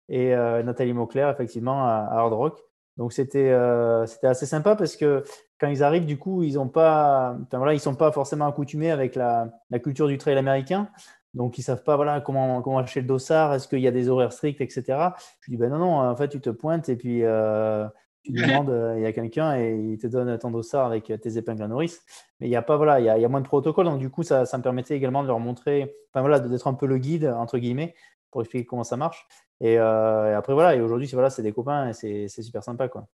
et 0.07 0.35
Nathalie 0.35 0.93
Mauclair, 0.93 1.29
effectivement, 1.29 1.83
à, 1.83 2.07
Hard 2.11 2.33
Rock. 2.33 2.59
Donc 2.95 3.11
c'était 3.11 3.51
assez 3.51 4.45
sympa 4.45 4.75
parce 4.75 4.95
que 4.95 5.23
quand 5.59 5.67
ils 5.67 5.83
arrivent, 5.83 6.05
du 6.05 6.19
coup, 6.19 6.43
ils 6.43 6.59
ne 6.59 6.65
pas, 6.65 7.35
voilà, 7.51 7.73
ils 7.73 7.79
sont 7.79 7.95
pas 7.95 8.11
forcément 8.11 8.45
accoutumés 8.45 8.91
avec 8.91 9.15
la 9.15 9.49
culture 9.81 10.07
du 10.07 10.19
trail 10.19 10.37
américain. 10.37 10.89
Donc, 11.35 11.57
ils 11.57 11.61
ne 11.61 11.65
savent 11.65 11.83
pas 11.83 11.97
voilà, 11.97 12.21
comment, 12.21 12.61
comment 12.61 12.79
acheter 12.79 13.01
le 13.01 13.07
dossard, 13.07 13.53
est-ce 13.53 13.67
qu'il 13.67 13.81
y 13.81 13.87
a 13.87 13.91
des 13.91 14.07
horaires 14.07 14.31
stricts, 14.31 14.61
etc. 14.61 15.09
Je 15.41 15.51
dis, 15.51 15.57
ben 15.57 15.69
non, 15.69 15.77
non, 15.77 15.99
en 15.99 16.15
fait, 16.15 16.29
tu 16.29 16.39
te 16.39 16.49
pointes 16.49 16.87
et 16.87 16.95
puis 16.95 17.23
euh, 17.23 17.85
tu 18.23 18.31
demandes, 18.31 18.69
euh, 18.69 18.95
il 18.97 19.03
y 19.03 19.05
a 19.05 19.11
quelqu'un 19.11 19.59
et 19.59 19.75
il 19.75 19.97
te 19.97 20.07
donne 20.07 20.37
ton 20.39 20.49
dossard 20.49 20.85
avec 20.85 21.11
tes 21.21 21.37
épingles 21.37 21.63
à 21.63 21.67
nourrice. 21.67 22.01
Mais 22.39 22.47
il 22.47 22.51
y 22.51 22.55
a 22.55 22.61
pas, 22.61 22.77
voilà, 22.77 23.01
il 23.01 23.05
y 23.05 23.25
a, 23.25 23.27
moins 23.27 23.41
de 23.41 23.47
protocole. 23.47 23.85
Donc, 23.85 23.99
du 23.99 24.09
coup, 24.09 24.23
ça, 24.23 24.45
ça, 24.45 24.57
me 24.57 24.63
permettait 24.63 24.95
également 24.95 25.23
de 25.23 25.27
leur 25.27 25.41
montrer, 25.41 25.93
enfin 26.09 26.21
voilà, 26.21 26.39
d'être 26.39 26.67
un 26.67 26.73
peu 26.73 26.85
le 26.85 26.97
guide, 26.97 27.25
entre 27.25 27.57
guillemets, 27.57 27.95
pour 28.31 28.41
expliquer 28.41 28.65
comment 28.65 28.85
ça 28.85 28.95
marche. 28.95 29.27
Et, 29.59 29.77
euh, 29.77 30.37
après, 30.37 30.53
voilà, 30.53 30.73
et 30.73 30.79
aujourd'hui, 30.79 31.09
voilà, 31.11 31.29
c'est 31.29 31.43
des 31.43 31.51
copains 31.51 31.89
et 31.89 31.93
c'est 31.93 32.41
super 32.41 32.63
sympa, 32.63 32.87
quoi. 32.87 33.09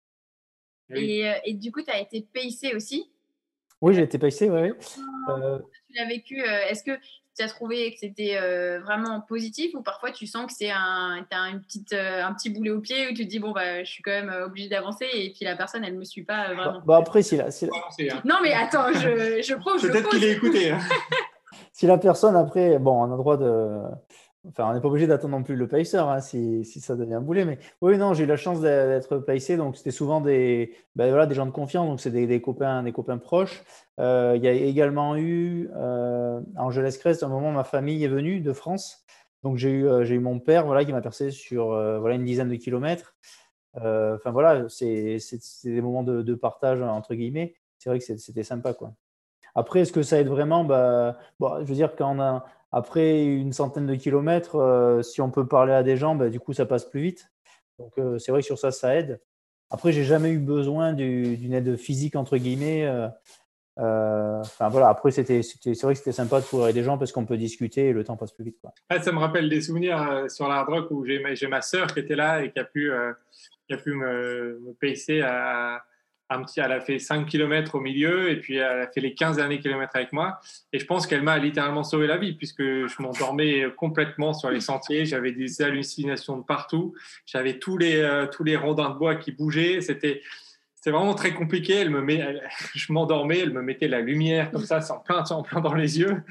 Et, 0.89 1.31
et, 1.45 1.53
du 1.53 1.71
coup, 1.71 1.83
tu 1.83 1.91
as 1.91 2.01
été 2.01 2.27
PIC 2.33 2.75
aussi? 2.75 3.13
Oui, 3.83 3.93
j'ai 3.93 4.05
été 4.05 4.19
PIC, 4.19 4.49
oui. 4.51 4.73
Tu 4.81 5.97
l'as 5.97 6.09
vécu. 6.09 6.41
Est-ce 6.41 6.83
que 6.83 6.93
tu 7.37 7.42
as 7.42 7.49
trouvé 7.49 7.92
que 7.92 7.99
c'était 7.99 8.38
euh, 8.40 8.81
vraiment 8.81 9.20
positif 9.20 9.75
ou 9.75 9.83
parfois 9.83 10.11
tu 10.11 10.27
sens 10.27 10.46
que 10.46 10.53
c'est 10.53 10.70
un, 10.70 11.25
as 11.31 11.49
une 11.49 11.61
petite, 11.61 11.92
euh, 11.92 12.25
un 12.25 12.33
petit 12.33 12.51
boulet 12.51 12.70
au 12.70 12.81
pied 12.81 13.09
où 13.09 13.14
tu 13.14 13.25
te 13.25 13.31
dis 13.31 13.38
bon 13.38 13.53
bah 13.53 13.85
je 13.85 13.90
suis 13.90 14.03
quand 14.03 14.11
même 14.11 14.31
euh, 14.31 14.46
obligé 14.46 14.68
d'avancer 14.68 15.07
et 15.12 15.31
puis 15.31 15.44
la 15.44 15.55
personne 15.55 15.85
elle 15.85 15.96
me 15.96 16.05
suit 16.05 16.25
pas 16.25 16.55
vraiment. 16.55 16.79
Bah, 16.79 16.83
bah 16.87 16.96
après 16.96 17.22
si 17.22 17.37
la, 17.37 17.46
hein. 17.46 18.20
Non 18.25 18.37
mais 18.42 18.53
attends 18.55 18.92
je, 18.92 19.42
je 19.42 19.55
prouve. 19.59 19.81
Peut-être 19.81 20.09
qu'il 20.09 20.25
est 20.25 20.33
écouté. 20.33 20.70
Hein. 20.70 20.81
si 21.72 21.87
la 21.87 21.99
personne 21.99 22.37
après 22.37 22.79
bon 22.79 23.03
on 23.03 23.05
a 23.05 23.11
le 23.11 23.16
droit 23.16 23.37
de 23.37 23.83
Enfin, 24.49 24.71
on 24.71 24.75
n'est 24.75 24.81
pas 24.81 24.89
obligé 24.89 25.07
d'attendre 25.07 25.37
non 25.37 25.43
plus 25.43 25.57
le 25.57 25.67
pacer 25.67 25.97
hein, 25.97 26.21
si, 26.21 26.65
ça 26.65 26.95
devient 26.95 27.21
boulet. 27.23 27.45
Mais 27.45 27.59
oui, 27.81 27.99
non, 27.99 28.15
j'ai 28.15 28.25
eu 28.25 28.27
la 28.27 28.37
chance 28.37 28.61
d'être 28.61 29.19
pacé. 29.19 29.57
Donc, 29.57 29.77
c'était 29.77 29.91
souvent 29.91 30.21
des, 30.21 30.75
ben 30.95 31.09
voilà, 31.09 31.27
des 31.27 31.35
gens 31.35 31.47
de 31.47 31.51
confiance. 31.51 31.89
Donc, 31.89 32.01
c'est 32.01 32.11
des, 32.11 32.41
copains, 32.41 32.83
des 32.83 32.93
copains 32.93 33.19
proches. 33.19 33.65
Euh, 33.99 34.35
il 34.37 34.45
y 34.45 34.49
a 34.49 34.53
également 34.53 35.17
eu 35.17 35.71
euh, 35.75 36.41
Angeles 36.57 36.97
Crest. 37.01 37.23
À 37.23 37.27
un 37.27 37.29
moment, 37.29 37.51
ma 37.51 37.65
famille 37.65 38.05
est 38.05 38.09
venue 38.09 38.41
de 38.41 38.53
France. 38.53 39.05
Donc, 39.43 39.57
j'ai 39.57 39.71
eu, 39.71 39.89
euh, 39.89 40.05
eu 40.05 40.21
mon 40.21 40.39
père 40.39 40.67
voilà, 40.67 40.85
qui 40.85 40.93
m'a 40.93 41.03
percé 41.03 41.31
sur 41.31 41.67
voilà, 42.01 42.15
une 42.15 42.25
dizaine 42.25 42.49
de 42.49 42.57
kilomètres. 42.57 43.17
Enfin, 43.75 44.31
voilà, 44.31 44.69
c'est 44.69 45.19
des 45.65 45.81
moments 45.81 46.03
de, 46.03 46.23
de, 46.23 46.35
partage, 46.35 46.81
entre 46.81 47.15
guillemets. 47.15 47.55
C'est 47.79 47.91
vrai 47.91 47.99
que 47.99 48.05
c'était 48.05 48.43
sympa. 48.43 48.75
Quoi. 48.75 48.95
Après, 49.57 49.81
est-ce 49.81 49.92
que 49.92 50.03
ça 50.03 50.21
aide 50.21 50.29
vraiment? 50.29 50.64
Bah, 50.64 51.19
bon, 51.40 51.59
Je 51.61 51.64
veux 51.64 51.75
dire, 51.75 51.97
quand 51.97 52.42
après 52.71 53.25
une 53.25 53.55
centaine 53.55 53.87
de 53.87 53.95
kilomètres, 53.95 54.57
euh, 54.57 55.03
si 55.03 55.23
on 55.23 55.31
peut 55.31 55.47
parler 55.47 55.73
à 55.73 55.83
des 55.83 55.97
gens, 55.97 56.14
bah, 56.14 56.29
du 56.29 56.38
coup, 56.38 56.53
ça 56.53 56.66
passe 56.66 56.85
plus 56.85 57.01
vite. 57.01 57.33
Donc, 57.79 57.97
euh, 57.99 58.19
c'est 58.19 58.33
vrai 58.33 58.42
que 58.42 58.47
sur 58.47 58.59
ça, 58.59 58.71
ça 58.71 58.95
aide. 58.95 59.19
Après, 59.71 59.92
j'ai 59.92 60.05
jamais 60.05 60.31
eu 60.31 60.38
besoin 60.38 60.92
d'une 60.92 61.55
aide 61.55 61.77
physique, 61.77 62.16
entre 62.16 62.37
guillemets. 62.37 62.87
Euh, 63.79 64.40
enfin, 64.40 64.69
voilà. 64.69 64.88
Après, 64.90 65.11
c'était, 65.11 65.42
c'est 65.42 65.83
vrai 65.83 65.95
que 65.95 65.99
c'était 65.99 66.12
sympa 66.12 66.40
de 66.40 66.47
courir 66.47 66.73
des 66.75 66.83
gens 66.83 66.99
parce 66.99 67.12
qu'on 67.12 67.25
peut 67.25 67.38
discuter 67.38 67.88
et 67.88 67.92
le 67.95 68.05
temps 68.05 68.16
passe 68.16 68.33
plus 68.33 68.45
vite. 68.45 68.59
Ça 69.03 69.11
me 69.11 69.19
rappelle 69.19 69.49
des 69.49 69.62
souvenirs 69.62 70.27
sur 70.29 70.49
la 70.49 70.62
rock 70.62 70.90
où 70.90 71.05
j'ai, 71.07 71.49
ma 71.49 71.62
soeur 71.62 71.88
qui 71.88 72.01
était 72.01 72.14
là 72.14 72.45
et 72.45 72.53
qui 72.53 72.59
a 72.59 72.64
pu, 72.64 72.92
qui 73.66 73.75
a 73.75 73.77
pu 73.79 73.95
me, 73.95 74.61
me 74.61 74.73
pacer 74.75 75.23
à 75.23 75.83
un 76.29 76.43
petit, 76.43 76.61
elle 76.61 76.73
a 76.73 76.81
fait 76.81 76.99
5 76.99 77.27
km 77.27 77.77
au 77.77 77.81
milieu 77.81 78.31
et 78.31 78.37
puis 78.37 78.57
elle 78.57 78.81
a 78.81 78.87
fait 78.89 79.01
les 79.01 79.15
15 79.15 79.37
derniers 79.37 79.61
kilomètres 79.61 79.95
avec 79.95 80.12
moi. 80.12 80.41
Et 80.73 80.79
je 80.79 80.87
pense 80.87 81.07
qu'elle 81.07 81.23
m'a 81.23 81.39
littéralement 81.39 81.85
sauvé 81.85 82.07
la 82.07 82.17
vie 82.17 82.35
puisque 82.35 82.62
je 82.62 83.03
m'endormais 83.03 83.67
complètement 83.77 84.35
sur 84.35 84.51
les 84.51 84.61
sentiers. 84.61 85.05
J'avais 85.05 85.33
des 85.33 85.62
hallucinations 85.62 86.37
de 86.37 86.43
partout. 86.43 86.95
J'avais 87.27 87.59
tous 87.59 87.79
les, 87.79 87.97
euh, 87.97 88.27
tous 88.27 88.43
les 88.43 88.57
rondins 88.57 88.91
de 88.91 88.99
bois 88.99 89.15
qui 89.15 89.31
bougeaient. 89.31 89.81
C'était, 89.81 90.23
c'était 90.75 90.91
vraiment 90.91 91.15
très 91.15 91.33
compliqué. 91.33 91.75
Elle 91.75 91.91
me 91.91 92.01
met, 92.01 92.25
je 92.75 92.93
m'endormais, 92.93 93.39
elle 93.39 93.53
me 93.53 93.62
mettait 93.62 93.89
la 93.89 94.01
lumière 94.01 94.51
comme 94.51 94.65
ça, 94.65 94.81
sans 94.81 94.99
plein, 94.99 95.25
sans 95.25 95.43
plein 95.43 95.61
dans 95.61 95.75
les 95.75 96.01
yeux. 96.01 96.23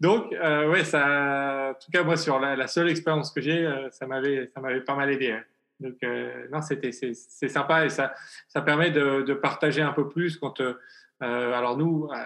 Donc, 0.00 0.32
euh, 0.32 0.70
ouais, 0.70 0.84
ça, 0.84 1.72
en 1.72 1.74
tout 1.74 1.90
cas, 1.90 2.02
moi, 2.04 2.16
sur 2.16 2.38
la, 2.38 2.66
seule 2.66 2.88
expérience 2.88 3.30
que 3.30 3.42
j'ai, 3.42 3.66
euh, 3.66 3.90
ça 3.90 4.06
m'avait, 4.06 4.50
ça 4.54 4.60
m'avait 4.60 4.80
pas 4.80 4.94
mal 4.94 5.10
aidé. 5.10 5.36
Donc, 5.82 5.96
euh, 6.02 6.46
non, 6.52 6.62
c'était, 6.62 6.92
c'est, 6.92 7.14
sympa 7.48 7.84
et 7.84 7.88
ça, 7.88 8.14
ça 8.48 8.62
permet 8.62 8.90
de, 8.90 9.34
partager 9.34 9.82
un 9.82 9.92
peu 9.92 10.08
plus 10.08 10.36
quand. 10.36 10.60
Euh, 10.60 10.74
alors, 11.20 11.76
nous, 11.76 12.08
euh, 12.12 12.16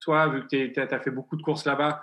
toi, 0.00 0.28
vu 0.28 0.46
que 0.46 0.66
tu 0.66 0.80
as 0.80 1.00
fait 1.00 1.10
beaucoup 1.10 1.36
de 1.36 1.42
courses 1.42 1.64
là-bas, 1.64 2.02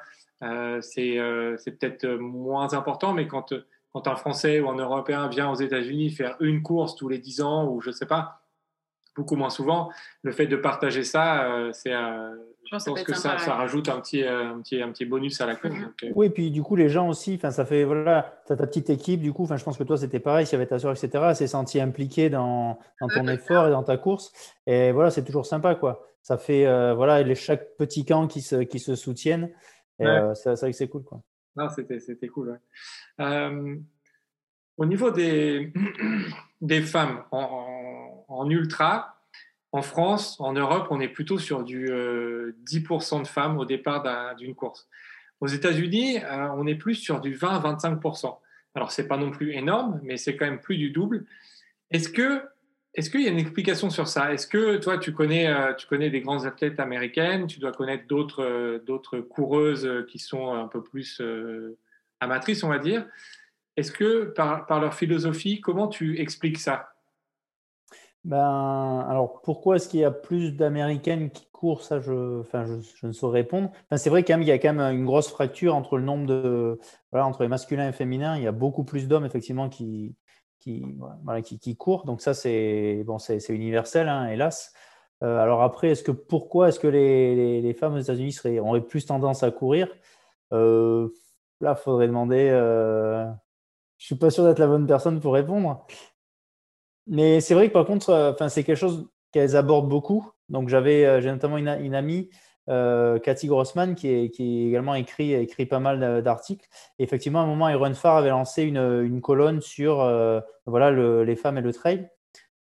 c'est, 0.82 1.18
c'est 1.58 1.80
peut-être 1.80 2.08
moins 2.08 2.74
important, 2.74 3.14
mais 3.14 3.28
quand, 3.28 3.54
quand 3.94 4.08
un 4.08 4.16
Français 4.16 4.60
ou 4.60 4.70
un 4.70 4.76
Européen 4.76 5.28
vient 5.28 5.50
aux 5.50 5.56
États-Unis 5.56 6.12
faire 6.12 6.36
une 6.40 6.62
course 6.62 6.96
tous 6.96 7.08
les 7.08 7.20
10 7.20 7.42
ans 7.42 7.68
ou 7.70 7.82
je 7.82 7.92
sais 7.92 8.06
pas, 8.06 8.45
beaucoup 9.16 9.36
moins 9.36 9.50
souvent, 9.50 9.90
le 10.24 10.32
fait 10.32 10.48
de 10.48 10.56
partager 10.56 11.04
ça, 11.04 11.70
c'est 11.74 11.94
je 12.66 12.72
pense, 12.72 13.04
que 13.04 13.14
ça, 13.14 13.38
ça, 13.38 13.54
rajoute 13.56 13.90
un 13.90 14.00
petit, 14.00 14.24
euh, 14.24 14.50
un, 14.50 14.62
petit, 14.62 14.82
un 14.82 14.92
petit 14.92 15.06
bonus 15.06 15.40
à 15.42 15.46
la 15.46 15.56
course. 15.56 15.76
Mhm. 15.76 15.94
Euh. 16.04 16.12
Oui, 16.16 16.30
puis 16.30 16.52
du 16.52 16.64
coup, 16.64 16.76
les 16.76 16.90
gens 16.90 17.08
aussi, 17.08 17.38
ça 17.38 17.66
fait, 17.66 17.84
voilà, 17.84 18.42
tu 18.48 18.54
as 18.54 18.56
ta 18.56 18.66
petite 18.66 18.90
équipe, 18.90 19.22
du 19.22 19.34
coup, 19.34 19.48
je 19.48 19.64
pense 19.64 19.78
que 19.78 19.84
toi, 19.84 19.98
c'était 19.98 20.20
pareil, 20.20 20.46
s'il 20.46 20.54
y 20.54 20.56
avait 20.56 20.68
ta 20.68 20.80
soeur, 20.80 20.92
etc., 20.92 21.10
elle 21.30 21.36
s'est 21.36 21.48
sentie 21.48 21.80
impliquée 21.80 22.30
dans, 22.30 22.80
dans 23.02 23.08
ton 23.08 23.28
effort 23.28 23.68
et 23.68 23.72
dans 23.72 23.84
ta 23.84 23.98
course. 23.98 24.32
Et 24.66 24.92
voilà, 24.92 25.12
c'est 25.12 25.24
toujours 25.24 25.46
sympa, 25.46 25.76
quoi. 25.76 26.08
Ça 26.22 26.38
fait, 26.38 26.66
euh, 26.66 26.96
voilà, 26.96 27.22
les, 27.22 27.36
chaque 27.36 27.76
petit 27.78 28.04
camp 28.04 28.28
qui 28.28 28.42
se, 28.42 28.56
qui 28.56 28.80
se 28.80 28.96
soutiennent. 28.96 29.52
Et 30.00 30.06
c'est 30.34 30.56
vrai 30.56 30.72
que 30.72 30.78
c'est 30.78 30.88
cool, 30.88 31.04
quoi. 31.04 31.22
Non, 31.56 31.70
c'était 31.70 32.28
cool, 32.28 32.60
Au 34.78 34.86
niveau 34.86 35.12
des, 35.12 35.72
des 36.62 36.82
femmes 36.82 37.24
en, 37.32 38.15
en 38.28 38.50
ultra, 38.50 39.16
en 39.76 39.82
France, 39.82 40.40
en 40.40 40.54
Europe, 40.54 40.88
on 40.90 41.02
est 41.02 41.10
plutôt 41.10 41.38
sur 41.38 41.66
du 41.66 41.88
10% 41.88 41.92
euh, 41.92 43.22
de 43.24 43.28
femmes 43.28 43.58
au 43.58 43.66
départ 43.66 44.36
d'une 44.38 44.56
course. 44.56 44.88
Aux 45.42 45.48
États-Unis, 45.48 46.20
euh, 46.24 46.48
on 46.56 46.66
est 46.66 46.76
plus 46.76 46.96
sur 46.96 47.20
du 47.20 47.36
20-25%. 47.36 48.38
Alors, 48.74 48.94
ce 48.94 49.02
n'est 49.02 49.08
pas 49.10 49.18
non 49.18 49.32
plus 49.32 49.52
énorme, 49.52 50.00
mais 50.02 50.16
c'est 50.16 50.38
quand 50.38 50.46
même 50.46 50.62
plus 50.62 50.78
du 50.78 50.92
double. 50.92 51.26
Est-ce 51.92 52.08
que 52.08 52.42
est-ce 52.94 53.10
qu'il 53.10 53.24
y 53.24 53.28
a 53.28 53.32
une 53.32 53.40
explication 53.40 53.90
sur 53.90 54.08
ça? 54.08 54.34
Est-ce 54.34 54.48
que 54.48 54.78
toi, 54.78 54.98
tu 54.98 55.12
connais, 55.12 55.48
euh, 55.48 55.74
tu 55.74 55.86
connais 55.88 56.10
des 56.10 56.22
grandes 56.22 56.46
athlètes 56.46 56.80
américaines, 56.80 57.46
tu 57.46 57.60
dois 57.60 57.74
connaître 57.74 58.08
d'autres, 58.08 58.82
d'autres 58.86 59.20
coureuses 59.20 60.06
qui 60.08 60.20
sont 60.20 60.54
un 60.54 60.70
peu 60.70 60.82
plus 60.82 61.22
amatrices, 62.22 62.64
on 62.64 62.70
va 62.70 62.80
dire? 62.80 63.06
Est-ce 63.76 63.92
que 63.92 64.24
par, 64.24 64.66
par 64.68 64.80
leur 64.80 64.94
philosophie, 64.94 65.60
comment 65.60 65.90
tu 65.90 66.18
expliques 66.22 66.60
ça? 66.60 66.95
Ben, 68.26 69.06
alors 69.10 69.42
pourquoi 69.42 69.78
est-ce 69.78 69.88
qu'il 69.88 70.02
y 70.02 70.04
a 70.04 70.12
plus 70.12 70.52
d'Américaines 70.52 71.30
qui 71.30 71.48
courent? 71.52 71.84
Ça, 71.84 72.00
je, 72.00 72.42
enfin, 72.42 72.66
je, 72.66 73.08
ne 73.08 73.12
saurais 73.14 73.40
répondre. 73.42 73.70
Enfin, 73.86 73.98
c'est 73.98 74.10
vrai 74.10 74.24
qu'il 74.24 74.44
y 74.44 74.52
a 74.52 74.60
quand 74.60 74.74
même 74.74 74.96
une 74.96 75.06
grosse 75.06 75.30
fracture 75.30 75.76
entre 75.76 75.98
le 75.98 76.04
nombre 76.04 76.26
de, 76.26 76.80
voilà, 77.12 77.26
entre 77.26 77.44
les 77.44 77.48
masculins 77.48 77.84
et 77.84 77.88
les 77.88 77.94
féminins. 77.94 78.36
Il 78.36 78.44
y 78.44 78.48
a 78.48 78.52
beaucoup 78.52 78.84
plus 78.84 79.08
d'hommes 79.08 79.26
effectivement 79.26 79.70
qui, 79.70 80.16
qui, 80.60 80.98
voilà, 81.24 81.42
qui, 81.42 81.60
qui, 81.60 81.78
courent. 81.78 82.06
Donc 82.06 82.22
ça, 82.22 82.34
c'est 82.34 83.04
bon, 83.06 83.20
c'est 83.20 83.40
universel, 83.50 84.10
hein, 84.10 84.28
hélas. 84.28 84.74
Euh, 85.24 85.40
alors 85.40 85.62
après, 85.62 85.92
est-ce 85.92 86.04
que 86.04 86.12
pourquoi 86.12 86.70
est-ce 86.70 86.80
que 86.80 86.88
les, 86.88 87.62
les, 87.62 87.74
femmes 87.74 87.94
aux 87.94 88.00
États-Unis 88.00 88.38
auraient 88.60 88.82
plus 88.82 89.06
tendance 89.06 89.44
à 89.44 89.52
courir? 89.52 89.88
Euh, 90.54 91.10
Là, 91.62 91.76
faudrait 91.76 92.08
demander. 92.08 92.50
Euh, 92.52 93.26
je 93.98 94.06
suis 94.06 94.16
pas 94.16 94.30
sûr 94.30 94.44
d'être 94.44 94.60
la 94.60 94.68
bonne 94.68 94.88
personne 94.88 95.20
pour 95.20 95.34
répondre. 95.34 95.86
Mais 97.08 97.40
c'est 97.42 97.54
vrai 97.54 97.68
que 97.68 97.74
par 97.74 97.86
contre, 97.86 98.10
euh, 98.10 98.32
enfin, 98.32 98.50
c'est 98.50 98.64
quelque 98.64 98.78
chose 98.78 99.08
qu'elles 99.32 99.56
abordent 99.56 99.90
beaucoup. 99.90 100.32
Donc 100.50 100.70
j'avais, 100.70 101.06
euh, 101.06 101.22
j'ai 101.22 101.30
notamment 101.32 101.58
une, 101.58 101.68
amie 101.68 102.30
euh, 102.70 103.20
Cathy 103.20 103.48
Grossman, 103.48 103.96
qui, 103.96 104.08
est, 104.08 104.30
qui 104.32 104.68
également 104.68 104.96
écrit, 104.96 105.34
écrit 105.34 105.66
pas 105.66 105.80
mal 105.80 106.24
d'articles. 106.24 106.68
Effectivement, 107.00 107.42
à 107.42 107.44
un 107.44 107.48
moment, 107.48 107.70
Iron 107.70 107.94
Far 107.94 108.18
avait 108.18 108.30
lancé 108.30 108.64
une, 108.64 108.78
une 109.04 109.22
colonne 109.22 109.62
sur 109.62 109.98
voilà, 110.66 110.92
les 111.24 111.36
femmes 111.36 111.58
et 111.58 111.62
le 111.62 111.74
trail 111.74 112.10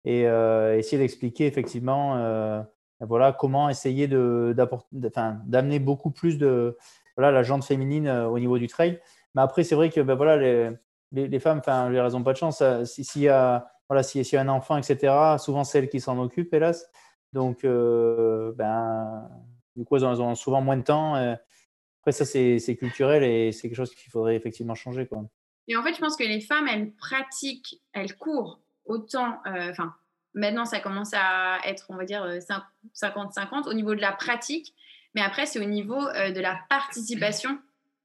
et 0.06 0.24
essayer 0.24 0.98
d'expliquer 0.98 1.46
effectivement 1.46 2.66
voilà, 3.00 3.32
comment 3.32 3.70
essayer 3.70 4.08
d'amener 4.08 5.80
beaucoup 5.80 6.12
plus 6.12 6.38
de 6.38 6.78
voilà, 7.16 7.32
la 7.32 7.44
jante 7.44 7.64
féminine 7.64 8.10
au 8.10 8.39
niveau 8.39 8.58
du 8.58 8.68
trail. 8.68 9.00
Mais 9.36 9.41
après, 9.41 9.64
c'est 9.64 9.76
vrai 9.76 9.89
que 9.89 10.02
ben, 10.02 10.16
voilà, 10.16 10.36
les, 10.38 10.70
les, 11.14 11.28
les 11.30 11.39
femmes, 11.39 11.62
elles 11.66 12.12
n'ont 12.12 12.24
pas 12.24 12.34
de 12.34 12.38
chance. 12.38 12.62
S'il 12.84 13.22
y, 13.22 13.30
a, 13.30 13.72
voilà, 13.89 14.03
s'il 14.03 14.25
y 14.25 14.36
a 14.36 14.41
un 14.41 14.49
enfant, 14.49 14.77
etc., 14.77 15.38
souvent 15.38 15.63
c'est 15.63 15.88
qui 15.89 15.99
s'en 15.99 16.17
occupent, 16.19 16.53
hélas. 16.53 16.89
Donc, 17.34 17.63
ben, 17.63 19.29
du 19.75 19.84
coup, 19.84 19.97
elles 19.97 20.05
ont, 20.05 20.36
souvent 20.36 20.61
moins 20.61 20.77
de 20.77 20.84
temps. 20.84 21.15
Après, 21.15 22.11
ça, 22.11 22.25
c'est 22.25 22.75
culturel 22.77 23.23
et 23.23 23.51
c'est 23.51 23.67
quelque 23.69 23.77
chose 23.77 23.93
qu'il 23.95 24.11
faudrait 24.11 24.36
effectivement 24.36 24.75
changer. 24.75 25.07
Quoi. 25.07 25.23
Et 25.67 25.75
en 25.75 25.84
fait, 25.84 25.93
je 25.93 25.99
pense 25.99 26.15
que 26.15 26.23
les 26.23 26.41
femmes, 26.41 26.67
elles 26.67 26.91
pratiquent, 26.93 27.81
elles 27.93 28.15
courent 28.15 28.59
autant. 28.86 29.39
Enfin, 29.45 29.93
maintenant, 30.34 30.65
ça 30.65 30.79
commence 30.79 31.13
à 31.13 31.59
être, 31.65 31.86
on 31.89 31.95
va 31.95 32.05
dire, 32.05 32.25
50-50 32.25 33.67
au 33.67 33.73
niveau 33.73 33.95
de 33.95 34.01
la 34.01 34.11
pratique. 34.11 34.73
Mais 35.15 35.21
après, 35.21 35.45
c'est 35.45 35.59
au 35.59 35.69
niveau 35.69 36.01
de 36.01 36.39
la 36.39 36.59
participation 36.69 37.57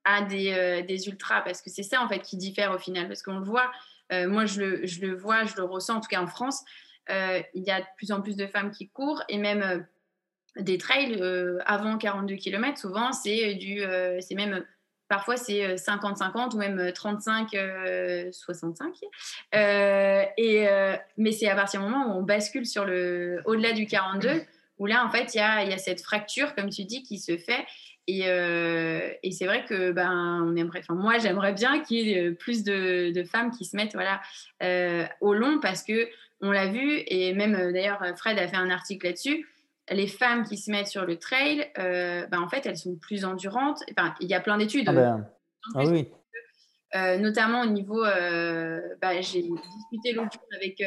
à 0.05 0.23
des, 0.23 0.85
des, 0.87 1.09
ultras, 1.09 1.43
parce 1.43 1.61
que 1.61 1.69
c'est 1.69 1.83
ça, 1.83 2.03
en 2.03 2.09
fait, 2.09 2.21
qui 2.21 2.37
diffère 2.37 2.73
au 2.73 2.79
final. 2.79 3.09
Parce 3.09 3.23
qu'on 3.23 3.39
le 3.39 3.45
voit, 3.45 3.71
moi, 4.11 4.47
je 4.47 4.61
le, 4.61 5.15
vois, 5.15 5.45
je 5.45 5.57
le 5.57 5.65
ressens, 5.65 5.97
en 5.97 6.01
tout 6.01 6.09
cas 6.09 6.21
en 6.21 6.27
France, 6.27 6.65
il 7.09 7.45
y 7.55 7.71
a 7.71 7.81
de 7.81 7.87
plus 7.97 8.13
en 8.13 8.21
plus 8.21 8.37
de 8.37 8.47
femmes 8.47 8.71
qui 8.71 8.89
courent 8.89 9.23
et 9.29 9.39
même 9.39 9.87
des 10.59 10.79
trails 10.79 11.19
euh, 11.21 11.59
avant 11.67 11.99
42 11.99 12.37
km, 12.37 12.79
souvent, 12.79 13.13
c'est 13.13 13.55
du, 13.55 13.83
euh, 13.83 14.19
c'est 14.21 14.35
même 14.35 14.65
parfois 15.09 15.37
c'est 15.37 15.75
50-50 15.77 16.55
ou 16.55 16.59
même 16.59 16.91
35-65. 16.91 19.03
Euh, 19.55 20.25
et 20.37 20.67
mais 21.17 21.33
c'est 21.33 21.49
à 21.49 21.55
partir 21.55 21.81
du 21.81 21.87
moment 21.87 22.09
où 22.09 22.11
on 22.19 22.23
bascule 22.23 22.67
sur 22.67 22.85
le 22.85 23.41
au-delà 23.47 23.73
du 23.73 23.87
42 23.87 24.43
où 24.79 24.85
là 24.85 25.07
en 25.07 25.11
fait 25.11 25.35
il 25.35 25.39
y 25.39 25.41
a, 25.41 25.79
cette 25.79 26.03
fracture 26.03 26.55
comme 26.55 26.69
tu 26.69 26.85
dis 26.85 27.03
qui 27.03 27.19
se 27.19 27.39
fait. 27.39 27.65
Et, 28.11 28.21
et 28.21 29.31
c'est 29.33 29.45
vrai 29.45 29.67
que 29.67 29.93
ben 29.93 30.43
on 30.43 30.57
aimerait, 30.57 30.81
enfin 30.81 30.95
moi 30.95 31.19
j'aimerais 31.19 31.53
bien 31.53 31.81
qu'il 31.81 32.09
y 32.09 32.15
ait 32.15 32.31
plus 32.31 32.65
de, 32.65 33.13
de, 33.13 33.23
femmes 33.23 33.51
qui 33.51 33.67
se 33.67 33.77
mettent 33.77 33.93
voilà 33.93 34.23
au 35.21 35.35
long 35.35 35.61
parce 35.61 35.83
que 35.83 36.09
on 36.41 36.51
l'a 36.51 36.69
vu 36.69 37.03
et 37.07 37.35
même 37.35 37.71
d'ailleurs 37.71 38.03
Fred 38.17 38.39
a 38.39 38.49
fait 38.49 38.57
un 38.57 38.71
article 38.71 39.05
là-dessus 39.05 39.47
les 39.91 40.07
femmes 40.07 40.45
qui 40.45 40.57
se 40.57 40.71
mettent 40.71 40.89
sur 40.89 41.05
le 41.05 41.17
trail, 41.19 41.71
euh, 41.79 42.27
ben, 42.27 42.41
en 42.41 42.49
fait, 42.49 42.67
elles 42.67 42.77
sont 42.77 42.97
plus 42.97 43.25
endurantes. 43.25 43.83
Enfin, 43.91 44.15
il 44.21 44.29
y 44.29 44.35
a 44.35 44.41
plein 44.41 44.59
d'études. 44.59 44.89
Ah, 44.89 44.93
ben, 44.93 45.29
ah 45.75 45.85
oui. 45.85 46.09
Euh, 46.95 47.19
notamment 47.19 47.63
au 47.63 47.67
niveau. 47.67 48.05
Euh, 48.05 48.81
ben, 49.01 49.23
j'ai 49.23 49.43
discuté 49.43 50.13
l'autre 50.15 50.33
jour 50.33 50.43
avec 50.57 50.83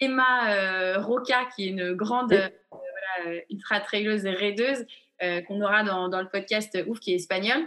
Emma 0.00 0.98
Roca, 0.98 1.46
qui 1.54 1.66
est 1.66 1.70
une 1.70 1.94
grande 1.94 2.34
ultra 3.50 3.80
traileuse 3.80 4.26
et 4.26 4.30
raideuse, 4.30 4.84
qu'on 5.20 5.60
aura 5.60 5.82
dans, 5.82 6.08
dans, 6.08 6.20
le 6.20 6.28
podcast 6.28 6.78
Ouf, 6.86 7.00
qui 7.00 7.12
est 7.12 7.16
espagnol, 7.16 7.58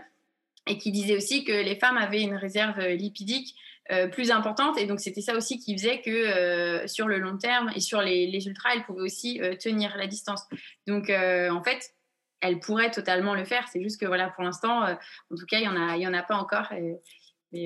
et 0.67 0.77
qui 0.77 0.91
disait 0.91 1.15
aussi 1.15 1.43
que 1.43 1.51
les 1.51 1.75
femmes 1.75 1.97
avaient 1.97 2.21
une 2.21 2.35
réserve 2.35 2.79
lipidique 2.79 3.55
euh, 3.91 4.07
plus 4.07 4.31
importante. 4.31 4.77
Et 4.77 4.85
donc, 4.85 5.01
c'était 5.01 5.21
ça 5.21 5.35
aussi 5.35 5.59
qui 5.59 5.75
faisait 5.75 6.01
que 6.01 6.09
euh, 6.09 6.87
sur 6.87 7.07
le 7.07 7.17
long 7.17 7.37
terme 7.37 7.71
et 7.75 7.81
sur 7.81 8.01
les, 8.01 8.27
les 8.27 8.47
ultras, 8.47 8.69
elle 8.75 8.83
pouvait 8.83 9.01
aussi 9.01 9.41
euh, 9.41 9.55
tenir 9.55 9.97
la 9.97 10.07
distance. 10.07 10.43
Donc, 10.87 11.09
en 11.09 11.63
fait, 11.63 11.93
elle 12.39 12.59
pourrait 12.59 12.91
totalement 12.91 13.33
le 13.33 13.43
faire. 13.43 13.67
C'est 13.67 13.81
juste 13.81 13.99
que, 13.99 14.05
voilà, 14.05 14.29
pour 14.29 14.43
l'instant, 14.43 14.83
en 14.83 15.35
tout 15.35 15.45
cas, 15.45 15.57
il 15.57 15.63
n'y 15.63 15.67
en, 15.67 15.75
a, 15.75 15.97
y 15.97 16.07
en 16.07 16.13
a 16.13 16.23
pas 16.23 16.35
encore. 16.35 16.71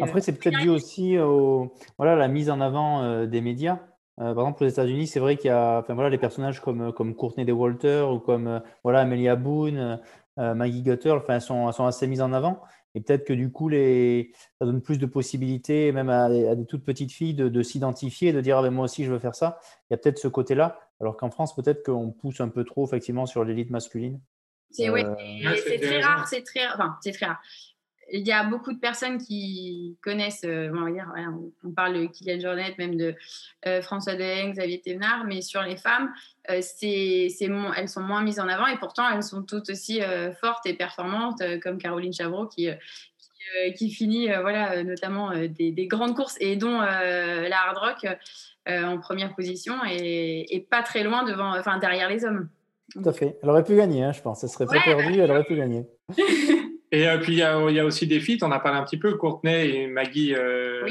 Après, 0.01 0.21
c'est 0.21 0.39
peut-être 0.39 0.59
dû 0.59 0.69
aussi 0.69 1.17
au, 1.19 1.75
voilà, 1.97 2.15
la 2.15 2.27
mise 2.27 2.49
en 2.49 2.59
avant 2.59 3.25
des 3.25 3.41
médias. 3.41 3.79
Par 4.17 4.29
exemple, 4.29 4.63
aux 4.63 4.67
États-Unis, 4.67 5.07
c'est 5.07 5.19
vrai 5.19 5.37
qu'il 5.37 5.47
y 5.47 5.51
a 5.51 5.79
enfin, 5.79 5.93
voilà, 5.93 6.09
les 6.09 6.17
personnages 6.17 6.61
comme, 6.61 6.93
comme 6.93 7.15
Courtney 7.15 7.45
de 7.45 7.51
Walter 7.51 8.05
ou 8.11 8.19
comme 8.19 8.61
voilà, 8.83 9.01
Amelia 9.01 9.35
Boone, 9.35 9.99
Maggie 10.37 10.81
Gutter, 10.81 11.11
enfin, 11.11 11.39
sont, 11.39 11.71
sont 11.71 11.85
assez 11.85 12.07
mises 12.07 12.21
en 12.21 12.33
avant. 12.33 12.61
Et 12.95 13.01
peut-être 13.01 13.25
que 13.25 13.33
du 13.33 13.51
coup, 13.51 13.67
les... 13.67 14.31
ça 14.57 14.65
donne 14.65 14.81
plus 14.81 14.97
de 14.97 15.05
possibilités, 15.05 15.91
même 15.91 16.09
à, 16.09 16.29
des 16.29 16.65
toutes 16.65 16.85
petites 16.85 17.11
filles, 17.11 17.33
de, 17.33 17.61
s'identifier, 17.61 18.31
de 18.31 18.39
dire 18.39 18.57
ah 18.57 18.61
ben, 18.61 18.71
moi 18.71 18.85
aussi 18.85 19.03
je 19.03 19.11
veux 19.11 19.19
faire 19.19 19.35
ça. 19.35 19.59
Il 19.89 19.93
y 19.93 19.95
a 19.95 19.97
peut-être 19.97 20.17
ce 20.17 20.29
côté-là. 20.29 20.79
Alors 21.01 21.17
qu'en 21.17 21.29
France, 21.29 21.53
peut-être 21.53 21.85
qu'on 21.85 22.11
pousse 22.11 22.39
un 22.39 22.47
peu 22.47 22.63
trop 22.63 22.87
effectivement 22.87 23.25
sur 23.25 23.43
l'élite 23.43 23.69
masculine. 23.69 24.21
C'est 24.71 24.89
euh... 24.89 25.13
très 25.13 26.01
rare, 26.01 26.27
c'est 26.27 26.41
très, 26.41 26.67
enfin, 26.73 26.95
c'est 27.01 27.11
très 27.11 27.25
rare 27.25 27.41
il 28.11 28.27
y 28.27 28.31
a 28.31 28.43
beaucoup 28.43 28.71
de 28.73 28.79
personnes 28.79 29.17
qui 29.17 29.97
connaissent, 30.01 30.43
euh, 30.45 30.69
on, 30.73 30.85
va 30.85 30.91
dire, 30.91 31.11
on, 31.63 31.71
parle 31.71 31.93
de 31.95 32.05
Kylian 32.05 32.39
Jornet, 32.39 32.75
même 32.77 32.95
de 32.95 33.15
euh, 33.65 33.81
François 33.81 34.15
Deng, 34.15 34.51
Xavier 34.51 34.79
Thévenard, 34.79 35.25
mais 35.25 35.41
sur 35.41 35.61
les 35.61 35.77
femmes, 35.77 36.11
euh, 36.49 36.59
c'est, 36.61 37.29
elles 37.77 37.89
sont 37.89 38.01
moins 38.01 38.23
mises 38.23 38.39
en 38.39 38.47
avant 38.47 38.67
et 38.67 38.77
pourtant 38.77 39.09
elles 39.09 39.23
sont 39.23 39.43
toutes 39.43 39.69
aussi 39.69 40.01
fortes 40.39 40.65
et 40.65 40.73
performantes, 40.73 41.41
comme 41.61 41.77
Caroline 41.77 42.13
Chavreau 42.13 42.47
qui, 42.47 42.69
qui, 43.75 43.91
finit 43.91 44.27
voilà, 44.27 44.83
notamment 44.83 45.31
des, 45.35 45.87
grandes 45.87 46.15
courses 46.15 46.35
et 46.39 46.55
dont 46.55 46.79
la 46.79 47.57
hard 47.57 47.77
rock 47.77 48.07
en 48.67 48.97
première 48.99 49.35
position 49.35 49.75
et, 49.87 50.67
pas 50.69 50.83
très 50.83 51.03
loin 51.03 51.23
devant, 51.23 51.57
enfin, 51.57 51.79
derrière 51.79 52.09
les 52.09 52.25
hommes. 52.25 52.49
Tout 52.91 53.01
à 53.03 53.13
fait. 53.13 53.37
Elle 53.41 53.49
aurait 53.49 53.63
pu 53.63 53.75
gagner, 53.75 54.03
hein, 54.03 54.11
je 54.11 54.21
pense. 54.21 54.43
Elle 54.43 54.49
serait 54.49 54.67
pas 54.67 54.79
perdue, 54.83 55.19
elle 55.19 55.31
aurait 55.31 55.43
pu 55.43 55.55
gagner. 55.55 55.85
Et 56.95 57.09
euh, 57.09 57.17
puis, 57.17 57.33
il 57.33 57.39
y, 57.39 57.43
a, 57.43 57.85
aussi 57.85 58.07
des 58.07 58.21
feats, 58.21 58.37
on 58.41 58.51
a 58.53 58.59
parlé 58.59 58.79
un 58.79 58.83
petit 58.83 58.95
peu, 58.95 59.17
Courtenay 59.17 59.69
et 59.69 59.87
Maggie 59.87 60.33
euh, 60.33 60.87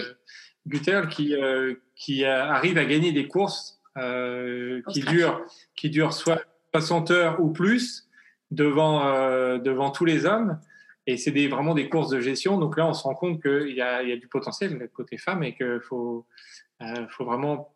qui, 1.11 1.35
euh, 1.35 1.75
qui 1.97 2.27
arrivent 2.27 2.77
à 2.77 2.85
gagner 2.85 3.13
des 3.13 3.27
courses 3.27 3.81
qui, 3.97 5.01
durent, 5.01 5.41
qui 5.75 5.89
durent 5.89 6.13
soit 6.13 6.43
60 6.75 7.11
heures 7.11 7.41
ou 7.41 7.53
plus 7.53 8.07
devant, 8.51 9.57
devant 9.57 9.91
tous 9.91 10.05
les 10.05 10.27
hommes. 10.27 10.59
Et 11.07 11.17
c'est 11.17 11.31
vraiment 11.47 11.75
des 11.75 11.89
courses 11.89 12.11
de 12.11 12.21
gestion. 12.21 12.59
Donc 12.59 12.77
là, 12.77 12.87
on 12.87 12.93
se 12.93 13.05
rend 13.05 13.15
compte 13.15 13.41
qu'il 13.41 13.69
y, 13.69 13.77
y 13.77 13.81
a, 13.81 14.17
du 14.17 14.29
potentiel 14.29 14.91
côté 14.93 15.17
femme 15.17 15.43
et 15.43 15.55
qu'il 15.55 15.81
faut, 15.81 16.27
faut 17.09 17.25
vraiment 17.25 17.73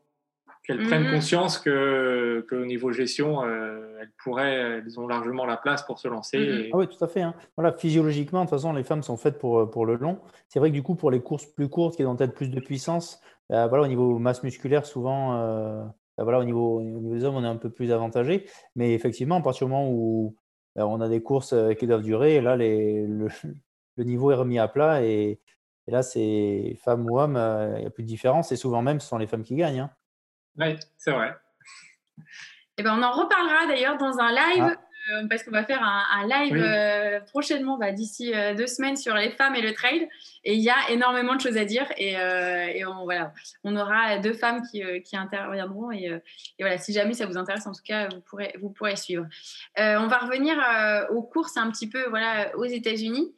qu'elles 0.68 0.84
prennent 0.86 1.04
mhm. 1.04 1.14
conscience 1.14 1.58
que 1.58 2.46
qu'au 2.48 2.66
niveau 2.66 2.92
gestion, 2.92 3.42
euh, 3.42 3.96
elles 4.02 4.12
pourraient, 4.22 4.82
elles 4.84 5.00
ont 5.00 5.08
largement 5.08 5.46
la 5.46 5.56
place 5.56 5.82
pour 5.82 5.98
se 5.98 6.08
lancer. 6.08 6.38
Mhm. 6.38 6.70
Ah 6.74 6.76
oui, 6.76 6.88
tout 6.88 7.02
à 7.02 7.08
fait. 7.08 7.22
Hein. 7.22 7.34
Voilà, 7.56 7.72
physiologiquement, 7.72 8.40
de 8.40 8.44
toute 8.44 8.58
façon, 8.58 8.74
les 8.74 8.84
femmes 8.84 9.02
sont 9.02 9.16
faites 9.16 9.38
pour, 9.38 9.70
pour 9.70 9.86
le 9.86 9.96
long. 9.96 10.18
C'est 10.48 10.58
vrai 10.58 10.68
que 10.68 10.74
du 10.74 10.82
coup, 10.82 10.94
pour 10.94 11.10
les 11.10 11.20
courses 11.20 11.46
plus 11.46 11.68
courtes, 11.68 11.96
qui 11.96 12.04
ont 12.04 12.14
peut-être 12.14 12.34
plus 12.34 12.50
de 12.50 12.60
puissance, 12.60 13.22
bah, 13.48 13.66
voilà, 13.66 13.84
au 13.84 13.86
niveau 13.86 14.18
masse 14.18 14.42
musculaire, 14.42 14.84
souvent, 14.84 15.36
euh, 15.36 15.82
bah, 16.18 16.24
voilà, 16.24 16.38
au 16.38 16.44
niveau, 16.44 16.80
au 16.80 16.82
niveau 16.82 17.14
des 17.14 17.24
hommes, 17.24 17.36
on 17.36 17.44
est 17.44 17.48
un 17.48 17.56
peu 17.56 17.70
plus 17.70 17.90
avantagé. 17.90 18.44
Mais 18.76 18.92
effectivement, 18.92 19.36
à 19.36 19.40
partir 19.40 19.66
du 19.66 19.72
moment 19.72 19.90
où 19.90 20.36
bah, 20.76 20.86
on 20.86 21.00
a 21.00 21.08
des 21.08 21.22
courses 21.22 21.54
euh, 21.54 21.72
qui 21.72 21.86
doivent 21.86 22.02
durer, 22.02 22.42
là, 22.42 22.56
les, 22.56 23.06
le, 23.06 23.28
le, 23.96 24.04
niveau 24.04 24.30
est 24.32 24.34
remis 24.34 24.58
à 24.58 24.68
plat 24.68 25.02
et, 25.02 25.40
et 25.86 25.90
là, 25.90 26.02
c'est 26.02 26.76
femmes 26.84 27.08
ou 27.08 27.18
hommes, 27.18 27.40
il 27.76 27.80
n'y 27.80 27.86
a 27.86 27.90
plus 27.90 28.02
de 28.02 28.08
différence. 28.08 28.52
Et 28.52 28.56
souvent 28.56 28.82
même, 28.82 29.00
ce 29.00 29.08
sont 29.08 29.16
les 29.16 29.26
femmes 29.26 29.44
qui 29.44 29.56
gagnent. 29.56 29.80
Hein. 29.80 29.90
Oui, 30.58 30.76
c'est 30.96 31.12
vrai. 31.12 31.36
Eh 32.78 32.82
ben, 32.82 32.96
on 32.96 33.02
en 33.02 33.12
reparlera 33.12 33.66
d'ailleurs 33.66 33.96
dans 33.96 34.18
un 34.18 34.30
live, 34.30 34.76
ah. 34.76 35.12
euh, 35.12 35.26
parce 35.28 35.42
qu'on 35.42 35.52
va 35.52 35.64
faire 35.64 35.82
un, 35.82 36.26
live 36.26 36.56
euh, 36.56 37.20
prochainement, 37.20 37.78
bah, 37.78 37.92
d'ici 37.92 38.32
euh, 38.34 38.54
deux 38.54 38.66
semaines, 38.66 38.96
sur 38.96 39.14
les 39.14 39.30
femmes 39.30 39.54
et 39.54 39.62
le 39.62 39.72
trade. 39.72 40.02
Et 40.44 40.54
il 40.54 40.60
y 40.60 40.70
a 40.70 40.90
énormément 40.90 41.34
de 41.36 41.40
choses 41.40 41.56
à 41.56 41.64
dire. 41.64 41.86
Et, 41.96 42.12
et 42.12 42.86
on, 42.86 43.04
voilà, 43.04 43.32
on 43.64 43.76
aura 43.76 44.18
deux 44.18 44.32
femmes 44.32 44.62
qui, 44.70 44.82
qui 45.02 45.16
interviendront. 45.16 45.92
Et, 45.92 46.04
et, 46.06 46.62
voilà, 46.62 46.78
si 46.78 46.92
jamais 46.92 47.14
ça 47.14 47.26
vous 47.26 47.36
intéresse, 47.36 47.66
en 47.66 47.72
tout 47.72 47.82
cas, 47.84 48.08
vous 48.08 48.20
pourrez, 48.20 48.54
vous 48.60 48.70
pourrez 48.70 48.96
suivre. 48.96 49.26
on 49.76 50.06
va 50.06 50.18
revenir 50.18 50.56
aux 51.10 51.22
courses 51.22 51.56
un 51.56 51.70
petit 51.70 51.88
peu 51.88 52.08
voilà, 52.08 52.56
aux 52.56 52.64
États-Unis. 52.64 53.34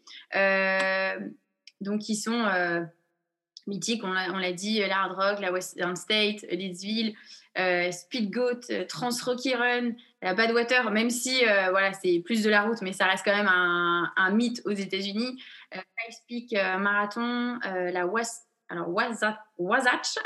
donc, 1.80 2.00
qui 2.00 2.14
sont 2.14 2.44
mythiques, 3.66 4.02
on 4.04 4.12
l'a 4.12 4.52
dit, 4.52 4.80
la 4.80 5.02
Hard 5.02 5.12
Rock, 5.12 5.40
la 5.40 5.52
Western 5.52 5.96
State, 5.96 6.42
Leedsville, 6.50 7.14
euh, 7.58 7.90
Speed 7.90 8.30
Goat, 8.30 8.60
euh, 8.70 8.84
Trans 8.86 9.10
Rocky 9.24 9.54
Run, 9.54 9.92
la 10.22 10.34
Badwater, 10.34 10.90
même 10.90 11.10
si 11.10 11.44
euh, 11.44 11.70
voilà, 11.70 11.92
c'est 11.92 12.20
plus 12.24 12.42
de 12.44 12.50
la 12.50 12.62
route, 12.62 12.80
mais 12.82 12.92
ça 12.92 13.06
reste 13.06 13.24
quand 13.24 13.36
même 13.36 13.48
un, 13.48 14.30
mythe 14.30 14.62
aux 14.66 14.70
États-Unis. 14.70 15.42
Euh, 15.74 15.80
Peak 16.28 16.52
Marathon, 16.52 17.58
la 17.64 18.06
Was, 18.06 18.46
alors 18.68 18.88
Wasatch, 19.58 20.16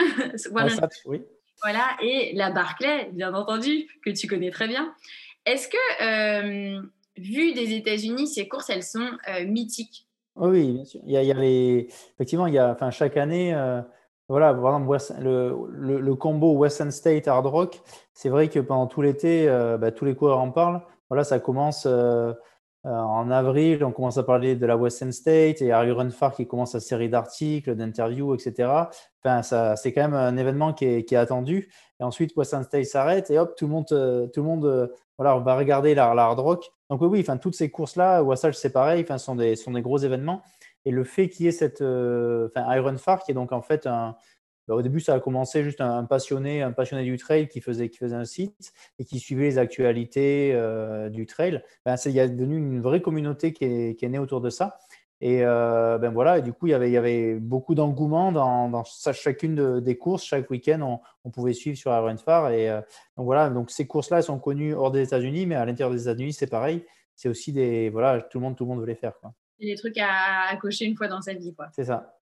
Wasatch, 0.51 0.95
oui. 1.07 1.23
Voilà, 1.63 1.97
et 2.03 2.33
la 2.35 2.51
Barclay, 2.51 3.09
bien 3.13 3.33
entendu, 3.33 3.87
que 4.05 4.11
tu 4.11 4.27
connais 4.27 4.51
très 4.51 4.69
bien. 4.69 4.95
Est-ce 5.47 5.69
que, 5.69 6.81
vu 7.17 7.53
des 7.53 7.75
États-Unis, 7.75 8.27
ces 8.27 8.49
courses, 8.49 8.71
elles 8.71 8.83
sont 8.83 9.11
mythiques? 9.47 10.07
Oui, 10.37 10.73
bien 10.73 10.85
sûr. 10.85 11.01
Il 11.05 11.13
y 11.13 11.17
a, 11.17 11.35
les... 11.35 11.89
Effectivement, 12.15 12.47
il 12.47 12.55
y 12.55 12.59
a, 12.59 12.71
enfin, 12.73 12.91
chaque 12.91 13.17
année, 13.17 13.55
euh, 13.55 13.81
voilà, 14.29 14.51
exemple, 14.51 14.97
le, 15.21 16.01
le, 16.01 16.15
combo 16.17 16.53
Western 16.55 16.91
State 16.91 17.29
Hard 17.29 17.47
Rock, 17.47 17.81
c'est 18.15 18.29
vrai 18.29 18.49
que 18.49 18.59
pendant 18.59 18.87
tout 18.87 19.03
l'été, 19.03 19.49
euh, 19.49 19.79
bah, 19.79 19.93
tous 19.93 20.05
les 20.05 20.15
coureurs 20.15 20.41
en 20.41 20.51
parlent. 20.51 20.83
Voilà, 21.09 21.23
ça 21.23 21.39
commence, 21.39 21.87
euh, 21.87 22.33
en 22.85 23.31
avril, 23.31 23.85
on 23.85 23.93
commence 23.93 24.19
à 24.19 24.25
parler 24.25 24.57
de 24.57 24.67
la 24.67 24.77
Western 24.77 25.13
State 25.13 25.63
et 25.63 25.73
Harry 25.73 25.93
Runfar 25.93 26.33
qui 26.33 26.47
commence 26.47 26.73
sa 26.73 26.81
série 26.81 27.09
d'articles, 27.09 27.75
d'interviews, 27.77 28.35
etc. 28.35 28.89
Enfin, 29.25 29.77
c'est 29.77 29.93
quand 29.93 30.03
même 30.03 30.15
un 30.15 30.37
événement 30.37 30.73
qui 30.73 30.85
est, 30.87 31.13
attendu. 31.15 31.71
Et 32.01 32.05
ensuite, 32.05 32.37
Western 32.37 32.65
State 32.65 32.87
s'arrête 32.87 33.31
et 33.31 33.39
hop, 33.39 33.55
tout 33.57 33.67
le 33.67 33.73
monde, 33.73 33.87
tout 33.87 34.41
le 34.41 34.47
monde 34.47 34.91
voilà, 35.19 35.37
on 35.37 35.41
va 35.41 35.57
regarder 35.57 35.95
la, 35.95 36.11
hard 36.11 36.41
rock. 36.41 36.73
Donc 36.95 37.11
oui, 37.11 37.21
enfin, 37.21 37.39
toutes 37.39 37.57
ces 37.57 37.71
courses-là, 37.71 38.23
Wassail, 38.23 38.55
c'est 38.55 38.73
pareil, 38.73 39.03
enfin, 39.03 39.19
sont, 39.19 39.35
des, 39.35 39.57
sont 39.57 39.73
des 39.73 39.83
gros 39.83 39.99
événements. 39.99 40.43
Et 40.85 40.93
le 40.93 41.03
fait 41.03 41.29
qu'il 41.29 41.47
y 41.47 41.49
ait 41.49 41.53
cette 41.53 41.81
Iron 41.81 42.97
Far, 42.99 43.25
qui 43.25 43.33
est 43.33 43.35
donc 43.35 43.51
en 43.51 43.63
fait 43.63 43.87
un, 43.87 44.17
bah, 44.67 44.75
au 44.75 44.83
début, 44.83 45.01
ça 45.01 45.15
a 45.15 45.21
commencé 45.21 45.63
juste 45.63 45.81
un, 45.81 46.05
passionné, 46.05 46.63
un 46.63 46.73
passionné 46.73 47.05
du 47.05 47.19
trail 47.19 47.49
qui 47.49 47.61
faisait, 47.61 47.91
qui 47.91 47.99
faisait 47.99 48.17
un 48.17 48.25
site 48.25 48.73
et 48.99 49.05
qui 49.05 49.19
suivait 49.19 49.45
les 49.45 49.59
actualités 49.59 50.53
euh, 50.55 51.11
du 51.11 51.27
trail. 51.27 51.63
Ben, 51.85 51.97
il 52.05 52.13
y 52.13 52.21
a 52.21 52.29
devenu 52.29 52.57
une 52.57 52.81
vraie 52.81 53.03
communauté 53.03 53.53
qui 53.53 53.65
est, 53.65 53.99
qui 53.99 54.05
est 54.05 54.09
née 54.09 54.19
autour 54.19 54.41
de 54.41 54.51
ça. 54.51 54.79
Et 55.27 55.43
euh, 55.43 55.97
ben 55.97 56.11
voilà, 56.11 56.37
et 56.37 56.43
du 56.43 56.53
coup, 56.53 56.67
il 56.67 56.73
y 56.73 56.75
avait, 56.75 56.91
il 56.91 56.93
y 56.93 56.99
avait 56.99 57.37
beaucoup 57.37 57.75
d'engouement 57.75 58.31
dans, 58.31 58.69
dans, 58.69 58.85
chacune 58.85 59.81
des 59.81 59.97
courses. 59.97 60.23
Chaque 60.23 60.51
week-end, 60.51 60.83
on, 60.83 61.01
on, 61.25 61.31
pouvait 61.31 61.55
suivre 61.55 61.79
sur 61.79 61.91
Iron 61.93 62.19
Far. 62.19 62.51
Et 62.51 62.69
euh, 62.69 62.83
donc 63.17 63.25
voilà, 63.25 63.49
donc 63.49 63.71
ces 63.71 63.87
courses-là, 63.87 64.19
elles 64.19 64.25
sont 64.25 64.39
connues 64.39 64.75
hors 64.75 64.91
des 64.91 65.03
États-Unis, 65.03 65.47
mais 65.47 65.55
à 65.55 65.65
l'intérieur 65.65 65.95
des 65.95 66.03
États-Unis, 66.03 66.35
c'est 66.35 66.51
pareil. 66.51 66.85
C'est 67.17 67.31
aussi 67.31 67.55
des. 67.55 67.89
Voilà, 67.89 68.21
tout 68.21 68.37
le 68.37 68.43
monde, 68.45 68.55
tout 68.55 68.65
le 68.65 68.69
monde 68.69 68.81
veut 68.81 68.87
les 68.87 68.97
faire. 68.97 69.19
Quoi. 69.19 69.33
Des 69.59 69.77
trucs 69.77 69.97
à, 69.97 70.51
à 70.51 70.57
cocher 70.57 70.85
une 70.85 70.95
fois 70.95 71.09
dans 71.09 71.23
sa 71.23 71.33
vie. 71.33 71.55
Quoi. 71.55 71.69
C'est 71.75 71.87
ça. 71.87 72.19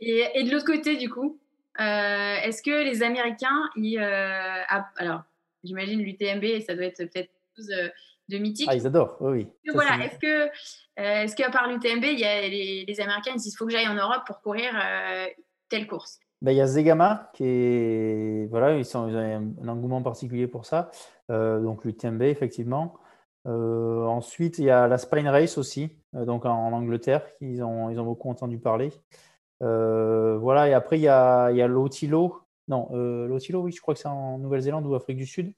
Et, 0.00 0.24
et 0.34 0.44
de 0.44 0.50
l'autre 0.50 0.64
côté, 0.64 0.96
du 0.96 1.10
coup, 1.10 1.38
euh, 1.78 2.36
est-ce 2.42 2.62
que 2.62 2.84
les 2.84 3.02
Américains, 3.02 3.68
ils, 3.76 3.98
alors, 3.98 5.24
j'imagine 5.62 6.00
l'UTMB, 6.00 6.62
ça 6.66 6.74
doit 6.74 6.86
être 6.86 7.04
peut-être 7.04 7.30
de 8.28 8.38
mythique. 8.38 8.68
Ah, 8.70 8.74
ils 8.74 8.86
adorent, 8.86 9.16
oui. 9.20 9.48
voilà, 9.72 10.04
est-ce 10.04 10.18
que, 10.18 10.50
est-ce 10.96 11.36
qu'à 11.36 11.50
part 11.50 11.68
l'UTMB, 11.68 12.04
il 12.04 12.18
y 12.18 12.24
a 12.24 12.40
les, 12.42 13.00
Américains 13.00 13.32
ils 13.34 13.36
disent 13.36 13.52
il 13.52 13.56
faut 13.56 13.66
que 13.66 13.72
j'aille 13.72 13.88
en 13.88 13.94
Europe 13.94 14.22
pour 14.26 14.40
courir 14.40 14.72
telle 15.68 15.86
course 15.86 16.18
ben, 16.42 16.52
il 16.52 16.58
y 16.58 16.60
a 16.60 16.66
Zegama 16.66 17.30
qui 17.32 17.44
est 17.44 18.48
voilà, 18.50 18.76
ils, 18.76 18.84
sont, 18.84 19.08
ont 19.08 19.54
un, 19.62 19.68
engouement 19.68 20.02
particulier 20.02 20.46
pour 20.46 20.66
ça. 20.66 20.90
donc 21.28 21.84
l'UTMB 21.84 22.22
effectivement. 22.22 22.94
ensuite, 23.46 24.58
il 24.58 24.64
y 24.64 24.70
a 24.70 24.86
la 24.88 24.98
Spine 24.98 25.28
Race 25.28 25.58
aussi, 25.58 25.96
donc 26.12 26.44
en, 26.44 26.72
Angleterre, 26.72 27.26
ils 27.40 27.62
ont, 27.62 27.90
ils 27.90 27.98
ont 27.98 28.04
beaucoup 28.04 28.30
entendu 28.30 28.58
parler. 28.58 28.90
Euh, 29.62 30.36
voilà, 30.38 30.68
et 30.68 30.74
après, 30.74 30.98
il 30.98 31.02
y 31.02 31.08
a, 31.08 31.50
il 31.50 31.56
y 31.56 31.62
a 31.62 31.66
l'Otilo. 31.66 32.40
Non, 32.68 32.88
euh, 32.92 33.26
l'Otilo, 33.26 33.62
oui, 33.62 33.72
je 33.72 33.80
crois 33.80 33.94
que 33.94 34.00
c'est 34.00 34.08
en 34.08 34.38
Nouvelle-Zélande 34.38 34.86
ou 34.86 34.94
Afrique 34.94 35.16
du 35.16 35.26
Sud, 35.26 35.52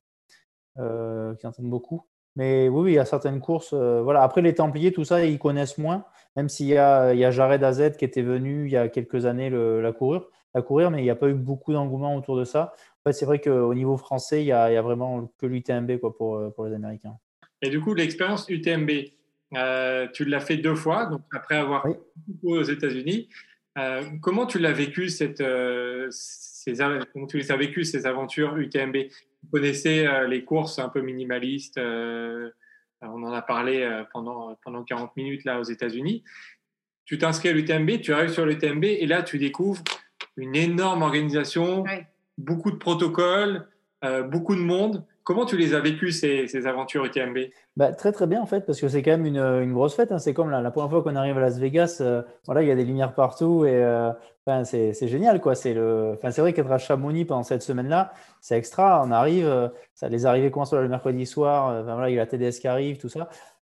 euh, 0.79 1.35
qui 1.37 1.47
entendent 1.47 1.71
beaucoup. 1.71 2.07
Mais 2.37 2.69
oui, 2.69 2.93
il 2.93 2.95
y 2.95 2.99
a 2.99 3.05
certaines 3.05 3.41
courses. 3.41 3.73
voilà. 3.73 4.23
Après, 4.23 4.43
les 4.43 4.55
Templiers, 4.55 4.93
tout 4.93 5.05
ça, 5.05 5.25
ils 5.25 5.39
connaissent 5.39 5.79
moins, 5.79 6.05
même 6.37 6.49
s'il 6.49 6.67
y 6.67 6.77
a, 6.77 7.15
il 7.15 7.19
y 7.19 7.25
a 7.25 7.31
Jared 7.31 7.65
AZ 7.65 7.97
qui 7.97 8.05
était 8.05 8.23
venu 8.23 8.67
il 8.67 8.73
y 8.73 8.77
a 8.77 8.89
quelques 8.89 9.25
années 9.25 9.49
la, 9.51 9.93
courir, 9.93 10.27
la 10.55 10.63
courir, 10.63 10.91
mais 10.91 10.99
il 11.01 11.05
n'y 11.05 11.11
a 11.11 11.17
pas 11.17 11.29
eu 11.29 11.35
beaucoup 11.35 11.73
d'engouement 11.73 12.15
autour 12.15 12.37
de 12.37 12.45
ça. 12.45 12.75
En 13.01 13.09
fait, 13.09 13.15
c'est 13.15 13.25
vrai 13.25 13.41
qu'au 13.41 13.73
niveau 13.73 13.97
français, 13.97 14.43
il 14.43 14.47
n'y 14.47 14.53
a, 14.53 14.65
a, 14.65 14.83
vraiment 14.83 15.33
que 15.39 15.47
l'UTMB 15.47 15.99
quoi, 15.99 16.15
pour, 16.15 16.53
pour 16.55 16.67
les 16.67 16.75
Américains. 16.75 17.17
Et 17.63 17.71
du 17.71 17.81
coup, 17.81 17.95
l'expérience 17.95 18.47
UTMB, 18.49 18.91
tu 20.13 20.25
l'as 20.27 20.41
fait 20.41 20.59
deux 20.59 20.75
fois, 20.75 21.07
donc 21.07 21.23
après 21.35 21.57
avoir 21.57 21.87
oui. 21.87 21.95
aux 22.45 22.63
États-Unis. 22.63 23.29
Euh, 23.79 24.03
comment 24.23 24.47
tu 24.47 24.59
l'as 24.59 24.73
vécu 24.73 25.09
cette, 25.09 25.41
euh, 25.41 26.09
ces, 26.11 26.75
comment 27.13 27.27
tu 27.27 27.37
les 27.37 27.53
as 27.53 27.57
vécu 27.57 27.85
ces 27.85 28.07
aventures 28.07 28.57
UTMB 28.57 28.97
Tu 29.47 29.51
connaissais 29.53 30.07
euh, 30.07 30.27
les 30.27 30.45
courses 30.45 30.79
un 30.79 30.89
peu 30.89 31.01
minimalistes. 31.01 31.79
on 31.79 33.23
en 33.23 33.33
a 33.33 33.43
parlé 33.43 34.03
pendant, 34.13 34.59
pendant 34.65 34.83
40 34.83 35.17
minutes 35.17 35.45
là 35.45 35.61
aux 35.61 35.65
États-Unis. 35.65 36.25
Tu 37.05 37.19
t'inscris 37.19 37.51
à 37.51 37.53
l'UTMB, 37.53 38.01
tu 38.01 38.13
arrives 38.13 38.33
sur 38.33 38.45
l'UTMB 38.45 38.85
et 38.85 39.07
là 39.07 39.23
tu 39.23 39.39
découvres 39.39 39.83
une 40.37 40.57
énorme 40.57 41.03
organisation, 41.03 41.85
beaucoup 42.37 42.73
de 42.73 42.77
protocoles, 42.77 43.69
beaucoup 44.29 44.57
de 44.57 44.61
monde. 44.61 45.05
Comment 45.27 45.45
tu 45.45 45.57
les 45.57 45.75
as 45.75 45.81
vécues, 45.81 46.13
ces, 46.13 46.69
aventures 46.69 47.05
UTMB 47.05 47.37
bah, 47.77 47.93
Très 47.93 48.13
très 48.13 48.29
bien 48.29 48.41
en 48.41 48.47
fait, 48.47 48.61
parce 48.65 48.81
que 48.81 48.87
c'est 48.87 49.03
quand 49.03 49.11
même 49.11 49.27
une, 49.27 49.73
grosse 49.73 49.97
fête. 49.97 50.13
Hein. 50.13 50.21
C'est 50.21 50.33
comme 50.33 50.51
la, 50.51 50.71
première 50.71 50.89
fois 50.89 51.03
qu'on 51.03 51.17
arrive 51.17 51.37
à 51.37 51.41
Las 51.41 51.59
Vegas, 51.59 51.99
euh, 52.01 52.23
voilà, 52.45 52.63
il 52.63 52.69
y 52.69 52.71
a 52.71 52.77
des 52.77 52.85
lumières 52.85 53.13
partout 53.13 53.65
et 53.65 53.75
euh, 53.75 54.13
c'est 54.63 55.09
génial. 55.09 55.41
quoi. 55.41 55.57
C'est 55.57 55.75
vrai 55.75 56.53
qu'être 56.53 56.71
à 56.71 56.79
Chamonix 56.79 57.25
pendant 57.25 57.43
cette 57.43 57.63
semaine-là, 57.63 58.13
c'est 58.41 58.57
extra. 58.57 59.03
On 59.05 59.11
arrive, 59.11 59.49
euh, 59.49 59.67
ça, 59.97 60.09
les 60.09 60.27
arrivées 60.27 60.53
commencent 60.53 60.75
le 60.75 60.89
mercredi 60.89 61.27
soir, 61.27 61.83
voilà, 61.83 62.09
il 62.09 62.15
y 62.15 62.21
a 62.21 62.25
la 62.25 62.27
TDS 62.27 62.61
qui 62.61 62.69
arrive, 62.69 62.99
tout 62.99 63.09
ça. 63.09 63.29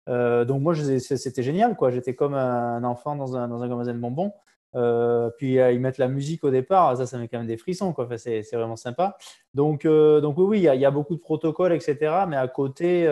donc 0.07 0.61
moi, 0.61 0.75
c'était 0.75 1.41
génial. 1.41 1.77
quoi. 1.77 1.89
J'étais 1.89 2.15
comme 2.15 2.33
un 2.33 2.83
enfant 2.83 3.15
dans 3.15 3.37
un, 3.37 3.47
dans 3.47 3.63
un 3.63 3.67
magasin 3.69 3.93
de 3.93 3.99
bonbons. 3.99 4.33
Euh, 4.75 5.29
puis 5.37 5.59
euh, 5.59 5.71
ils 5.71 5.79
mettent 5.79 5.97
la 5.97 6.07
musique 6.07 6.43
au 6.43 6.51
départ, 6.51 6.97
ça, 6.97 7.05
ça 7.05 7.17
met 7.17 7.27
quand 7.27 7.37
même 7.37 7.47
des 7.47 7.57
frissons, 7.57 7.93
quoi. 7.93 8.05
Enfin, 8.05 8.17
c'est, 8.17 8.41
vraiment 8.53 8.75
sympa. 8.75 9.17
Donc, 9.53 9.85
euh, 9.85 10.21
donc 10.21 10.37
oui, 10.37 10.59
il 10.59 10.63
y, 10.63 10.85
a, 10.85 10.91
beaucoup 10.91 11.15
de 11.15 11.21
protocoles, 11.21 11.73
etc. 11.73 12.25
Mais 12.27 12.37
à 12.37 12.47
côté, 12.47 13.07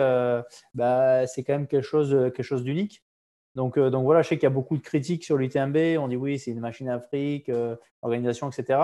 bah, 0.74 1.26
c'est 1.26 1.42
quand 1.42 1.54
même 1.54 1.66
quelque 1.66 1.82
chose, 1.82 2.10
quelque 2.34 2.42
chose 2.42 2.64
d'unique. 2.64 3.02
Donc, 3.54 3.78
donc 3.78 4.04
voilà, 4.04 4.22
je 4.22 4.28
sais 4.28 4.36
qu'il 4.36 4.44
y 4.44 4.46
a 4.46 4.50
beaucoup 4.50 4.76
de 4.76 4.82
critiques 4.82 5.24
sur 5.24 5.36
l'UTMB. 5.36 5.76
On 5.98 6.08
dit 6.08 6.16
oui, 6.16 6.38
c'est 6.38 6.50
une 6.50 6.60
machine 6.60 6.88
Afrique, 6.88 7.50
organisation, 8.02 8.50
etc. 8.50 8.80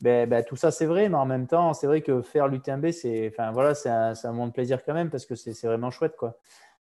Ben, 0.00 0.28
ben, 0.28 0.44
tout 0.44 0.54
ça, 0.54 0.70
c'est 0.70 0.86
vrai, 0.86 1.08
mais 1.08 1.16
en 1.16 1.26
même 1.26 1.48
temps, 1.48 1.74
c'est 1.74 1.88
vrai 1.88 2.02
que 2.02 2.22
faire 2.22 2.46
l'UTMB, 2.46 2.92
c'est, 2.92 3.28
enfin, 3.32 3.50
voilà, 3.50 3.72
un, 3.86 4.12
un 4.12 4.32
moment 4.32 4.46
de 4.46 4.52
plaisir 4.52 4.84
quand 4.84 4.94
même 4.94 5.10
parce 5.10 5.26
que 5.26 5.34
c'est, 5.34 5.66
vraiment 5.66 5.90
chouette, 5.90 6.16
quoi. 6.16 6.38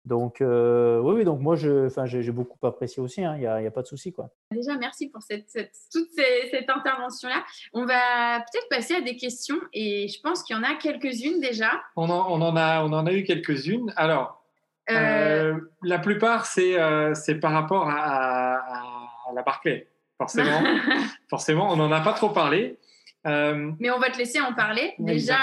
Donc, 0.05 0.41
euh, 0.41 0.99
oui, 0.99 1.15
oui, 1.17 1.25
donc 1.25 1.41
moi, 1.41 1.55
je, 1.55 1.89
j'ai 2.07 2.33
beaucoup 2.33 2.67
apprécié 2.67 3.01
aussi, 3.01 3.21
il 3.21 3.25
hein, 3.25 3.37
n'y 3.39 3.47
a, 3.47 3.55
a, 3.55 3.71
pas 3.71 3.83
de 3.83 3.87
souci. 3.87 4.13
Quoi. 4.13 4.31
Déjà, 4.51 4.77
merci 4.77 5.09
pour 5.09 5.23
cette, 5.23 5.47
toute 5.93 6.09
cette 6.13 6.69
intervention-là. 6.69 7.45
On 7.73 7.85
va 7.85 8.41
peut-être 8.41 8.69
passer 8.69 8.95
à 8.97 9.01
des 9.01 9.17
questions 9.17 9.61
et 9.73 10.09
je 10.09 10.21
pense 10.21 10.43
qu'il 10.43 10.57
y 10.57 10.59
en 10.59 10.65
a 10.65 10.75
quelques-unes 10.75 11.41
déjà. 11.41 11.71
On 11.95 12.11
en, 12.11 12.33
on 12.33 12.43
en, 12.43 12.57
a, 12.57 12.83
on 12.83 12.93
en 12.93 13.07
a 13.07 13.13
eu 13.13 13.23
quelques-unes. 13.23 13.93
Alors, 13.97 14.43
euh... 14.91 14.95
Euh, 14.95 15.61
la 15.85 16.01
plupart, 16.01 16.47
c'est, 16.47 16.81
euh, 16.81 17.15
c'est 17.15 17.37
par 17.37 17.53
rapport 17.53 17.89
à, 17.89 18.57
à, 18.57 19.33
la 19.35 19.43
Barclay. 19.43 19.87
Forcément, 20.19 20.63
forcément, 21.31 21.73
on 21.73 21.77
n'en 21.77 21.93
a 21.93 22.01
pas 22.01 22.13
trop 22.13 22.31
parlé. 22.31 22.79
Mais 23.25 23.91
on 23.91 24.01
va 24.01 24.11
te 24.11 24.19
laisser 24.19 24.41
en 24.41 24.53
parler. 24.53 24.95
Déjà, 24.99 25.37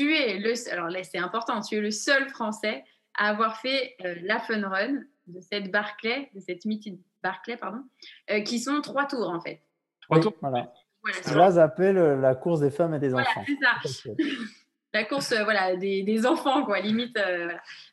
tu 0.00 0.14
es 0.14 0.38
le, 0.38 0.54
alors 0.72 0.88
là 0.88 1.04
c'est 1.04 1.18
important, 1.18 1.60
tu 1.60 1.76
es 1.76 1.80
le 1.80 1.90
seul 1.90 2.28
Français 2.30 2.84
à 3.18 3.28
avoir 3.28 3.58
fait 3.58 3.96
euh, 4.04 4.14
la 4.22 4.38
fun 4.38 4.66
run 4.66 5.02
de 5.26 5.40
cette 5.40 5.70
Barclay, 5.70 6.30
de 6.34 6.40
cette 6.40 6.64
mythique 6.64 7.00
Barclay, 7.22 7.58
pardon, 7.58 7.82
euh, 8.30 8.40
qui 8.40 8.58
sont 8.60 8.80
trois 8.80 9.06
tours 9.06 9.28
en 9.28 9.40
fait. 9.40 9.62
Trois 10.02 10.20
tours. 10.20 10.34
Voilà. 10.40 10.72
Là, 11.34 11.50
j'appelle 11.50 11.98
euh, 11.98 12.16
la 12.16 12.34
course 12.34 12.60
des 12.60 12.70
femmes 12.70 12.94
et 12.94 12.98
des 12.98 13.14
enfants. 13.14 13.44
Ça. 13.84 14.10
la 14.94 15.04
course, 15.04 15.34
voilà, 15.34 15.76
des, 15.76 16.02
des, 16.02 16.26
enfants 16.26 16.64
quoi, 16.64 16.80
limite. 16.80 17.18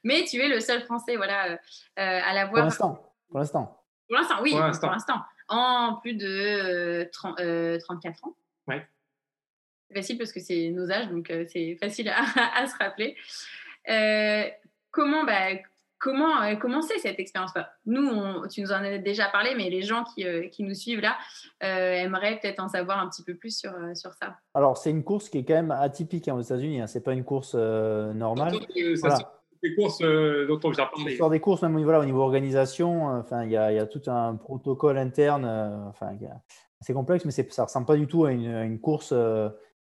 Mais 0.03 0.23
tu 0.23 0.39
es 0.39 0.47
le 0.47 0.61
seul 0.61 0.83
Français, 0.83 1.17
voilà, 1.17 1.59
à 1.95 2.33
l'avoir. 2.33 2.61
Pour 2.61 2.63
l'instant. 2.63 3.13
Pour 3.29 3.39
l'instant. 3.39 3.83
Pour 4.07 4.17
l'instant, 4.17 4.35
oui, 4.41 4.51
pour 4.51 4.89
l'instant. 4.91 5.21
En 5.49 5.99
plus 6.01 6.13
de 6.13 7.09
30, 7.11 7.37
34 7.79 8.23
ans. 8.25 8.35
Ouais 8.67 8.87
facile 9.93 10.17
parce 10.17 10.31
que 10.31 10.39
c'est 10.39 10.69
nos 10.69 10.91
âges, 10.91 11.09
donc 11.09 11.29
euh, 11.29 11.45
c'est 11.47 11.77
facile 11.79 12.09
à, 12.09 12.23
se 12.67 12.77
rappeler. 12.77 13.15
Euh, 13.89 14.43
comment, 14.91 15.23
bah, 15.23 15.57
comment 15.99 16.41
euh, 16.41 16.55
commencer 16.55 16.97
cette 16.99 17.19
expérience? 17.19 17.51
Nous, 17.85 18.47
tu 18.47 18.61
nous 18.61 18.71
en 18.71 18.83
as 18.83 18.97
déjà 18.97 19.27
parlé, 19.29 19.53
mais 19.55 19.69
les 19.69 19.81
gens 19.81 20.03
qui, 20.03 20.25
qui 20.51 20.63
nous 20.63 20.73
suivent 20.73 21.01
là 21.01 21.17
aimeraient 21.61 22.39
peut-être 22.39 22.59
en 22.61 22.67
savoir 22.67 22.99
un 22.99 23.09
petit 23.09 23.23
peu 23.23 23.35
plus 23.35 23.57
sur, 23.57 23.71
sur 23.95 24.13
ça. 24.13 24.37
Alors, 24.53 24.77
c'est 24.77 24.91
une 24.91 25.03
course 25.03 25.29
qui 25.29 25.39
est 25.39 25.45
quand 25.45 25.55
même 25.55 25.71
atypique 25.71 26.27
hein, 26.27 26.35
aux 26.35 26.41
États-Unis. 26.41 26.81
Hein. 26.81 26.87
C'est 26.87 27.03
pas 27.03 27.13
une 27.13 27.23
course 27.23 27.55
normale. 27.55 28.53
Des 29.63 29.73
courses 29.73 29.97
dont 29.99 30.59
on 30.63 30.69
vient 30.69 30.85
parler. 30.85 31.15
Sur 31.15 31.31
des 31.31 31.39
courses, 31.39 31.63
même 31.63 31.81
voilà, 31.81 31.99
au 31.99 32.05
niveau 32.05 32.21
organisation, 32.21 33.07
enfin, 33.07 33.43
il 33.43 33.51
y, 33.51 33.57
a, 33.57 33.71
y, 33.71 33.79
a 33.79 33.87
tout 33.87 34.03
un 34.05 34.35
protocole 34.35 34.99
interne. 34.99 35.45
enfin, 35.89 36.11
c'est 36.81 36.93
complexe, 36.93 37.25
mais 37.25 37.31
ça 37.31 37.63
ressemble 37.63 37.87
pas 37.87 37.95
du 37.95 38.05
tout 38.05 38.25
à 38.25 38.31
une, 38.31 38.53
à 38.53 38.63
une 38.65 38.79
course 38.79 39.13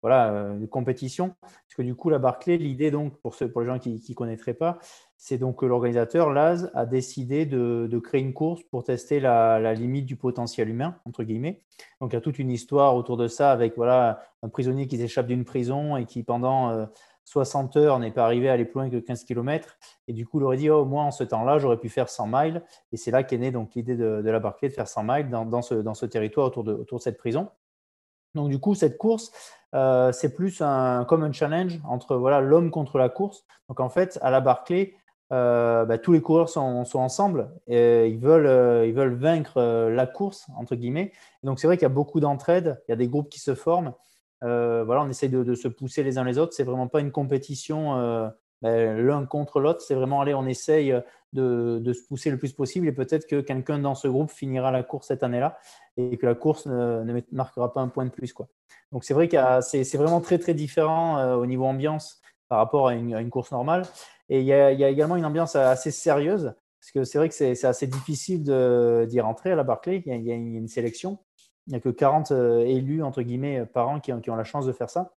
voilà, 0.05 0.35
euh, 0.35 0.59
une 0.59 0.69
compétition. 0.69 1.35
Parce 1.41 1.77
que 1.79 1.81
du 1.81 1.95
coup, 1.95 2.11
la 2.11 2.19
Barclay, 2.19 2.59
l'idée, 2.59 2.91
donc, 2.91 3.17
pour, 3.23 3.35
ceux, 3.35 3.51
pour 3.51 3.63
les 3.63 3.67
gens 3.67 3.79
qui 3.79 4.05
ne 4.07 4.15
connaîtraient 4.15 4.53
pas, 4.53 4.79
c'est 5.17 5.39
donc 5.39 5.61
que 5.61 5.65
l'organisateur, 5.65 6.31
Laz, 6.31 6.71
a 6.75 6.85
décidé 6.85 7.47
de, 7.47 7.99
créer 8.05 8.21
une 8.21 8.35
course 8.35 8.63
pour 8.65 8.85
tester 8.85 9.19
la, 9.19 9.73
limite 9.73 10.05
du 10.05 10.17
potentiel 10.17 10.69
humain, 10.69 10.99
entre 11.07 11.25
guillemets. 11.25 11.63
Donc, 12.03 12.13
il 12.13 12.17
y 12.17 12.19
a 12.19 12.21
toute 12.21 12.39
une 12.39 12.51
histoire 12.51 12.95
autour 12.97 13.17
de 13.17 13.29
ça 13.29 13.51
avec 13.51 13.77
voilà, 13.77 14.21
un 14.43 14.51
prisonnier 14.51 14.87
qui 14.89 14.99
s'échappe 14.99 15.27
d'une 15.27 15.47
prison 15.47 15.97
et 15.97 16.05
qui, 16.05 16.23
pendant 16.23 16.87
60 17.25 17.75
euh, 17.75 17.81
heures, 17.81 17.99
n'est 17.99 18.13
pas 18.13 18.27
arrivé 18.27 18.51
à 18.51 18.53
aller 18.53 18.67
plus 18.67 18.81
loin 18.81 18.91
que 18.91 18.99
15 18.99 19.25
km. 19.25 19.79
Et 20.07 20.13
du 20.13 20.27
coup, 20.27 20.39
il 20.39 20.45
aurait 20.45 20.59
dit, 20.59 20.69
oh, 20.69 20.85
moi, 20.85 21.05
en 21.05 21.13
ce 21.13 21.25
temps-là, 21.25 21.59
j'aurais 21.59 21.81
pu 21.81 21.89
faire 21.89 22.11
100 22.11 22.27
miles. 22.31 22.63
Et 22.93 22.99
c'est 22.99 23.11
là 23.11 23.23
qu'est 23.23 23.39
née 23.39 23.53
donc 23.53 23.75
l'idée 23.75 23.97
de, 23.97 24.21
la 24.23 24.39
Barclay 24.39 24.69
de 24.69 24.75
faire 24.75 24.87
100 24.87 25.03
miles 25.03 25.31
dans, 25.31 25.47
dans, 25.47 25.63
ce, 25.63 25.77
dans 25.77 25.95
ce 25.95 26.05
territoire 26.05 26.49
autour 26.49 26.63
de, 26.63 26.75
autour 26.75 26.99
de 26.99 27.03
cette 27.03 27.17
prison. 27.17 27.49
Donc 28.35 28.49
du 28.49 28.59
coup, 28.59 28.75
cette 28.75 28.99
course, 28.99 29.33
euh, 29.75 30.13
c'est 30.13 30.35
plus 30.35 30.61
un, 30.61 31.05
comme 31.05 31.23
un 31.23 31.33
challenge 31.33 31.81
entre 31.89 32.17
voilà 32.17 32.41
l'homme 32.41 32.71
contre 32.71 32.99
la 32.99 33.09
course. 33.09 33.45
Donc 33.69 33.81
en 33.81 33.89
fait, 33.89 34.19
à 34.23 34.31
la 34.31 34.41
Barclay, 34.41 34.95
bah, 35.31 35.99
tous 36.01 36.13
les 36.13 36.21
coureurs 36.21 36.49
sont, 36.49 36.85
ensemble 36.95 37.51
et 37.67 38.07
ils 38.07 38.19
veulent, 38.19 38.87
ils 38.87 38.95
veulent 38.95 39.17
vaincre 39.17 39.61
la 39.91 40.07
course, 40.07 40.47
entre 40.57 40.77
guillemets. 40.77 41.11
donc, 41.43 41.59
c'est 41.59 41.67
vrai 41.67 41.77
qu'il 41.77 41.83
y 41.83 41.87
a 41.87 41.89
beaucoup 41.89 42.21
d'entraide, 42.21 42.81
il 42.87 42.93
y 42.93 42.95
a 42.95 42.97
des 42.97 43.09
groupes 43.09 43.29
qui 43.29 43.41
se 43.41 43.57
forment. 43.57 43.95
voilà, 44.43 45.03
on 45.03 45.09
essaye 45.09 45.29
de, 45.29 45.55
se 45.57 45.67
pousser 45.67 46.05
les 46.05 46.19
uns 46.19 46.25
les 46.25 46.39
autres. 46.39 46.53
C'est 46.53 46.63
vraiment 46.63 46.87
pas 46.87 47.01
une 47.01 47.11
compétition 47.11 48.31
ben, 48.63 48.97
l'un 48.97 49.27
contre 49.27 49.59
l'autre. 49.59 49.81
C'est 49.81 49.97
vraiment, 49.97 50.21
allez, 50.21 50.35
on 50.35 50.47
essaye 50.47 50.95
de, 51.35 51.93
se 51.93 52.07
pousser 52.07 52.31
le 52.31 52.39
plus 52.39 52.53
possible 52.53 52.87
et 52.87 52.93
peut-être 52.93 53.27
que 53.27 53.41
quelqu'un 53.41 53.79
dans 53.79 53.95
ce 53.95 54.09
groupe 54.09 54.31
finira 54.31 54.71
la 54.71 54.83
course 54.83 55.09
cette 55.09 55.23
année-là 55.23 55.59
et 55.97 56.17
que 56.17 56.27
la 56.27 56.35
course 56.35 56.67
ne, 56.67 57.21
marquera 57.33 57.73
pas 57.73 57.81
un 57.81 57.89
point 57.89 58.05
de 58.05 58.11
plus. 58.11 58.33
Quoi. 58.33 58.49
Donc 58.93 59.05
c'est 59.05 59.15
vrai 59.15 59.29
que 59.29 59.37
c'est 59.61 59.97
vraiment 59.97 60.21
très 60.21 60.39
très 60.39 60.55
différent 60.55 61.19
euh, 61.19 61.35
au 61.35 61.47
niveau 61.47 61.65
ambiance 61.65 62.21
par 62.49 62.59
rapport 62.59 62.89
à 62.89 62.95
une, 62.95 63.31
course 63.31 63.53
normale. 63.53 63.83
Et 64.29 64.41
il 64.41 64.47
y, 64.47 64.53
a, 64.53 64.73
y, 64.73 64.85
a, 64.85 64.89
également 64.89 65.17
une 65.17 65.27
ambiance 65.27 65.57
assez 65.57 65.91
sérieuse 65.91 66.55
parce 66.81 66.93
que 66.93 67.05
c'est 67.05 67.19
vrai 67.19 67.29
que 67.31 67.35
c'est 67.35 67.65
assez 67.65 67.87
difficile 67.87 68.43
d'y 68.43 69.21
rentrer 69.21 69.53
à 69.53 69.57
la 69.57 69.65
Barclay. 69.65 70.03
Il 70.05 70.23
y, 70.23 70.31
a, 70.31 70.35
une 70.35 70.69
sélection. 70.69 71.19
Il 71.67 71.71
n'y 71.71 71.77
a 71.77 71.81
que 71.81 71.89
40 71.89 72.31
euh, 72.31 72.61
élus, 72.61 73.03
entre 73.03 73.23
guillemets, 73.23 73.65
par 73.65 73.89
an 73.89 74.01
qui 74.01 74.13
qui 74.21 74.31
ont, 74.31 74.37
la 74.37 74.45
chance 74.45 74.67
de 74.67 74.73
faire 74.73 74.91
ça. 74.91 75.15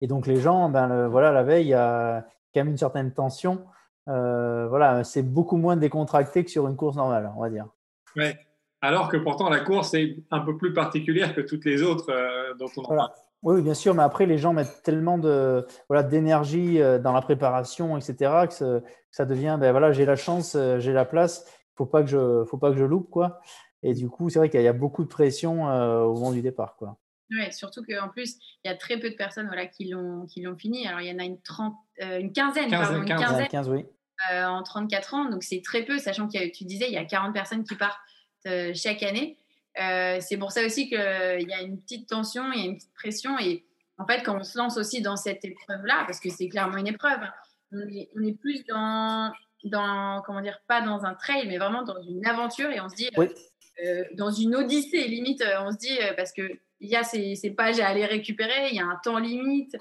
Et 0.00 0.06
donc 0.06 0.28
les 0.28 0.36
gens, 0.36 0.68
ben, 0.68 1.08
voilà, 1.08 1.32
la 1.32 1.42
veille, 1.42 1.66
il 1.66 1.70
y 1.70 1.74
a, 1.74 2.24
quand 2.54 2.60
même 2.60 2.68
une 2.68 2.78
certaine 2.78 3.12
tension. 3.12 3.64
Euh, 4.08 4.66
voilà, 4.68 5.04
c'est 5.04 5.22
beaucoup 5.22 5.56
moins 5.56 5.76
décontracté 5.76 6.44
que 6.44 6.50
sur 6.50 6.66
une 6.66 6.76
course 6.76 6.96
normale, 6.96 7.30
on 7.36 7.40
va 7.40 7.50
dire. 7.50 7.66
Ouais. 8.16 8.38
Alors 8.80 9.08
que 9.08 9.16
pourtant 9.16 9.48
la 9.50 9.60
course 9.60 9.94
est 9.94 10.16
un 10.30 10.40
peu 10.40 10.56
plus 10.56 10.72
particulière 10.72 11.34
que 11.34 11.40
toutes 11.40 11.64
les 11.64 11.82
autres 11.82 12.10
euh, 12.10 12.54
dont 12.54 12.70
on 12.76 12.82
voilà. 12.82 13.12
Oui, 13.42 13.60
bien 13.60 13.74
sûr, 13.74 13.94
mais 13.94 14.02
après 14.02 14.26
les 14.26 14.38
gens 14.38 14.52
mettent 14.52 14.82
tellement 14.82 15.18
de 15.18 15.66
voilà 15.88 16.02
d'énergie 16.02 16.80
euh, 16.80 16.98
dans 16.98 17.12
la 17.12 17.20
préparation, 17.20 17.96
etc., 17.96 18.46
que, 18.48 18.82
ça 19.10 19.24
devient, 19.24 19.58
ben 19.60 19.72
voilà, 19.72 19.92
j'ai 19.92 20.04
la 20.04 20.16
chance, 20.16 20.56
j'ai 20.78 20.92
la 20.92 21.04
place, 21.04 21.44
faut 21.76 21.86
pas 21.86 22.02
que 22.02 22.08
je, 22.08 22.44
faut 22.44 22.58
pas 22.58 22.70
que 22.70 22.76
je 22.76 22.84
loupe 22.84 23.10
quoi. 23.10 23.40
Et 23.82 23.94
du 23.94 24.08
coup, 24.08 24.28
c'est 24.28 24.38
vrai 24.38 24.50
qu'il 24.50 24.62
y 24.62 24.68
a 24.68 24.72
beaucoup 24.72 25.04
de 25.04 25.08
pression 25.08 25.64
au 25.64 26.14
moment 26.14 26.32
du 26.32 26.42
départ, 26.42 26.76
quoi. 26.76 26.98
Oui, 27.30 27.52
surtout 27.52 27.84
qu'en 27.84 28.08
plus, 28.08 28.38
il 28.64 28.68
y 28.68 28.70
a 28.70 28.76
très 28.76 28.98
peu 28.98 29.10
de 29.10 29.14
personnes 29.14 29.46
voilà, 29.46 29.66
qui 29.66 29.90
l'ont 29.90 30.26
fini. 30.56 30.86
Alors, 30.86 31.00
il 31.00 31.08
y 31.08 31.14
en 31.14 31.18
a 31.18 31.24
une, 31.24 31.40
trente, 31.40 31.74
euh, 32.02 32.20
une 32.20 32.32
quinzaine, 32.32 32.70
pardon, 32.70 33.02
une 33.02 33.04
quinzaine 33.04 33.48
15, 33.48 33.68
oui. 33.68 33.84
Euh, 34.30 34.44
en 34.44 34.62
34 34.62 35.14
ans. 35.14 35.24
Donc, 35.26 35.42
c'est 35.42 35.62
très 35.62 35.84
peu, 35.84 35.98
sachant 35.98 36.28
que 36.28 36.50
tu 36.50 36.64
disais, 36.64 36.86
il 36.88 36.92
y 36.92 36.98
a 36.98 37.04
40 37.04 37.32
personnes 37.32 37.64
qui 37.64 37.76
partent 37.76 38.00
euh, 38.46 38.72
chaque 38.74 39.02
année. 39.02 39.36
Euh, 39.80 40.18
c'est 40.20 40.36
pour 40.36 40.50
ça 40.50 40.64
aussi 40.64 40.88
qu'il 40.88 40.98
y 40.98 41.52
a 41.52 41.60
une 41.60 41.80
petite 41.80 42.08
tension, 42.08 42.50
il 42.52 42.58
y 42.58 42.62
a 42.62 42.66
une 42.66 42.76
petite 42.76 42.94
pression. 42.94 43.38
Et 43.38 43.64
en 43.96 44.06
fait, 44.06 44.22
quand 44.22 44.38
on 44.38 44.42
se 44.42 44.58
lance 44.58 44.76
aussi 44.76 45.00
dans 45.02 45.16
cette 45.16 45.44
épreuve-là, 45.44 46.04
parce 46.06 46.20
que 46.20 46.30
c'est 46.30 46.48
clairement 46.48 46.78
une 46.78 46.88
épreuve, 46.88 47.20
on 47.72 47.80
est, 47.88 48.08
on 48.16 48.22
est, 48.24 48.32
plus 48.32 48.64
dans, 48.64 49.32
dans, 49.64 50.22
comment 50.26 50.40
dire, 50.40 50.58
pas 50.66 50.80
dans 50.80 51.04
un 51.04 51.14
trail, 51.14 51.46
mais 51.46 51.58
vraiment 51.58 51.82
dans 51.82 52.00
une 52.02 52.26
aventure. 52.26 52.70
Et 52.70 52.80
on 52.80 52.88
se 52.88 52.96
dit, 52.96 53.10
oui. 53.16 53.28
dans 54.14 54.30
une 54.30 54.56
odyssée, 54.56 55.06
limite, 55.06 55.44
on 55.60 55.70
se 55.70 55.76
dit, 55.76 55.98
parce 56.16 56.32
que 56.32 56.58
il 56.80 56.88
y 56.88 56.96
a 56.96 57.02
ces, 57.02 57.54
pages 57.56 57.80
à 57.80 57.88
aller 57.88 58.06
récupérer, 58.06 58.68
il 58.70 58.76
y 58.76 58.80
a 58.80 58.86
un 58.86 58.98
temps 59.02 59.18
limite. 59.18 59.76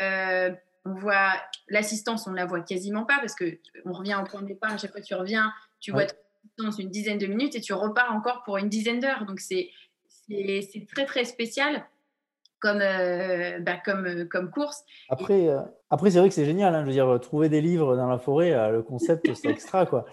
Euh, 0.00 0.50
on 0.88 0.94
voit 0.94 1.32
l'assistance, 1.68 2.26
on 2.26 2.32
la 2.32 2.46
voit 2.46 2.60
quasiment 2.60 3.04
pas 3.04 3.18
parce 3.18 3.34
que 3.34 3.58
on 3.84 3.92
revient 3.92 4.18
au 4.20 4.24
point 4.24 4.42
de 4.42 4.46
départ. 4.46 4.72
À 4.72 4.76
chaque 4.76 4.92
fois 4.92 5.00
que 5.00 5.06
tu 5.06 5.14
reviens, 5.14 5.52
tu 5.80 5.92
vois 5.92 6.04
l'assistance 6.04 6.78
une 6.78 6.90
dizaine 6.90 7.18
de 7.18 7.26
minutes 7.26 7.56
et 7.56 7.60
tu 7.60 7.72
repars 7.72 8.12
encore 8.12 8.42
pour 8.44 8.56
une 8.56 8.68
dizaine 8.68 9.00
d'heures. 9.00 9.24
Donc 9.26 9.40
c'est 9.40 9.70
très 10.92 11.06
très 11.06 11.24
spécial 11.24 11.84
comme, 12.60 12.80
euh, 12.80 13.60
bah, 13.60 13.76
comme, 13.84 14.26
comme 14.28 14.50
course. 14.50 14.82
Après, 15.10 15.48
euh, 15.48 15.60
après 15.90 16.10
c'est 16.10 16.18
vrai 16.18 16.28
que 16.28 16.34
c'est 16.34 16.44
génial. 16.44 16.74
Hein, 16.74 16.80
je 16.82 16.86
veux 16.86 16.92
dire, 16.92 17.20
trouver 17.20 17.48
des 17.48 17.60
livres 17.60 17.96
dans 17.96 18.08
la 18.08 18.18
forêt, 18.18 18.72
le 18.72 18.82
concept, 18.82 19.32
c'est 19.34 19.48
extra. 19.48 19.86
Quoi. 19.86 20.06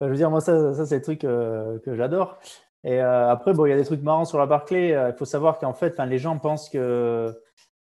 je 0.00 0.06
veux 0.06 0.16
dire, 0.16 0.30
moi, 0.30 0.40
ça, 0.40 0.74
ça 0.74 0.86
c'est 0.86 0.96
le 0.96 1.02
truc 1.02 1.20
que 1.20 1.94
j'adore. 1.94 2.38
Et 2.84 3.00
euh, 3.00 3.30
après, 3.30 3.52
bon, 3.52 3.66
il 3.66 3.70
y 3.70 3.72
a 3.72 3.76
des 3.76 3.84
trucs 3.84 4.02
marrants 4.02 4.24
sur 4.24 4.38
la 4.38 4.46
Barclay. 4.46 4.92
Euh, 4.92 5.10
il 5.10 5.16
faut 5.16 5.24
savoir 5.24 5.58
qu'en 5.58 5.72
fait, 5.72 5.98
les 6.00 6.18
gens 6.18 6.38
pensent 6.38 6.68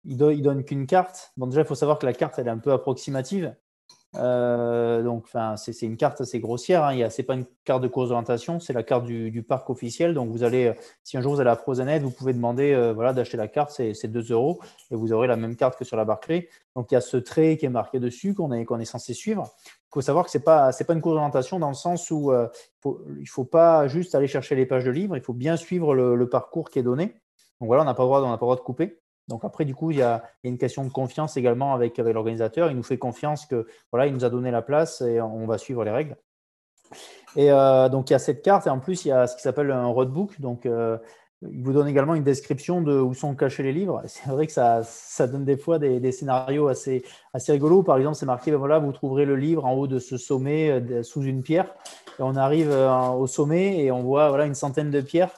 qu'ils 0.02 0.16
ne 0.16 0.42
donnent 0.42 0.64
qu'une 0.64 0.86
carte. 0.86 1.32
Bon, 1.36 1.46
déjà, 1.46 1.62
il 1.62 1.66
faut 1.66 1.74
savoir 1.74 1.98
que 1.98 2.06
la 2.06 2.12
carte, 2.12 2.38
elle 2.38 2.46
est 2.46 2.50
un 2.50 2.58
peu 2.58 2.72
approximative. 2.72 3.54
Euh, 4.16 5.02
donc, 5.02 5.26
c'est 5.56 5.82
une 5.82 5.96
carte 5.96 6.20
assez 6.20 6.40
grossière. 6.40 6.84
Hein. 6.84 7.10
Ce 7.10 7.20
n'est 7.20 7.26
pas 7.26 7.34
une 7.34 7.44
carte 7.64 7.82
de 7.82 7.88
course 7.88 8.08
d'orientation, 8.08 8.58
c'est 8.58 8.72
la 8.72 8.82
carte 8.82 9.04
du, 9.04 9.42
parc 9.42 9.68
officiel. 9.70 10.14
Donc, 10.14 10.30
vous 10.30 10.44
allez, 10.44 10.72
si 11.04 11.16
un 11.16 11.20
jour 11.20 11.34
vous 11.34 11.40
allez 11.40 11.50
à 11.50 11.56
Frozenet, 11.56 11.98
vous 11.98 12.10
pouvez 12.10 12.32
demander 12.32 12.92
voilà, 12.94 13.12
d'acheter 13.12 13.36
la 13.36 13.48
carte, 13.48 13.70
c'est 13.70 14.08
2 14.08 14.32
euros, 14.32 14.60
et 14.90 14.96
vous 14.96 15.12
aurez 15.12 15.28
la 15.28 15.36
même 15.36 15.56
carte 15.56 15.78
que 15.78 15.84
sur 15.84 15.96
la 15.96 16.04
Barclay. 16.04 16.48
Donc, 16.74 16.90
il 16.90 16.94
y 16.94 16.96
a 16.96 17.00
ce 17.00 17.16
trait 17.16 17.56
qui 17.56 17.66
est 17.66 17.70
marqué 17.70 18.00
dessus 18.00 18.34
qu'on 18.34 18.52
est, 18.52 18.64
qu'on 18.64 18.80
est 18.80 18.84
censé 18.84 19.14
suivre. 19.14 19.50
Il 19.88 19.94
faut 19.94 20.00
savoir 20.02 20.26
que 20.26 20.30
ce 20.30 20.38
n'est 20.38 20.44
pas, 20.44 20.70
pas 20.70 20.92
une 20.92 21.00
course 21.00 21.14
d'orientation 21.14 21.58
dans 21.58 21.68
le 21.68 21.74
sens 21.74 22.10
où 22.10 22.30
euh, 22.30 22.46
il 22.84 23.20
ne 23.20 23.26
faut 23.26 23.44
pas 23.44 23.88
juste 23.88 24.14
aller 24.14 24.26
chercher 24.26 24.54
les 24.54 24.66
pages 24.66 24.84
de 24.84 24.90
livres, 24.90 25.16
il 25.16 25.22
faut 25.22 25.32
bien 25.32 25.56
suivre 25.56 25.94
le, 25.94 26.28
parcours 26.28 26.68
qui 26.68 26.78
est 26.78 26.82
donné. 26.82 27.14
Donc 27.60 27.68
voilà, 27.68 27.82
on 27.82 27.86
n'a 27.86 27.94
pas, 27.94 28.06
pas 28.06 28.20
le 28.20 28.36
droit 28.36 28.56
de 28.56 28.60
couper. 28.60 29.00
Donc 29.28 29.44
après, 29.44 29.64
du 29.64 29.74
coup, 29.74 29.90
il 29.90 29.98
y 29.98 30.02
a, 30.02 30.24
une 30.42 30.58
question 30.58 30.84
de 30.84 30.90
confiance 30.90 31.36
également 31.36 31.74
avec, 31.74 31.98
l'organisateur. 31.98 32.70
Il 32.70 32.76
nous 32.76 32.82
fait 32.82 32.98
confiance 32.98 33.46
que 33.46 33.66
voilà, 33.92 34.06
il 34.06 34.14
nous 34.14 34.24
a 34.24 34.30
donné 34.30 34.50
la 34.50 34.62
place 34.62 35.02
et 35.02 35.20
on 35.20 35.46
va 35.46 35.58
suivre 35.58 35.84
les 35.84 35.90
règles. 35.90 36.16
Et 37.36 37.52
euh, 37.52 37.88
donc 37.88 38.08
il 38.10 38.14
y 38.14 38.16
a 38.16 38.18
cette 38.18 38.42
carte 38.42 38.66
et 38.66 38.70
en 38.70 38.78
plus 38.78 39.04
il 39.04 39.08
y 39.08 39.12
a 39.12 39.26
ce 39.26 39.36
qui 39.36 39.42
s'appelle 39.42 39.70
un 39.70 39.86
roadbook. 39.86 40.40
Donc 40.40 40.64
euh, 40.64 40.96
il 41.42 41.62
vous 41.62 41.72
donne 41.72 41.86
également 41.86 42.14
une 42.14 42.24
description 42.24 42.80
de 42.80 42.98
où 42.98 43.12
sont 43.14 43.34
cachés 43.34 43.62
les 43.62 43.72
livres. 43.72 44.02
C'est 44.06 44.30
vrai 44.30 44.46
que 44.46 44.52
ça, 44.52 44.82
ça, 44.82 45.26
donne 45.26 45.44
des 45.44 45.56
fois 45.56 45.78
des, 45.78 46.10
scénarios 46.10 46.68
assez, 46.68 47.04
assez 47.34 47.52
rigolos. 47.52 47.82
Par 47.82 47.98
exemple, 47.98 48.16
c'est 48.16 48.26
marqué, 48.26 48.50
ben 48.50 48.56
voilà, 48.56 48.78
vous 48.78 48.92
trouverez 48.92 49.24
le 49.26 49.36
livre 49.36 49.64
en 49.64 49.74
haut 49.74 49.86
de 49.86 49.98
ce 49.98 50.16
sommet 50.16 50.70
euh, 50.70 51.02
sous 51.02 51.22
une 51.22 51.42
pierre. 51.42 51.74
Et 52.18 52.22
on 52.22 52.34
arrive 52.34 52.70
au 52.70 53.28
sommet 53.28 53.84
et 53.84 53.92
on 53.92 54.02
voit 54.02 54.30
voilà, 54.30 54.46
une 54.46 54.54
centaine 54.54 54.90
de 54.90 55.00
pierres. 55.00 55.30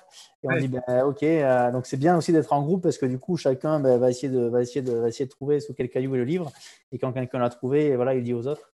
Et 0.43 0.49
on 0.49 0.57
dit, 0.57 0.69
ben, 0.69 1.05
OK, 1.05 1.23
euh, 1.23 1.71
donc 1.71 1.87
c'est 1.87 1.99
bien 1.99 2.17
aussi 2.17 2.33
d'être 2.33 2.53
en 2.53 2.63
groupe 2.63 2.83
parce 2.83 2.97
que 2.97 3.07
du 3.07 3.19
coup, 3.19 3.37
chacun 3.37 3.79
ben, 3.79 3.99
va, 3.99 4.11
essayer 4.11 4.33
de, 4.33 4.41
va, 4.41 4.63
essayer 4.63 4.83
de, 4.83 4.93
va 4.93 5.09
essayer 5.09 5.27
de 5.27 5.31
trouver 5.31 5.61
sous 5.61 5.75
quel 5.75 5.91
caillou 5.91 6.15
est 6.15 6.19
le 6.19 6.25
livre. 6.25 6.51
Et 6.93 6.99
quand 6.99 7.13
quelqu'un 7.13 7.39
l'a 7.39 7.51
trouvé, 7.51 7.95
voilà, 7.97 8.15
il 8.15 8.25
dit 8.25 8.33
aux 8.33 8.47
autres. 8.47 8.73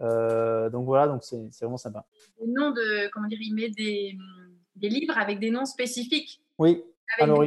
donc 0.00 0.86
voilà, 0.86 1.08
donc 1.08 1.22
c'est 1.22 1.60
vraiment 1.60 1.76
sympa. 1.76 2.06
Le 2.40 2.46
nom 2.46 2.70
de, 2.70 3.10
comment 3.10 3.28
dire, 3.28 3.40
il 3.42 3.54
met 3.54 3.68
des, 3.68 4.16
des 4.76 4.88
livres 4.88 5.18
avec 5.18 5.38
des 5.38 5.50
noms 5.50 5.66
spécifiques. 5.66 6.42
Oui, 6.58 6.82
alors 7.18 7.44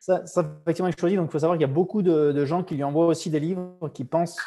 ça, 0.00 0.24
effectivement 0.62 0.88
est 0.88 0.98
choisi. 0.98 1.16
Donc 1.16 1.28
il 1.28 1.32
faut 1.32 1.38
savoir 1.38 1.58
qu'il 1.58 1.66
y 1.66 1.70
a 1.70 1.72
beaucoup 1.72 2.02
de, 2.02 2.44
gens 2.44 2.62
qui 2.62 2.74
lui 2.74 2.84
envoient 2.84 3.06
aussi 3.06 3.30
des 3.30 3.40
livres 3.40 3.90
qui 3.92 4.04
pensent 4.04 4.40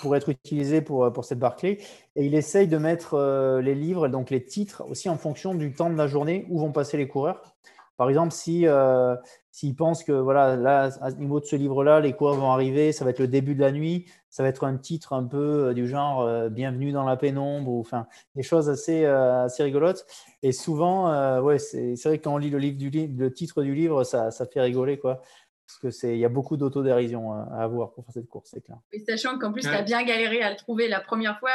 pour 0.00 0.16
être 0.16 0.28
utilisés 0.28 0.82
pour, 0.82 1.12
pour 1.12 1.24
cette 1.24 1.38
Barclay. 1.38 1.78
Et 2.16 2.26
il 2.26 2.34
essaye 2.34 2.66
de 2.66 2.78
mettre 2.78 3.14
euh, 3.14 3.60
les 3.60 3.74
livres, 3.74 4.08
donc 4.08 4.30
les 4.30 4.44
titres, 4.44 4.82
aussi 4.88 5.08
en 5.08 5.16
fonction 5.16 5.54
du 5.54 5.72
temps 5.72 5.88
de 5.88 5.96
la 5.96 6.08
journée 6.08 6.46
où 6.50 6.58
vont 6.58 6.72
passer 6.72 6.96
les 6.96 7.06
coureurs. 7.06 7.54
Par 7.96 8.08
exemple, 8.08 8.32
si, 8.32 8.66
euh, 8.66 9.14
s'ils 9.50 9.76
pensent 9.76 10.02
que 10.02 10.12
voilà, 10.12 10.56
là, 10.56 10.90
à 11.00 11.12
niveau 11.12 11.38
de 11.38 11.44
ce 11.44 11.54
livre-là, 11.54 12.00
les 12.00 12.12
coureurs 12.12 12.34
vont 12.34 12.50
arriver, 12.50 12.90
ça 12.90 13.04
va 13.04 13.10
être 13.10 13.20
le 13.20 13.28
début 13.28 13.54
de 13.54 13.60
la 13.60 13.70
nuit, 13.70 14.06
ça 14.34 14.42
va 14.42 14.48
être 14.48 14.64
un 14.64 14.76
titre 14.76 15.12
un 15.12 15.22
peu 15.22 15.68
euh, 15.68 15.74
du 15.74 15.86
genre 15.86 16.22
euh, 16.22 16.48
Bienvenue 16.48 16.90
dans 16.90 17.04
la 17.04 17.16
pénombre, 17.16 17.70
ou 17.70 17.78
enfin 17.78 18.08
des 18.34 18.42
choses 18.42 18.68
assez, 18.68 19.04
euh, 19.04 19.44
assez 19.44 19.62
rigolotes. 19.62 20.04
Et 20.42 20.50
souvent, 20.50 21.40
ouais, 21.40 21.60
c'est, 21.60 21.94
vrai 22.04 22.18
que 22.18 22.24
quand 22.24 22.34
on 22.34 22.38
lit 22.38 22.50
le, 22.50 22.58
livre 22.58 22.76
du, 22.76 22.90
le 22.90 23.32
titre 23.32 23.62
du 23.62 23.76
livre, 23.76 24.02
ça, 24.02 24.32
ça 24.32 24.44
fait 24.44 24.60
rigoler, 24.60 24.98
quoi. 24.98 25.22
Parce 25.68 25.78
que 25.78 25.90
c'est, 25.90 26.14
il 26.14 26.18
y 26.18 26.24
a 26.24 26.28
beaucoup 26.28 26.56
d'autodérision 26.56 27.32
à, 27.32 27.62
avoir 27.62 27.92
pour 27.92 28.04
faire 28.04 28.14
cette 28.14 28.28
course, 28.28 28.50
c'est 28.52 28.60
clair. 28.60 28.78
Et 28.92 28.98
sachant 28.98 29.38
qu'en 29.38 29.52
plus, 29.52 29.62
tu 29.62 29.68
as 29.68 29.82
bien 29.82 30.02
galéré 30.02 30.42
à 30.42 30.50
le 30.50 30.56
trouver 30.56 30.88
la 30.88 31.00
première 31.00 31.38
fois, 31.38 31.52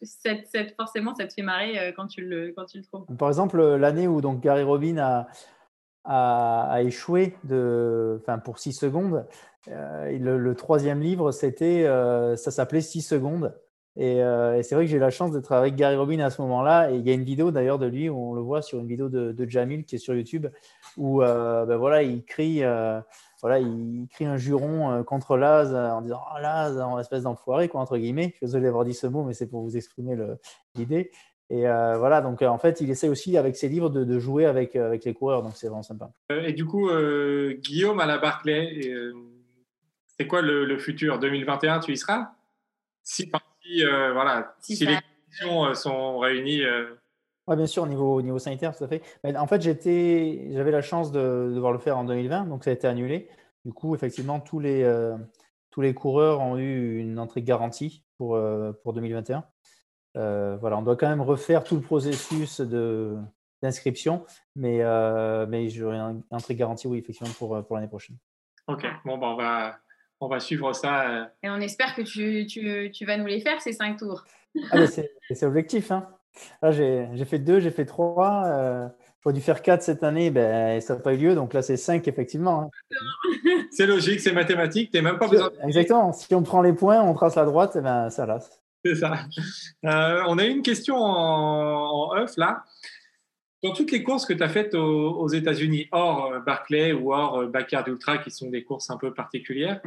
cette, 0.00 0.74
forcément, 0.76 1.14
ça 1.14 1.26
te 1.26 1.34
fait 1.34 1.42
marrer 1.42 1.92
quand, 1.94 2.06
tu 2.06 2.22
le, 2.22 2.54
quand 2.56 2.64
tu 2.64 2.78
le 2.78 2.84
trouves. 2.84 3.04
Par 3.18 3.28
exemple, 3.28 3.62
l'année 3.62 4.08
où 4.08 4.22
donc 4.22 4.40
Gary 4.40 4.62
Robin 4.62 4.96
a, 4.96 5.26
a, 6.04 6.78
échoué 6.82 7.34
de, 7.44 8.20
enfin, 8.22 8.38
pour 8.38 8.58
6 8.58 8.72
secondes. 8.72 9.26
Euh, 9.68 10.18
le, 10.18 10.54
troisième 10.54 11.00
livre, 11.00 11.32
c'était, 11.32 11.84
euh, 11.86 12.36
ça 12.36 12.50
s'appelait 12.50 12.80
6 12.80 13.02
secondes. 13.02 13.54
Euh, 13.98 14.56
et, 14.56 14.62
c'est 14.62 14.74
vrai 14.74 14.84
que 14.84 14.90
j'ai 14.90 14.98
la 14.98 15.10
chance 15.10 15.30
d'être 15.30 15.52
avec 15.52 15.76
Gary 15.76 15.96
Robin 15.96 16.18
à 16.20 16.30
ce 16.30 16.42
moment-là. 16.42 16.90
Et 16.90 16.96
il 16.96 17.06
y 17.06 17.10
a 17.10 17.14
une 17.14 17.24
vidéo 17.24 17.50
d'ailleurs 17.50 17.78
de 17.78 17.86
lui, 17.86 18.08
où 18.08 18.18
on 18.18 18.34
le 18.34 18.42
voit 18.42 18.60
sur 18.60 18.78
une 18.80 18.86
vidéo 18.86 19.08
de, 19.08 19.48
Jamil 19.48 19.84
qui 19.84 19.94
est 19.96 19.98
sur 19.98 20.14
YouTube, 20.14 20.48
où 20.96 21.20
ben 21.20 21.76
voilà, 21.76 22.02
il 22.02 22.24
crie, 22.24 22.62
voilà, 23.40 23.60
il 23.60 24.06
crie 24.10 24.26
un 24.26 24.36
juron 24.36 25.04
contre 25.04 25.36
Laz 25.36 25.74
en 25.74 26.02
disant 26.02 26.20
oh, 26.34 26.40
Laz, 26.40 26.78
en 26.80 26.98
espèce 26.98 27.22
d'enfoiré, 27.22 27.68
quoi, 27.68 27.80
entre 27.80 27.96
guillemets. 27.96 28.30
Je 28.32 28.36
suis 28.36 28.46
désolé 28.46 28.64
d'avoir 28.64 28.84
dit 28.84 28.94
ce 28.94 29.06
mot, 29.06 29.22
mais 29.22 29.32
c'est 29.32 29.46
pour 29.46 29.62
vous 29.62 29.76
exprimer 29.76 30.16
l'idée. 30.74 31.10
Et 31.50 31.68
euh, 31.68 31.98
voilà, 31.98 32.20
donc 32.20 32.40
euh, 32.40 32.48
en 32.48 32.58
fait, 32.58 32.80
il 32.80 32.90
essaie 32.90 33.08
aussi 33.08 33.36
avec 33.36 33.56
ses 33.56 33.68
livres 33.68 33.90
de, 33.90 34.18
jouer 34.18 34.46
avec, 34.46 34.76
euh, 34.76 34.86
avec 34.86 35.04
les 35.04 35.12
coureurs, 35.12 35.42
donc 35.42 35.52
c'est 35.56 35.66
vraiment 35.66 35.82
sympa. 35.82 36.10
et 36.30 36.52
du 36.52 36.64
coup, 36.64 36.88
Guillaume 37.58 38.00
à 38.00 38.06
la 38.06 38.18
Barclay, 38.18 38.80
c'est 40.06 40.26
quoi 40.26 40.40
le, 40.40 40.78
futur? 40.78 41.18
2021, 41.18 41.80
tu 41.80 41.92
y 41.92 41.96
seras? 41.96 42.32
Si, 43.02 43.30
voilà, 43.80 44.54
si, 44.60 44.84
les 44.86 44.96
conditions 44.96 45.74
sont 45.74 46.18
réunies. 46.18 46.62
Oui, 47.46 47.56
bien 47.56 47.66
sûr, 47.66 47.82
au 47.82 47.86
niveau, 47.86 48.14
au 48.14 48.22
niveau 48.22 48.38
sanitaire, 48.38 48.74
tout 48.74 48.84
à 48.84 48.88
fait. 48.88 49.02
Mais 49.22 49.36
en 49.36 49.46
fait, 49.46 49.60
j'avais 49.60 50.70
la 50.70 50.82
chance 50.82 51.12
de, 51.12 51.52
devoir 51.54 51.72
le 51.72 51.78
faire 51.78 51.98
en 51.98 52.04
2020, 52.04 52.46
donc 52.46 52.64
ça 52.64 52.70
a 52.70 52.72
été 52.72 52.86
annulé. 52.86 53.28
Du 53.66 53.72
coup, 53.74 53.94
effectivement, 53.94 54.40
tous 54.40 54.60
les, 54.60 54.90
tous 55.70 55.82
les 55.82 55.92
coureurs 55.92 56.40
ont 56.40 56.56
eu 56.56 56.98
une 56.98 57.18
entrée 57.18 57.42
garantie 57.42 58.02
pour, 58.16 58.40
pour 58.82 58.94
2021. 58.94 59.44
Voilà, 60.14 60.78
on 60.78 60.82
doit 60.82 60.96
quand 60.96 61.08
même 61.08 61.20
refaire 61.20 61.64
tout 61.64 61.76
le 61.76 61.82
processus 61.82 62.60
de, 62.60 63.16
d'inscription, 63.62 64.24
mais, 64.56 64.82
mais 65.48 65.68
j'aurai 65.68 65.98
un, 65.98 66.20
un 66.30 66.38
truc 66.38 66.56
garanti, 66.56 66.86
oui, 66.86 66.98
effectivement, 66.98 67.32
pour, 67.38 67.64
pour 67.66 67.76
l'année 67.76 67.88
prochaine. 67.88 68.16
Ok, 68.66 68.86
bon, 69.04 69.18
ben, 69.18 69.26
on, 69.26 69.36
va, 69.36 69.76
on 70.20 70.28
va 70.28 70.40
suivre 70.40 70.72
ça. 70.72 71.30
Et 71.42 71.50
on 71.50 71.56
espère 71.56 71.94
que 71.94 72.02
tu, 72.02 72.46
tu, 72.46 72.90
tu 72.92 73.04
vas 73.04 73.16
nous 73.16 73.26
les 73.26 73.40
faire, 73.40 73.60
ces 73.60 73.72
cinq 73.72 73.98
tours. 73.98 74.24
Ah, 74.70 74.86
c'est 74.86 75.42
l'objectif. 75.42 75.90
Hein. 75.90 76.08
Là, 76.62 76.70
j'ai 76.72 77.24
fait 77.24 77.38
deux, 77.38 77.60
j'ai 77.60 77.70
fait 77.70 77.84
trois. 77.84 78.44
Euh, 78.46 78.88
J'aurais 79.22 79.34
dû 79.34 79.40
faire 79.40 79.62
quatre 79.62 79.82
cette 79.82 80.02
année, 80.02 80.30
ben, 80.30 80.82
ça 80.82 80.94
n'a 80.94 81.00
pas 81.00 81.14
eu 81.14 81.16
lieu. 81.16 81.34
Donc 81.34 81.54
là, 81.54 81.62
c'est 81.62 81.78
cinq, 81.78 82.06
effectivement. 82.08 82.70
Hein. 82.94 83.50
c'est 83.70 83.86
logique, 83.86 84.20
c'est 84.20 84.34
mathématique. 84.34 84.90
Tu 84.92 85.00
même 85.00 85.18
pas 85.18 85.28
besoin 85.28 85.50
Exactement. 85.62 86.12
Si 86.12 86.34
on 86.34 86.42
prend 86.42 86.60
les 86.60 86.74
points, 86.74 87.00
on 87.00 87.14
trace 87.14 87.36
la 87.36 87.46
droite, 87.46 87.74
et 87.76 87.80
ben, 87.80 88.10
ça 88.10 88.26
lasse. 88.26 88.62
C'est 88.86 88.96
ça. 88.96 89.26
Euh, 89.84 90.22
on 90.28 90.38
a 90.38 90.44
une 90.44 90.62
question 90.62 90.96
en, 90.96 92.12
en 92.12 92.24
là. 92.36 92.64
Dans 93.64 93.72
toutes 93.72 93.92
les 93.92 94.02
courses 94.02 94.26
que 94.26 94.34
tu 94.34 94.42
as 94.42 94.48
faites 94.50 94.74
aux, 94.74 95.26
États-Unis, 95.28 95.88
hors 95.90 96.26
euh, 96.26 96.40
Barclay 96.40 96.92
ou 96.92 97.14
hors 97.14 97.38
euh, 97.38 97.46
Backyard 97.46 97.88
Ultra, 97.88 98.18
qui 98.18 98.30
sont 98.30 98.50
des 98.50 98.62
courses 98.62 98.90
un 98.90 98.98
peu 98.98 99.14
particulières, 99.14 99.80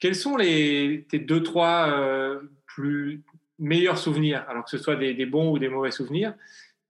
quels 0.00 0.14
sont 0.14 0.36
les, 0.36 1.06
tes 1.08 1.18
deux, 1.18 1.42
trois 1.42 1.88
euh, 1.88 2.40
plus 2.66 3.22
meilleurs 3.58 3.96
souvenirs 3.96 4.44
Alors 4.50 4.64
que 4.64 4.70
ce 4.70 4.76
soit 4.76 4.96
des, 4.96 5.24
bons 5.24 5.52
ou 5.52 5.58
des 5.58 5.70
mauvais 5.70 5.92
souvenirs, 5.92 6.34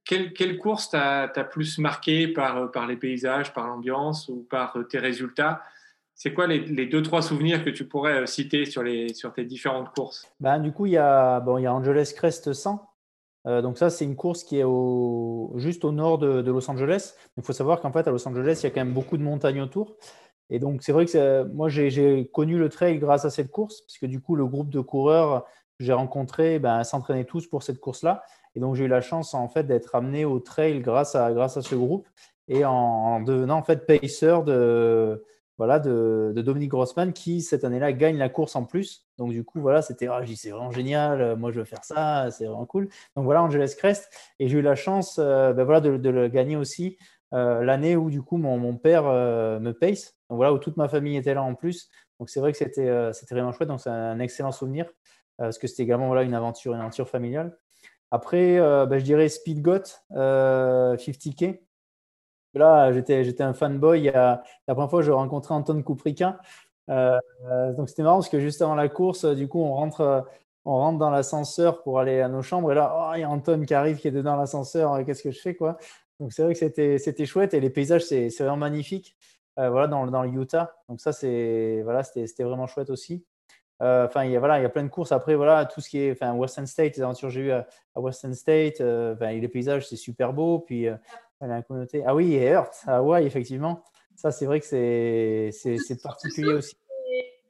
quelle, 0.05 0.59
course 0.59 0.91
t'as 0.91 1.29
plus 1.29 1.79
marqué 1.79 2.27
par 2.27 2.87
les 2.89 2.97
paysages, 2.97 3.55
par 3.55 3.69
l'ambiance 3.69 4.29
ou 4.29 4.45
par 4.51 4.77
tes 4.91 4.99
résultats? 4.99 5.63
C'est 6.15 6.33
quoi 6.33 6.47
les, 6.47 6.61
les, 6.61 6.87
deux, 6.87 7.03
trois 7.03 7.23
souvenirs 7.23 7.65
que 7.65 7.71
tu 7.71 7.87
pourrais 7.87 8.27
citer 8.27 8.65
sur, 8.65 8.83
les, 8.83 9.13
sur 9.15 9.33
tes 9.33 9.45
différentes 9.45 9.91
courses? 9.95 10.27
Ben, 10.41 10.59
Du 10.61 10.73
coup, 10.73 10.87
il 10.87 10.93
y, 10.93 10.97
a, 10.97 11.41
bon, 11.41 11.59
il 11.59 11.63
y 11.63 11.67
a 11.67 11.75
Angeles 11.75 12.13
Crest 12.17 12.53
100 12.53 12.91
euh, 13.47 13.61
donc 13.61 13.79
ça, 13.79 13.91
c'est 13.91 14.05
une 14.05 14.17
course 14.17 14.43
qui 14.43 14.59
est 14.59 14.65
au, 14.65 15.53
juste 15.57 15.85
au 15.85 15.93
nord 15.93 16.19
de, 16.19 16.51
Los 16.51 16.71
Angeles. 16.71 17.15
Il 17.37 17.43
faut 17.43 17.53
savoir 17.53 17.81
qu'en 17.81 17.93
fait, 17.93 18.07
à 18.09 18.11
Los 18.11 18.27
Angeles, 18.27 18.61
il 18.61 18.65
y 18.65 18.67
a 18.67 18.71
quand 18.71 18.81
même 18.81 18.95
beaucoup 18.95 19.17
de 19.17 19.23
montagnes 19.23 19.61
autour. 19.61 19.97
Et 20.51 20.59
donc, 20.59 20.83
c'est 20.83 20.93
vrai 20.93 21.07
que 21.07 21.45
moi, 21.53 21.69
j'ai 21.69 22.31
connu 22.33 22.59
le 22.59 22.69
trail 22.69 22.99
grâce 22.99 23.25
à 23.25 23.31
cette 23.31 23.51
course, 23.51 23.83
puisque 23.83 24.07
du 24.07 24.21
coup, 24.21 24.37
le 24.37 24.47
groupe 24.47 24.71
de 24.71 24.81
coureurs 24.81 25.45
que 25.79 25.85
j'ai 25.85 25.93
rencontré 25.93 26.59
ben, 26.59 26.85
s'entraînaient 26.85 27.25
tous 27.25 27.47
pour 27.47 27.63
cette 27.63 27.81
course-là. 27.81 28.23
Et 28.55 28.61
donc, 28.61 28.77
j'ai 28.77 28.85
eu 28.85 28.89
la 28.89 29.01
chance 29.01 29.35
en 29.35 29.49
fait 29.49 29.65
d'être 29.65 29.95
amené 29.95 30.25
au 30.25 30.39
trail 30.39 30.81
grâce 30.81 31.15
à, 31.15 31.33
grâce 31.33 31.57
à 31.57 31.63
ce 31.63 31.75
groupe 31.75 32.09
et 32.47 32.65
en, 32.65 32.73
en 32.73 33.21
devenant 33.21 33.59
en 33.59 33.63
fait 33.63 33.87
pacer 33.87 34.39
de, 34.47 35.25
voilà, 35.59 35.79
de, 35.79 36.33
Dominique 36.37 36.71
Grossman 36.71 37.13
qui, 37.13 37.41
cette 37.41 37.65
année-là, 37.65 37.93
gagne 37.93 38.17
la 38.17 38.29
course 38.29 38.57
en 38.57 38.65
plus. 38.65 39.07
Donc, 39.19 39.31
du 39.31 39.45
coup, 39.45 39.61
voilà, 39.61 39.83
c'était 39.83 40.09
ah, 40.09 40.23
c'est 40.35 40.51
vraiment 40.51 40.73
génial, 40.73 41.21
euh, 41.21 41.37
moi 41.37 41.53
je 41.53 41.61
veux 41.61 41.65
faire 41.65 41.85
ça, 41.85 42.31
c'est 42.31 42.47
vraiment 42.47 42.67
cool. 42.67 42.89
Donc, 43.17 43.25
voilà, 43.25 43.43
Angeles 43.43 43.75
Crest. 43.79 44.11
Et 44.41 44.49
j'ai 44.49 44.59
eu 44.59 44.63
la 44.63 44.75
chance 44.75 45.19
euh, 45.19 45.53
ben, 45.53 45.65
voilà, 45.65 45.81
de, 45.81 46.11
le 46.11 46.29
gagner 46.29 46.57
aussi 46.57 46.99
euh, 47.33 47.63
l'année 47.63 47.97
où, 47.97 48.11
du 48.11 48.23
coup, 48.23 48.37
mon, 48.37 48.77
père 48.77 49.05
me 49.05 49.73
pace. 49.73 50.15
Donc, 50.29 50.37
voilà, 50.37 50.53
où 50.53 50.59
toute 50.59 50.77
ma 50.77 50.89
famille 50.89 51.17
était 51.17 51.35
là 51.35 51.43
en 51.43 51.55
plus. 51.55 51.89
Donc, 52.19 52.31
c'est 52.31 52.41
vrai 52.41 52.53
que 52.53 52.59
c'était 52.59 53.13
c'était 53.13 53.35
vraiment 53.35 53.53
chouette. 53.53 53.69
Donc, 53.69 53.81
c'est 53.81 53.91
un 53.91 54.19
excellent 54.21 54.53
souvenir 54.53 54.87
parce 55.37 55.59
que 55.59 55.67
c'était 55.67 55.83
également 55.83 56.07
voilà, 56.07 56.23
une, 56.23 56.35
aventure, 56.35 56.75
une 56.75 56.81
aventure 56.81 57.09
familiale. 57.09 57.57
Après, 58.11 58.59
ben, 58.59 58.99
je 58.99 59.05
dirais 59.05 59.29
Speed 59.29 59.63
Got 59.63 60.01
50K. 60.13 61.64
Là, 62.55 62.93
j'étais, 62.93 63.43
un 63.43 63.55
fanboy. 63.55 64.11
La 64.13 64.43
première 64.69 64.91
fois, 64.91 65.03
j'ai 65.03 65.13
rencontré 65.13 65.55
Anton 65.55 65.83
Kouprika. 65.83 66.39
Euh, 66.91 67.19
donc, 67.73 67.89
c'était 67.89 68.03
marrant 68.03 68.17
parce 68.17 68.29
que 68.29 68.41
juste 68.41 68.63
avant 68.63 68.75
la 68.75 68.89
course, 68.89 69.25
du 69.25 69.49
coup, 69.49 69.61
on 69.61 69.75
rentre, 69.75 70.27
rentre 70.65 70.99
dans 70.99 71.11
l'ascenseur 71.11 71.83
pour 71.83 71.99
aller 71.99 72.21
à 72.21 72.29
nos 72.29 72.43
chambres. 72.43 72.73
Et 72.73 72.75
là, 72.75 72.95
oh, 72.97 73.13
il 73.15 73.21
y 73.21 73.25
a 73.25 73.31
Anton 73.31 73.65
qui 73.67 73.75
arrive, 73.75 73.99
qui 73.99 74.09
est 74.09 74.13
dedans 74.13 74.37
l'ascenseur. 74.37 75.05
Qu'est-ce 75.05 75.23
que 75.23 75.31
je 75.31 75.41
fais 75.41 75.55
quoi? 75.55 75.77
Donc, 76.21 76.33
c'est 76.33 76.43
vrai 76.43 76.55
que 76.55 76.59
c'était, 76.99 77.27
chouette. 77.27 77.55
Et 77.55 77.61
les 77.61 77.71
paysages, 77.71 78.05
c'est, 78.05 78.29
vraiment 78.39 78.57
magnifique. 78.57 79.17
Euh, 79.59 79.71
voilà, 79.71 79.87
dans, 79.87 80.07
dans 80.07 80.23
le 80.23 80.31
Utah. 80.31 80.75
Donc, 80.89 81.01
ça, 81.01 81.13
c'est, 81.13 81.83
voilà, 81.85 82.03
c'était, 82.03 82.45
vraiment 82.45 82.67
chouette 82.67 82.91
aussi. 82.91 83.25
Euh, 83.83 84.07
enfin, 84.07 84.25
il 84.25 84.31
y 84.31 84.37
a 84.37 84.39
voilà, 84.39 84.61
il 84.61 84.63
y 84.63 84.67
a 84.67 84.69
plein 84.69 84.85
de 84.85 84.89
courses. 84.89 85.13
Après, 85.13 85.35
voilà, 85.35 85.65
tout 85.67 85.81
ce 85.81 85.89
qui 85.89 85.99
est, 85.99 86.13
enfin, 86.13 86.33
Western 86.33 86.67
State, 86.67 86.97
les 86.97 87.03
aventures 87.03 87.29
que 87.29 87.35
j'ai 87.35 87.41
eues 87.41 87.53
à, 87.53 87.67
Western 87.97 88.35
State, 88.35 88.81
les 88.81 89.49
paysages, 89.49 89.89
c'est 89.89 89.97
super 89.97 90.33
beau. 90.33 90.61
Puis, 90.61 90.89
ah 91.41 92.15
oui, 92.15 92.35
et 92.35 92.45
Earth, 92.47 92.83
à 92.87 92.97
Hawaï, 92.97 93.27
effectivement. 93.27 93.83
Ça, 94.17 94.31
c'est 94.31 94.47
vrai 94.47 94.61
que 94.61 94.67
c'est, 94.67 95.51
c'est, 95.53 96.03
particulier 96.03 96.55
aussi. 96.55 96.77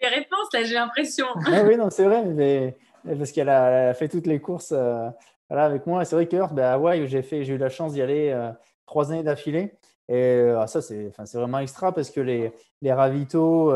Des 0.00 0.08
réponses, 0.08 0.48
là, 0.52 0.62
j'ai 0.64 0.74
l'impression. 0.74 1.26
ah 1.46 1.62
oui, 1.64 1.76
non, 1.76 1.90
c'est 1.90 2.04
vrai, 2.04 2.24
mais, 2.24 2.76
parce 3.04 3.32
qu'elle 3.32 3.48
a, 3.48 3.94
fait 3.94 4.08
toutes 4.08 4.26
les 4.26 4.40
courses 4.40 4.72
euh, 4.72 5.08
voilà, 5.48 5.66
avec 5.66 5.86
moi. 5.86 6.04
C'est 6.04 6.16
vrai 6.16 6.26
que 6.26 6.36
Earth, 6.36 6.54
ben, 6.54 6.64
à 6.64 6.72
Hawaï, 6.74 7.06
j'ai, 7.06 7.22
fait, 7.22 7.44
j'ai 7.44 7.54
eu 7.54 7.58
la 7.58 7.68
chance 7.68 7.92
d'y 7.92 8.02
aller 8.02 8.30
euh, 8.30 8.50
trois 8.86 9.12
années 9.12 9.22
d'affilée. 9.22 9.74
Et 10.08 10.14
euh, 10.14 10.60
ah, 10.60 10.66
ça, 10.66 10.82
c'est, 10.82 11.12
c'est 11.24 11.38
vraiment 11.38 11.58
extra 11.58 11.92
parce 11.92 12.10
que 12.10 12.20
les, 12.20 12.52
les 12.82 12.92
ravitaux, 12.92 13.72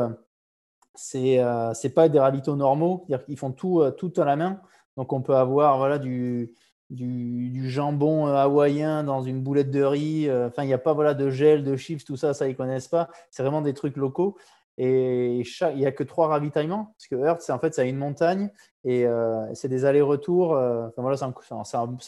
c'est, 0.94 1.40
c'est 1.74 1.94
pas 1.94 2.08
des 2.08 2.18
ravitaux 2.18 2.56
normaux. 2.56 3.04
C'est-à-dire 3.06 3.26
qu'ils 3.26 3.38
font 3.38 3.52
tout, 3.52 3.82
tout 3.96 4.12
à 4.16 4.24
la 4.24 4.36
main. 4.36 4.60
Donc, 4.96 5.12
on 5.12 5.22
peut 5.22 5.36
avoir 5.36 5.78
voilà, 5.78 5.98
du, 5.98 6.52
du, 6.90 7.68
jambon 7.68 8.28
euh, 8.28 8.34
hawaïen 8.34 9.04
dans 9.04 9.22
une 9.22 9.40
boulette 9.42 9.70
de 9.70 9.82
riz. 9.82 10.28
Euh, 10.28 10.48
enfin, 10.48 10.64
il 10.64 10.66
n'y 10.66 10.74
a 10.74 10.78
pas 10.78 10.92
voilà, 10.92 11.14
de 11.14 11.30
gel, 11.30 11.64
de 11.64 11.76
chips, 11.76 12.04
tout 12.04 12.16
ça, 12.16 12.34
ça, 12.34 12.46
ils 12.46 12.52
ne 12.52 12.56
connaissent 12.56 12.88
pas. 12.88 13.08
C'est 13.30 13.42
vraiment 13.42 13.62
des 13.62 13.74
trucs 13.74 13.96
locaux. 13.96 14.36
Et 14.80 15.40
il 15.40 15.76
n'y 15.76 15.86
a 15.86 15.92
que 15.92 16.04
trois 16.04 16.28
ravitaillements, 16.28 16.94
parce 16.96 17.08
que 17.08 17.16
Earth, 17.16 17.40
c'est 17.40 17.50
en 17.50 17.58
fait, 17.58 17.74
c'est 17.74 17.88
une 17.88 17.96
montagne 17.96 18.48
et 18.84 19.06
euh, 19.06 19.52
c'est 19.52 19.66
des 19.66 19.84
allers-retours. 19.84 20.52
enfin, 20.52 21.02
voilà, 21.02 21.16
c'est 21.16 21.24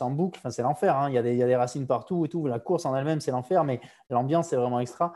en, 0.05 0.11
boucle, 0.13 0.39
enfin, 0.39 0.51
c'est 0.51 0.63
l'enfer. 0.63 0.97
Hein. 0.97 1.09
Il, 1.09 1.15
y 1.15 1.19
a 1.19 1.23
des, 1.23 1.33
il 1.33 1.39
y 1.39 1.43
a 1.43 1.49
des 1.49 1.57
racines 1.57 1.89
partout 1.89 2.25
et 2.25 2.29
tout. 2.29 2.47
La 2.47 2.61
course 2.61 2.87
en 2.87 2.95
elle-même, 2.95 3.21
c'est 3.21 3.33
l'enfer, 3.33 3.65
mais 3.65 3.81
l'ambiance, 4.09 4.51
c'est 4.51 4.57
vraiment 4.57 4.79
extra. 4.79 5.15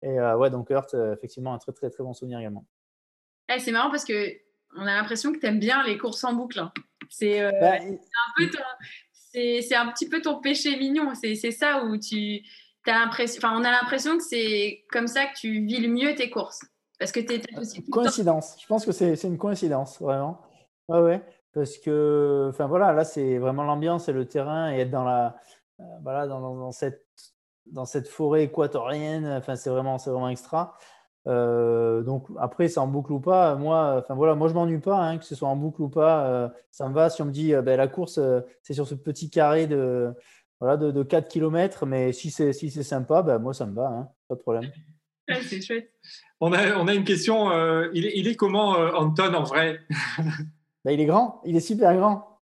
Et 0.00 0.18
ouais, 0.18 0.48
donc 0.48 0.70
Earth, 0.70 0.94
effectivement, 0.94 1.52
un 1.52 1.58
très, 1.58 1.72
très, 1.72 1.90
très 1.90 2.02
bon 2.02 2.14
souvenir 2.14 2.38
également. 2.38 2.64
Eh, 3.54 3.58
c'est 3.58 3.72
marrant 3.72 3.90
parce 3.90 4.06
que 4.06 4.30
on 4.74 4.86
a 4.86 4.94
l'impression 4.94 5.30
que 5.32 5.38
tu 5.38 5.46
aimes 5.46 5.60
bien 5.60 5.84
les 5.84 5.98
courses 5.98 6.24
en 6.24 6.32
boucle. 6.32 6.58
Hein. 6.58 6.72
C'est 7.10 7.38
bah, 7.60 7.74
un 7.74 7.98
peu 8.38 8.48
ton, 8.50 8.60
c'est 9.34 9.74
un 9.74 9.88
petit 9.88 10.08
peu 10.08 10.20
ton 10.22 10.40
péché 10.40 10.76
mignon. 10.76 11.12
C'est 11.14 11.50
ça 11.50 11.84
où 11.84 11.98
tu 11.98 12.42
as 12.86 13.08
enfin, 13.08 13.58
on 13.58 13.64
a 13.64 13.70
l'impression 13.70 14.16
que 14.16 14.22
c'est 14.22 14.84
comme 14.90 15.06
ça 15.06 15.26
que 15.26 15.36
tu 15.36 15.64
vis 15.64 15.80
le 15.80 15.88
mieux 15.88 16.14
tes 16.14 16.30
courses. 16.30 16.60
Parce 16.98 17.12
que 17.12 17.20
tu. 17.20 17.40
Coïncidence. 17.90 18.56
Je 18.60 18.66
pense 18.66 18.86
que 18.86 18.92
c'est 18.92 19.22
une 19.24 19.38
coïncidence, 19.38 20.00
vraiment. 20.00 20.40
Ouais. 20.88 21.22
Parce 21.52 21.78
que, 21.78 22.48
enfin 22.50 22.66
voilà, 22.66 22.92
là, 22.92 23.04
c'est 23.04 23.38
vraiment 23.38 23.62
l'ambiance 23.62 24.08
et 24.08 24.12
le 24.12 24.26
terrain 24.26 24.72
et 24.72 24.80
être 24.80 24.90
dans 24.90 25.04
la, 25.04 25.36
euh, 25.80 25.84
voilà, 26.02 26.26
dans, 26.26 26.72
cette, 26.72 27.06
dans 27.66 27.84
cette 27.84 28.08
forêt 28.08 28.44
équatorienne. 28.44 29.26
Enfin, 29.26 29.54
c'est 29.54 29.70
vraiment, 29.70 29.98
c'est 29.98 30.10
vraiment 30.10 30.28
extra. 30.28 30.76
Euh, 31.26 32.02
donc 32.02 32.26
après, 32.38 32.68
c'est 32.68 32.80
en 32.80 32.86
boucle 32.86 33.12
ou 33.12 33.20
pas, 33.20 33.54
moi, 33.54 33.96
enfin 33.98 34.14
voilà, 34.14 34.34
moi 34.34 34.48
je 34.48 34.54
m'ennuie 34.54 34.78
pas, 34.78 34.98
hein, 34.98 35.18
que 35.18 35.24
ce 35.24 35.34
soit 35.34 35.48
en 35.48 35.56
boucle 35.56 35.80
ou 35.82 35.88
pas, 35.88 36.26
euh, 36.26 36.48
ça 36.70 36.88
me 36.88 36.94
va. 36.94 37.08
Si 37.08 37.22
on 37.22 37.26
me 37.26 37.30
dit 37.30 37.54
euh, 37.54 37.62
ben, 37.62 37.76
la 37.76 37.88
course, 37.88 38.20
c'est 38.62 38.74
sur 38.74 38.86
ce 38.86 38.94
petit 38.94 39.30
carré 39.30 39.66
de, 39.66 40.12
voilà, 40.60 40.76
de, 40.76 41.02
4 41.02 41.28
km, 41.28 41.86
mais 41.86 42.12
si 42.12 42.30
c'est 42.30 42.52
si 42.52 42.70
sympa, 42.70 43.22
ben, 43.22 43.38
moi 43.38 43.54
ça 43.54 43.66
me 43.66 43.74
va, 43.74 43.86
hein, 43.86 44.08
pas 44.28 44.34
de 44.34 44.40
problème. 44.40 44.70
c'est 45.42 45.62
chouette. 45.62 45.90
On 46.40 46.52
a, 46.52 46.76
on 46.76 46.88
a 46.88 46.94
une 46.94 47.04
question, 47.04 47.50
il, 47.92 48.04
est, 48.04 48.12
il, 48.16 48.28
est, 48.28 48.36
comment 48.36 48.72
Anton 48.72 49.34
en 49.34 49.44
vrai? 49.44 49.80
Ben, 50.84 50.92
Il 50.92 51.00
est 51.00 51.06
grand, 51.06 51.40
il 51.46 51.56
est 51.56 51.60
super 51.60 51.96
grand. 51.96 52.40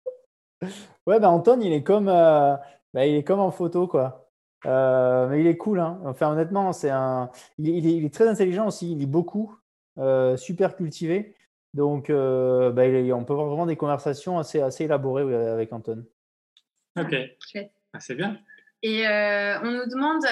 Ouais, 1.06 1.20
ben 1.20 1.28
Anton, 1.28 1.60
il 1.60 1.74
est 1.74 1.84
comme, 1.84 2.06
ben, 2.06 2.60
il 2.96 3.16
est 3.16 3.26
comme 3.26 3.42
en 3.42 3.52
photo, 3.52 3.86
quoi. 3.86 4.29
Euh, 4.66 5.28
mais 5.28 5.42
il 5.42 5.48
est 5.48 5.58
cool. 5.58 5.80
Hein. 5.80 6.00
Enfin, 6.06 6.32
honnêtement, 6.32 6.74
c'est 6.74 6.90
un... 6.90 7.30
il, 7.58 8.06
est, 8.06 8.14
très 8.14 8.28
intelligent 8.28 8.68
aussi. 8.68 8.92
Il 8.92 9.00
lit 9.00 9.06
beaucoup, 9.06 9.58
euh, 9.98 10.38
super 10.38 10.76
cultivé. 10.76 11.36
Donc, 11.74 12.10
euh, 12.10 12.72
bah, 12.72 12.84
on 13.16 13.24
peut 13.24 13.34
avoir 13.34 13.48
vraiment 13.48 13.66
des 13.66 13.76
conversations 13.76 14.40
assez, 14.40 14.62
assez 14.62 14.86
élaborées 14.86 15.34
avec 15.34 15.72
Anton. 15.72 16.06
Ok. 16.98 17.16
Ah, 17.94 18.00
c'est 18.00 18.16
bien. 18.16 18.38
Et 18.82 19.06
on 19.06 19.72
nous 19.72 19.86
demande 19.88 20.24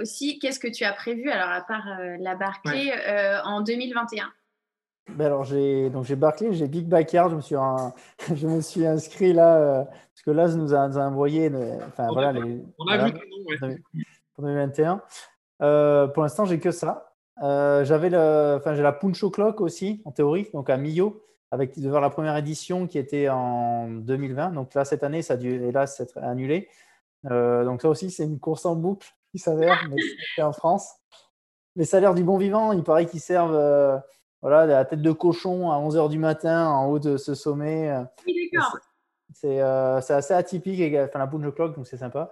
aussi 0.00 0.38
qu'est-ce 0.38 0.58
que 0.58 0.68
tu 0.68 0.84
as 0.84 0.92
prévu, 0.92 1.30
alors 1.30 1.50
à 1.50 1.60
part 1.60 1.86
la 2.18 2.34
Barclay, 2.34 2.92
en 3.44 3.60
2021 3.60 4.32
ben 5.10 5.26
alors 5.26 5.44
j'ai 5.44 5.90
donc 5.90 6.04
j'ai 6.04 6.16
Barclay, 6.16 6.52
j'ai 6.52 6.66
Big 6.66 6.86
Backyard, 6.86 7.30
je 7.30 7.36
me 7.36 7.40
suis 7.40 7.56
je 8.34 8.46
me 8.46 8.60
suis 8.60 8.86
inscrit 8.86 9.32
là 9.32 9.56
euh, 9.56 9.84
que 10.24 10.30
là 10.30 10.48
nous 10.48 10.74
a, 10.74 10.88
nous 10.88 10.98
a 10.98 11.02
envoyé 11.02 11.50
enfin 11.86 12.08
on 12.08 12.12
voilà 12.12 12.28
a, 12.28 12.32
les, 12.32 12.64
on 12.78 12.86
a 12.86 13.06
vu 13.06 13.14
ouais. 13.62 13.82
pour 14.34 14.44
2021. 14.44 15.02
Euh, 15.62 16.06
pour 16.08 16.22
l'instant 16.22 16.44
j'ai 16.44 16.58
que 16.58 16.70
ça. 16.70 17.12
Euh, 17.42 17.84
j'avais 17.84 18.10
le 18.10 18.54
enfin 18.56 18.74
j'ai 18.74 18.82
la 18.82 18.92
Puncho 18.92 19.30
Clock 19.30 19.60
aussi 19.60 20.00
en 20.04 20.12
théorie 20.12 20.48
donc 20.54 20.70
à 20.70 20.76
Millau 20.76 21.20
avec 21.50 21.78
devant 21.78 22.00
la 22.00 22.10
première 22.10 22.36
édition 22.36 22.86
qui 22.86 22.96
était 22.96 23.28
en 23.28 23.88
2020 23.88 24.50
donc 24.50 24.72
là 24.74 24.84
cette 24.84 25.02
année 25.02 25.20
ça 25.20 25.34
a 25.34 25.36
dû 25.36 25.52
hélas 25.64 25.98
être 26.00 26.18
annulé. 26.18 26.68
donc 27.24 27.82
ça 27.82 27.88
aussi 27.88 28.10
c'est 28.10 28.24
une 28.24 28.38
course 28.38 28.66
en 28.66 28.76
boucle 28.76 29.08
qui 29.32 29.38
s'avère 29.38 29.84
mais 29.90 29.96
c'est 30.36 30.42
en 30.42 30.52
France. 30.52 30.88
Mais 31.76 31.84
ça 31.84 31.96
a 31.96 32.00
l'air 32.00 32.14
du 32.14 32.22
bon 32.22 32.38
vivant, 32.38 32.70
il 32.70 32.84
paraît 32.84 33.06
qu'ils 33.06 33.20
servent 33.20 34.00
voilà, 34.42 34.64
la 34.64 34.84
tête 34.84 35.02
de 35.02 35.10
cochon 35.10 35.72
à 35.72 35.78
11h 35.78 36.08
du 36.08 36.18
matin 36.18 36.68
en 36.68 36.86
haut 36.86 37.00
de 37.00 37.16
ce 37.16 37.34
sommet. 37.34 37.92
Oui, 38.26 38.48
d'accord. 38.52 38.78
C'est 39.34 39.60
euh, 39.60 40.00
c'est 40.00 40.14
assez 40.14 40.32
atypique, 40.34 40.80
et- 40.80 41.00
enfin 41.02 41.18
la 41.18 41.26
Punch 41.26 41.54
Clock, 41.54 41.74
donc 41.76 41.86
c'est 41.86 41.96
sympa. 41.98 42.30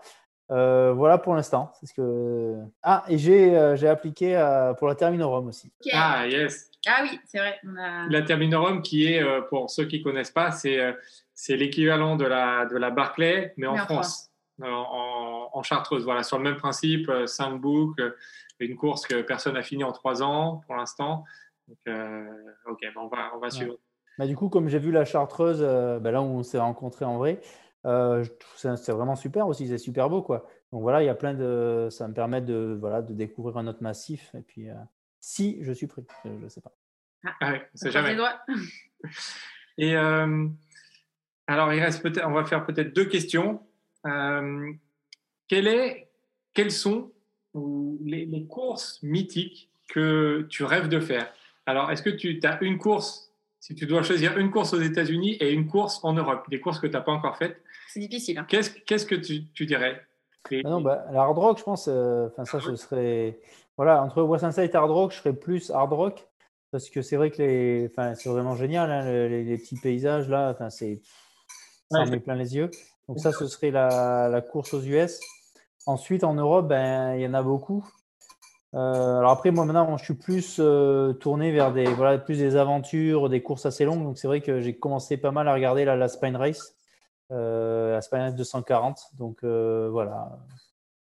Euh, 0.50 0.92
voilà 0.92 1.18
pour 1.18 1.34
l'instant. 1.34 1.72
c'est 1.80 1.86
ce 1.86 1.94
que... 1.94 2.56
Ah, 2.82 3.04
et 3.08 3.16
j'ai 3.16 3.56
euh, 3.56 3.74
j'ai 3.76 3.88
appliqué 3.88 4.36
euh, 4.36 4.74
pour 4.74 4.86
la 4.88 4.94
Terminorum 4.94 5.48
aussi. 5.48 5.72
Ah, 5.92 6.26
yes. 6.26 6.70
Ah 6.86 7.00
oui, 7.02 7.18
c'est 7.24 7.38
vrai. 7.38 7.58
On 7.64 7.76
a... 7.76 8.06
La 8.08 8.22
Terminorum, 8.22 8.82
qui 8.82 9.06
est, 9.12 9.22
euh, 9.22 9.40
pour 9.42 9.70
ceux 9.70 9.84
qui 9.86 9.98
ne 10.00 10.04
connaissent 10.04 10.30
pas, 10.32 10.50
c'est 10.50 10.78
euh, 10.80 10.92
c'est 11.34 11.56
l'équivalent 11.56 12.16
de 12.16 12.24
la, 12.26 12.66
de 12.66 12.76
la 12.76 12.90
Barclay, 12.90 13.54
mais 13.56 13.66
en 13.66 13.74
Mais 13.74 13.80
en 13.80 13.84
France, 13.84 14.30
en, 14.62 14.66
en- 14.68 15.48
en 15.54 15.62
chartreuse. 15.62 16.04
Voilà, 16.04 16.22
sur 16.22 16.36
le 16.38 16.44
même 16.44 16.56
principe, 16.56 17.08
euh, 17.08 17.26
cinq 17.26 17.56
boucles, 17.58 18.14
une 18.58 18.76
course 18.76 19.06
que 19.06 19.22
personne 19.22 19.54
n'a 19.54 19.62
fini 19.62 19.82
en 19.84 19.92
trois 19.92 20.22
ans 20.22 20.60
pour 20.66 20.76
l'instant. 20.76 21.24
Donc, 21.68 21.78
euh, 21.88 22.26
ok, 22.66 22.80
bon, 22.94 23.02
on 23.02 23.08
va, 23.08 23.30
on 23.34 23.38
va 23.38 23.48
suivre. 23.50 23.76
Mais 24.18 24.26
du 24.26 24.36
coup, 24.36 24.48
comme 24.48 24.68
j'ai 24.68 24.78
vu 24.78 24.92
la 24.92 25.04
Chartreuse, 25.04 25.60
euh, 25.62 25.98
ben 25.98 26.10
là 26.10 26.22
où 26.22 26.26
on 26.26 26.42
s'est 26.42 26.58
rencontrés 26.58 27.04
en 27.04 27.18
vrai, 27.18 27.40
euh, 27.86 28.24
c'est 28.56 28.92
vraiment 28.92 29.16
super 29.16 29.48
aussi, 29.48 29.68
c'est 29.68 29.78
super 29.78 30.08
beau 30.08 30.22
quoi. 30.22 30.46
Donc 30.72 30.82
voilà, 30.82 31.02
il 31.02 31.06
y 31.06 31.10
a 31.10 31.14
plein 31.14 31.34
de, 31.34 31.88
ça 31.90 32.06
me 32.08 32.14
permet 32.14 32.40
de 32.40 32.76
voilà 32.78 33.02
de 33.02 33.12
découvrir 33.12 33.56
un 33.56 33.66
autre 33.66 33.82
massif 33.82 34.34
et 34.34 34.42
puis 34.42 34.68
euh, 34.68 34.74
si 35.20 35.58
je 35.62 35.72
suis 35.72 35.86
pris, 35.86 36.04
je, 36.24 36.30
je 36.42 36.48
sais 36.48 36.60
pas. 36.60 36.72
Ah 37.40 37.52
ouais, 37.52 37.68
on 37.74 37.76
sait 37.76 37.88
On 37.88 37.90
croise 37.90 38.06
jamais. 38.06 38.22
Et 39.78 39.96
euh, 39.96 40.48
alors, 41.46 41.72
il 41.72 41.80
reste 41.80 42.02
peut-être, 42.02 42.26
on 42.26 42.32
va 42.32 42.44
faire 42.44 42.64
peut-être 42.66 42.94
deux 42.94 43.06
questions. 43.06 43.62
Euh, 44.06 44.72
quelle 45.48 45.66
est, 45.66 46.10
quelles 46.54 46.72
sont 46.72 47.12
ou 47.54 47.98
les, 48.04 48.26
les 48.26 48.46
courses 48.46 49.02
mythiques 49.02 49.70
que 49.88 50.46
tu 50.50 50.64
rêves 50.64 50.88
de 50.88 51.00
faire? 51.00 51.32
Alors, 51.66 51.90
est-ce 51.90 52.02
que 52.02 52.10
tu 52.10 52.40
as 52.44 52.62
une 52.62 52.78
course, 52.78 53.31
si 53.62 53.76
tu 53.76 53.86
dois 53.86 54.02
choisir 54.02 54.36
une 54.38 54.50
course 54.50 54.74
aux 54.74 54.80
États-Unis 54.80 55.36
et 55.38 55.52
une 55.52 55.68
course 55.68 56.00
en 56.02 56.12
Europe, 56.14 56.50
des 56.50 56.58
courses 56.58 56.80
que 56.80 56.88
tu 56.88 56.94
n'as 56.94 57.00
pas 57.00 57.12
encore 57.12 57.36
faites, 57.36 57.62
C'est 57.86 58.00
difficile. 58.00 58.36
hein. 58.38 58.46
qu'est-ce, 58.48 58.70
qu'est-ce 58.70 59.06
que 59.06 59.14
tu, 59.14 59.46
tu 59.52 59.66
dirais? 59.66 60.02
Et- 60.50 60.62
Ah 60.64 60.70
non, 60.70 60.80
bah, 60.80 61.06
la 61.12 61.20
hard 61.22 61.38
rock, 61.38 61.58
je 61.58 61.62
pense, 61.62 61.86
euh, 61.88 62.26
enfin 62.26 62.44
ça, 62.44 62.60
ce 62.60 62.74
serait 62.74 63.38
voilà 63.76 64.02
entre 64.02 64.20
West 64.22 64.50
Side 64.50 64.70
et 64.72 64.74
hard 64.76 64.90
rock, 64.90 65.12
je 65.12 65.18
serais 65.18 65.32
plus 65.32 65.70
hard 65.70 65.92
rock 65.92 66.26
parce 66.72 66.90
que 66.90 67.02
c'est 67.02 67.14
vrai 67.16 67.30
que 67.30 67.40
les, 67.40 67.86
enfin 67.86 68.16
c'est 68.16 68.28
vraiment 68.28 68.56
génial, 68.56 68.90
hein, 68.90 69.28
les, 69.28 69.56
petits 69.58 69.78
paysages 69.78 70.28
là, 70.28 70.50
enfin 70.50 70.68
c'est, 70.68 71.00
ça 71.88 72.00
en 72.00 72.04
Ouais, 72.04 72.10
met 72.10 72.18
plein 72.18 72.34
les 72.34 72.56
yeux. 72.56 72.68
Donc 73.06 73.20
ça, 73.20 73.30
ce 73.30 73.46
serait 73.46 73.70
la, 73.70 74.28
la 74.28 74.40
course 74.40 74.74
aux 74.74 74.82
US. 74.82 75.20
Ensuite, 75.86 76.24
en 76.24 76.34
Europe, 76.34 76.66
ben 76.66 77.14
il 77.14 77.20
y 77.22 77.26
en 77.28 77.34
a 77.34 77.42
beaucoup. 77.44 77.86
Euh, 78.74 79.18
alors 79.18 79.32
après, 79.32 79.50
moi 79.50 79.64
maintenant, 79.66 79.96
je 79.98 80.04
suis 80.04 80.14
plus 80.14 80.56
euh, 80.58 81.12
tourné 81.12 81.52
vers 81.52 81.72
des 81.72 81.84
voilà 81.84 82.16
plus 82.18 82.38
des 82.38 82.56
aventures, 82.56 83.28
des 83.28 83.42
courses 83.42 83.66
assez 83.66 83.84
longues. 83.84 84.02
Donc 84.02 84.16
c'est 84.18 84.26
vrai 84.26 84.40
que 84.40 84.60
j'ai 84.60 84.74
commencé 84.74 85.16
pas 85.18 85.30
mal 85.30 85.46
à 85.48 85.52
regarder 85.54 85.84
la, 85.84 85.94
la 85.96 86.08
Spine 86.08 86.36
Race, 86.36 86.74
euh, 87.30 87.92
la 87.92 88.00
Spine 88.00 88.20
Race 88.20 88.34
240. 88.34 88.98
Donc 89.18 89.38
euh, 89.44 89.88
voilà. 89.90 90.38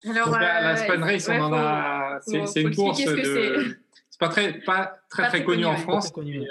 Alors, 0.10 0.28
Donc, 0.30 0.40
la, 0.40 0.62
la 0.62 0.76
Span 0.78 1.02
Race, 1.02 1.28
ouais, 1.28 1.40
on 1.42 1.44
en 1.44 1.50
faut- 1.50 1.56
a. 1.56 2.20
C'est 2.22 2.40
faut- 2.40 2.46
c'est 2.46 2.62
faut 2.62 2.68
une 2.70 2.76
course 2.76 3.04
de. 3.04 3.76
C'est 4.10 4.20
pas 4.20 4.30
très, 4.30 4.54
pas 4.62 4.94
très, 5.10 5.24
Pas 5.24 5.28
très 5.30 5.38
très 5.40 5.44
connu 5.44 5.64
connu, 5.64 5.76
en. 5.76 5.78
France. 5.78 6.12
Connu, 6.12 6.40
euh, 6.40 6.46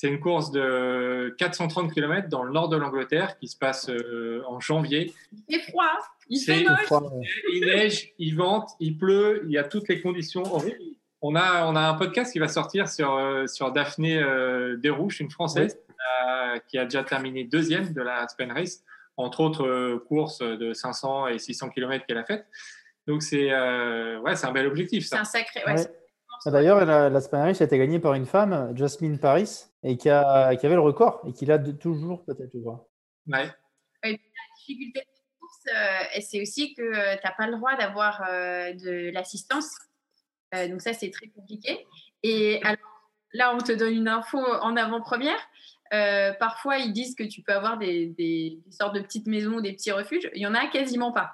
c'est 0.00 0.08
une 0.08 0.18
course 0.18 0.50
de 0.50 1.34
430 1.38 1.92
km 1.92 2.28
dans 2.30 2.42
le 2.42 2.52
nord 2.52 2.70
de 2.70 2.76
l'Angleterre 2.78 3.36
qui 3.38 3.48
se 3.48 3.56
passe 3.58 3.90
euh, 3.90 4.42
en 4.46 4.58
janvier. 4.58 5.12
Il 5.46 5.58
fait 5.60 5.70
froid. 5.70 5.84
Il 6.30 6.38
C'est- 6.38 6.54
fait 6.54 6.64
moche. 6.64 6.84
Froid, 6.86 7.02
ouais. 7.12 7.26
Il 7.52 7.66
neige, 7.66 8.14
il 8.18 8.34
vente, 8.34 8.70
il 8.80 8.96
pleut, 8.96 9.42
il 9.44 9.50
y 9.50 9.58
a 9.58 9.64
toutes 9.64 9.88
les 9.88 10.00
conditions 10.00 10.42
horribles. 10.54 10.78
On 11.20 11.36
a, 11.36 11.66
on 11.66 11.76
a 11.76 11.80
un 11.82 11.94
podcast 11.94 12.32
qui 12.32 12.38
va 12.38 12.48
sortir 12.48 12.88
sur, 12.88 13.14
euh, 13.14 13.46
sur 13.46 13.72
Daphné 13.72 14.16
euh, 14.22 14.78
Desrouches, 14.78 15.20
une 15.20 15.30
Française 15.30 15.78
euh, 16.26 16.58
qui 16.66 16.78
a 16.78 16.84
déjà 16.84 17.04
terminé 17.04 17.44
deuxième 17.44 17.92
de 17.92 18.00
la 18.00 18.26
Span 18.26 18.48
Race, 18.54 18.82
entre 19.18 19.40
autres 19.40 19.66
euh, 19.66 20.02
courses 20.08 20.38
de 20.38 20.72
500 20.72 21.26
et 21.28 21.38
600 21.38 21.68
km 21.68 22.06
qu'elle 22.06 22.16
a 22.16 22.24
faites. 22.24 22.46
Donc 23.06 23.22
c'est 23.22 23.52
euh, 23.52 24.18
ouais, 24.20 24.34
c'est 24.34 24.46
un 24.46 24.52
bel 24.52 24.66
objectif 24.66 25.02
C'est 25.04 25.16
ça. 25.16 25.20
un 25.20 25.24
sacré. 25.24 25.60
ouais, 25.66 25.74
Ouais. 25.74 25.86
Ah, 26.46 26.50
D'ailleurs, 26.50 26.84
la, 26.84 27.10
la 27.10 27.20
Spanish 27.20 27.60
a 27.60 27.64
été 27.64 27.76
gagnée 27.78 27.98
par 28.00 28.14
une 28.14 28.26
femme, 28.26 28.72
Jasmine 28.76 29.18
Paris, 29.18 29.66
et 29.82 29.96
qui, 29.96 30.08
a, 30.08 30.56
qui 30.56 30.64
avait 30.66 30.74
le 30.74 30.80
record 30.80 31.22
et 31.26 31.32
qui 31.32 31.44
l'a 31.46 31.58
toujours 31.58 32.24
peut-être, 32.24 32.50
je. 32.54 32.60
Ouais. 33.32 33.48
La 34.02 34.16
difficulté 34.58 35.00
de 35.00 35.06
cette 35.14 35.38
course, 35.38 35.64
euh, 35.74 36.20
c'est 36.22 36.40
aussi 36.40 36.74
que 36.74 36.82
tu 37.16 37.20
n'as 37.24 37.32
pas 37.32 37.46
le 37.46 37.56
droit 37.56 37.76
d'avoir 37.76 38.22
euh, 38.30 38.72
de 38.72 39.10
l'assistance. 39.12 39.70
Euh, 40.54 40.68
donc 40.68 40.80
ça, 40.80 40.92
c'est 40.94 41.10
très 41.10 41.28
compliqué. 41.28 41.86
Et 42.22 42.60
alors, 42.64 42.78
là, 43.34 43.54
on 43.54 43.58
te 43.58 43.72
donne 43.72 43.92
une 43.94 44.08
info 44.08 44.38
en 44.38 44.76
avant-première. 44.76 45.38
Euh, 45.92 46.32
parfois, 46.40 46.78
ils 46.78 46.92
disent 46.92 47.14
que 47.14 47.24
tu 47.24 47.42
peux 47.42 47.52
avoir 47.52 47.76
des, 47.76 48.06
des- 48.06 48.60
des 48.64 48.72
sortes 48.72 48.94
de 48.94 49.00
petites 49.00 49.26
maisons 49.26 49.54
ou 49.54 49.60
des 49.60 49.72
petits 49.72 49.92
refuges. 49.92 50.30
Il 50.34 50.40
y 50.40 50.46
en 50.46 50.54
a 50.54 50.66
quasiment 50.68 51.12
pas. 51.12 51.32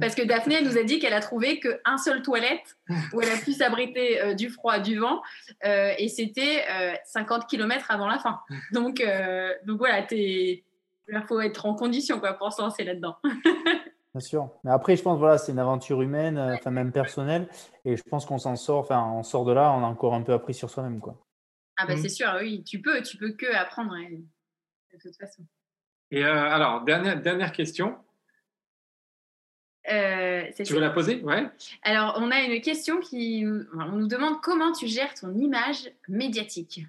Parce 0.00 0.14
que 0.14 0.22
Daphné 0.22 0.54
elle 0.56 0.64
nous 0.64 0.78
a 0.78 0.82
dit 0.84 0.98
qu'elle 1.00 1.12
a 1.12 1.20
trouvé 1.20 1.58
qu'un 1.60 1.98
seul 1.98 2.22
toilette 2.22 2.76
où 3.12 3.20
elle 3.20 3.30
a 3.30 3.36
pu 3.36 3.52
s'abriter 3.52 4.20
euh, 4.22 4.34
du 4.34 4.48
froid, 4.48 4.78
du 4.78 4.98
vent. 4.98 5.20
euh, 5.64 5.92
et 5.98 6.08
c'était 6.08 6.64
euh, 6.70 6.94
50 7.04 7.46
km 7.48 7.86
avant 7.90 8.06
la 8.08 8.18
fin. 8.18 8.40
Donc, 8.72 9.00
euh, 9.00 9.52
donc 9.66 9.78
voilà, 9.78 10.06
il 10.12 10.62
faut 11.28 11.40
être 11.40 11.66
en 11.66 11.74
condition 11.74 12.20
quoi, 12.20 12.34
pour 12.34 12.52
se 12.52 12.62
lancer 12.62 12.84
là-dedans. 12.84 13.16
Bien 14.14 14.20
sûr. 14.20 14.50
Mais 14.64 14.72
après, 14.72 14.96
je 14.96 15.02
pense 15.02 15.18
voilà, 15.18 15.38
c'est 15.38 15.52
une 15.52 15.58
aventure 15.60 16.02
humaine, 16.02 16.36
euh, 16.36 16.54
enfin 16.54 16.70
même 16.72 16.90
personnelle, 16.90 17.48
et 17.84 17.96
je 17.96 18.02
pense 18.02 18.26
qu'on 18.26 18.38
s'en 18.38 18.56
sort, 18.56 18.80
enfin, 18.80 19.08
on 19.14 19.22
sort 19.22 19.44
de 19.44 19.52
là, 19.52 19.72
on 19.72 19.84
a 19.84 19.86
encore 19.86 20.14
un 20.14 20.22
peu 20.22 20.32
appris 20.32 20.52
sur 20.54 20.68
soi-même, 20.68 20.98
quoi. 21.00 21.16
Ah 21.76 21.86
bah 21.86 21.94
Mhm. 21.94 22.02
c'est 22.02 22.08
sûr, 22.08 22.28
oui, 22.40 22.64
tu 22.64 22.80
peux, 22.82 23.02
tu 23.02 23.16
peux 23.16 23.32
que 23.32 23.46
apprendre 23.54 23.92
hein, 23.94 24.08
de 24.92 24.98
toute 25.00 25.16
façon. 25.16 25.42
Et 26.10 26.24
euh, 26.24 26.32
alors 26.50 26.82
dernière 26.82 27.20
dernière 27.22 27.52
question. 27.52 27.96
Euh, 29.90 30.42
Tu 30.64 30.74
veux 30.74 30.80
la 30.80 30.90
poser? 30.90 31.22
Ouais. 31.22 31.46
Alors, 31.82 32.18
on 32.20 32.30
a 32.30 32.40
une 32.40 32.60
question 32.60 33.00
qui 33.00 33.46
on 33.74 33.96
nous 33.96 34.06
demande 34.06 34.40
comment 34.42 34.72
tu 34.72 34.86
gères 34.86 35.14
ton 35.14 35.32
image 35.34 35.90
médiatique. 36.08 36.82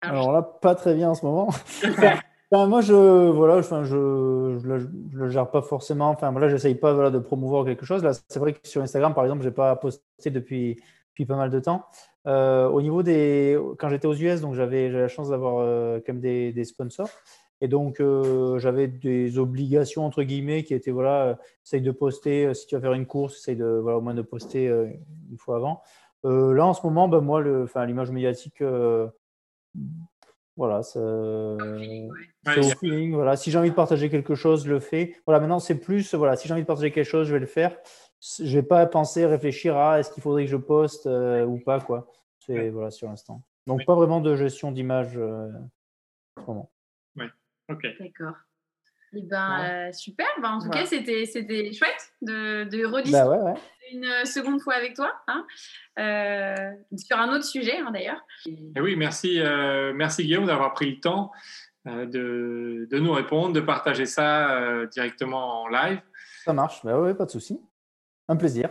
Alors, 0.00 0.22
Alors 0.22 0.32
là, 0.32 0.42
pas 0.42 0.74
très 0.74 0.94
bien 0.94 1.10
en 1.10 1.14
ce 1.14 1.24
moment. 1.24 1.48
Enfin, 2.52 2.66
moi, 2.66 2.80
je 2.80 2.94
voilà, 3.30 3.58
enfin, 3.58 3.84
je, 3.84 4.58
je, 4.60 4.66
le, 4.66 4.80
je 5.12 5.18
le 5.18 5.28
gère 5.28 5.48
pas 5.52 5.62
forcément. 5.62 6.10
Enfin, 6.10 6.32
voilà, 6.32 6.48
j'essaye 6.48 6.74
pas 6.74 6.92
voilà, 6.92 7.10
de 7.10 7.20
promouvoir 7.20 7.64
quelque 7.64 7.86
chose. 7.86 8.02
Là, 8.02 8.10
c'est 8.12 8.40
vrai 8.40 8.54
que 8.54 8.66
sur 8.66 8.82
Instagram, 8.82 9.14
par 9.14 9.22
exemple, 9.22 9.44
j'ai 9.44 9.52
pas 9.52 9.76
posté 9.76 10.30
depuis, 10.30 10.82
depuis 11.10 11.26
pas 11.26 11.36
mal 11.36 11.50
de 11.50 11.60
temps. 11.60 11.86
Euh, 12.26 12.66
au 12.68 12.82
niveau 12.82 13.04
des, 13.04 13.56
quand 13.78 13.88
j'étais 13.88 14.08
aux 14.08 14.14
US, 14.14 14.40
donc 14.40 14.54
j'avais 14.54 14.90
j'avais 14.90 15.02
la 15.02 15.08
chance 15.08 15.30
d'avoir 15.30 15.58
euh, 15.58 16.00
quand 16.04 16.12
même 16.12 16.20
des, 16.20 16.52
des 16.52 16.64
sponsors. 16.64 17.08
Et 17.60 17.68
donc, 17.68 18.00
euh, 18.00 18.58
j'avais 18.58 18.88
des 18.88 19.38
obligations, 19.38 20.04
entre 20.04 20.22
guillemets, 20.22 20.64
qui 20.64 20.74
étaient, 20.74 20.90
voilà, 20.90 21.24
euh, 21.24 21.34
essaye 21.64 21.82
de 21.82 21.90
poster, 21.90 22.46
euh, 22.46 22.54
si 22.54 22.66
tu 22.66 22.74
vas 22.74 22.80
faire 22.80 22.94
une 22.94 23.06
course, 23.06 23.36
essaye 23.36 23.56
de, 23.56 23.66
voilà, 23.82 23.98
au 23.98 24.00
moins 24.00 24.14
de 24.14 24.22
poster 24.22 24.68
euh, 24.68 24.86
une 25.30 25.38
fois 25.38 25.56
avant. 25.56 25.82
Euh, 26.24 26.52
là, 26.54 26.66
en 26.66 26.74
ce 26.74 26.86
moment, 26.86 27.08
ben, 27.08 27.20
moi, 27.20 27.40
le, 27.40 27.64
enfin, 27.64 27.84
l'image 27.86 28.10
médiatique, 28.10 28.62
euh, 28.62 29.08
voilà, 30.56 30.82
c'est 30.82 30.98
Ouais, 30.98 32.58
au 32.58 32.62
feeling. 32.62 33.14
Voilà, 33.14 33.36
si 33.36 33.50
j'ai 33.50 33.58
envie 33.58 33.70
de 33.70 33.74
partager 33.74 34.08
quelque 34.08 34.34
chose, 34.34 34.64
je 34.64 34.70
le 34.70 34.80
fais. 34.80 35.14
Voilà, 35.26 35.40
maintenant, 35.40 35.58
c'est 35.58 35.78
plus, 35.78 36.14
voilà, 36.14 36.36
si 36.36 36.48
j'ai 36.48 36.54
envie 36.54 36.62
de 36.62 36.66
partager 36.66 36.90
quelque 36.90 37.06
chose, 37.06 37.26
je 37.26 37.34
vais 37.34 37.38
le 37.38 37.46
faire. 37.46 37.76
Je 38.20 38.58
vais 38.58 38.62
pas 38.62 38.84
penser, 38.86 39.24
réfléchir 39.26 39.76
à 39.76 40.00
est-ce 40.00 40.10
qu'il 40.10 40.22
faudrait 40.22 40.44
que 40.44 40.50
je 40.50 40.56
poste 40.56 41.06
euh, 41.06 41.44
ou 41.44 41.58
pas, 41.58 41.80
quoi. 41.80 42.06
C'est, 42.38 42.54
Ouais. 42.54 42.70
voilà, 42.70 42.90
sur 42.90 43.08
l'instant. 43.08 43.42
Donc, 43.66 43.84
pas 43.84 43.94
vraiment 43.94 44.20
de 44.20 44.34
gestion 44.36 44.72
d'image 44.72 45.16
euh, 45.16 45.50
en 46.36 46.42
ce 46.42 46.46
moment. 46.46 46.70
Ok. 47.70 47.86
D'accord. 48.00 48.34
Eh 49.12 49.22
ben, 49.22 49.88
euh, 49.88 49.92
super. 49.92 50.26
Ben, 50.40 50.50
en 50.50 50.60
tout 50.60 50.70
cas, 50.70 50.86
c'était, 50.86 51.26
c'était 51.26 51.72
chouette 51.72 52.12
de, 52.22 52.64
de 52.64 52.84
rediscuter 52.84 53.18
Bah 53.24 53.28
ouais, 53.28 53.38
ouais. 53.38 53.58
une 53.92 54.04
euh, 54.04 54.24
seconde 54.24 54.60
fois 54.60 54.74
avec 54.74 54.94
toi, 54.94 55.12
hein, 55.26 55.44
euh, 55.98 56.70
sur 56.96 57.18
un 57.18 57.34
autre 57.34 57.44
sujet 57.44 57.78
hein, 57.78 57.90
d'ailleurs. 57.92 58.20
Et 58.46 58.80
oui, 58.80 58.94
merci, 58.94 59.40
euh, 59.40 59.92
merci 59.92 60.22
Guillaume 60.22 60.46
d'avoir 60.46 60.72
pris 60.74 60.94
le 60.94 61.00
temps 61.00 61.32
euh, 61.88 62.06
de, 62.06 62.86
de 62.88 62.98
nous 63.00 63.12
répondre, 63.12 63.52
de 63.52 63.60
partager 63.60 64.06
ça 64.06 64.52
euh, 64.56 64.86
directement 64.86 65.62
en 65.62 65.68
live. 65.68 66.00
Ça 66.44 66.52
marche. 66.52 66.84
Bah 66.84 67.00
ouais, 67.00 67.14
pas 67.14 67.24
de 67.24 67.30
souci. 67.32 67.60
Un 68.28 68.36
plaisir. 68.36 68.70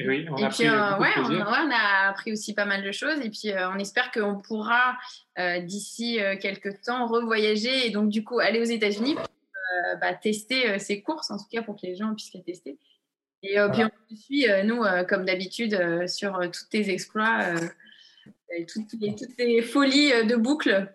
Et 0.00 0.08
oui, 0.08 0.26
on 0.30 0.36
et 0.38 0.44
a 0.44 0.48
puis, 0.48 0.64
pris 0.64 0.68
euh, 0.68 0.96
ouais, 0.98 1.08
on, 1.18 1.24
plaisir. 1.26 1.46
ouais, 1.46 1.58
on 1.66 1.70
a 1.70 2.08
appris 2.08 2.32
aussi 2.32 2.54
pas 2.54 2.64
mal 2.64 2.82
de 2.82 2.90
choses. 2.90 3.20
Et 3.20 3.28
puis, 3.28 3.52
euh, 3.52 3.70
on 3.70 3.78
espère 3.78 4.10
qu'on 4.10 4.40
pourra, 4.40 4.96
euh, 5.38 5.60
d'ici 5.60 6.18
euh, 6.20 6.36
quelques 6.36 6.80
temps, 6.80 7.06
revoyager 7.06 7.86
et 7.86 7.90
donc, 7.90 8.08
du 8.08 8.24
coup, 8.24 8.38
aller 8.38 8.60
aux 8.60 8.64
États-Unis 8.64 9.14
pour 9.16 9.24
euh, 9.24 9.96
bah, 9.96 10.14
tester 10.14 10.70
euh, 10.70 10.78
ces 10.78 11.02
courses, 11.02 11.30
en 11.30 11.36
tout 11.36 11.44
cas, 11.52 11.60
pour 11.62 11.76
que 11.76 11.86
les 11.86 11.96
gens 11.96 12.14
puissent 12.14 12.32
les 12.32 12.42
tester. 12.42 12.78
Et 13.42 13.58
euh, 13.58 13.68
puis, 13.68 13.82
on 13.84 13.88
te 13.88 14.18
suit, 14.18 14.48
euh, 14.48 14.62
nous, 14.62 14.82
euh, 14.84 15.04
comme 15.04 15.26
d'habitude, 15.26 15.74
euh, 15.74 16.06
sur 16.06 16.36
euh, 16.38 16.48
tous 16.48 16.68
tes 16.70 16.90
exploits, 16.90 17.40
euh, 17.44 17.68
et 18.56 18.64
toutes, 18.64 18.92
les, 19.00 19.14
toutes 19.14 19.36
tes 19.36 19.60
folies 19.60 20.12
euh, 20.12 20.24
de 20.24 20.36
boucle. 20.36 20.90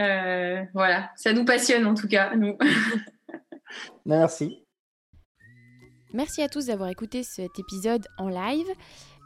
Euh, 0.00 0.62
voilà, 0.74 1.10
ça 1.16 1.32
nous 1.32 1.46
passionne, 1.46 1.86
en 1.86 1.94
tout 1.94 2.08
cas, 2.08 2.34
nous. 2.36 2.58
Merci. 4.04 4.63
Merci 6.14 6.42
à 6.42 6.48
tous 6.48 6.66
d'avoir 6.66 6.90
écouté 6.90 7.24
cet 7.24 7.58
épisode 7.58 8.06
en 8.18 8.28
live. 8.28 8.68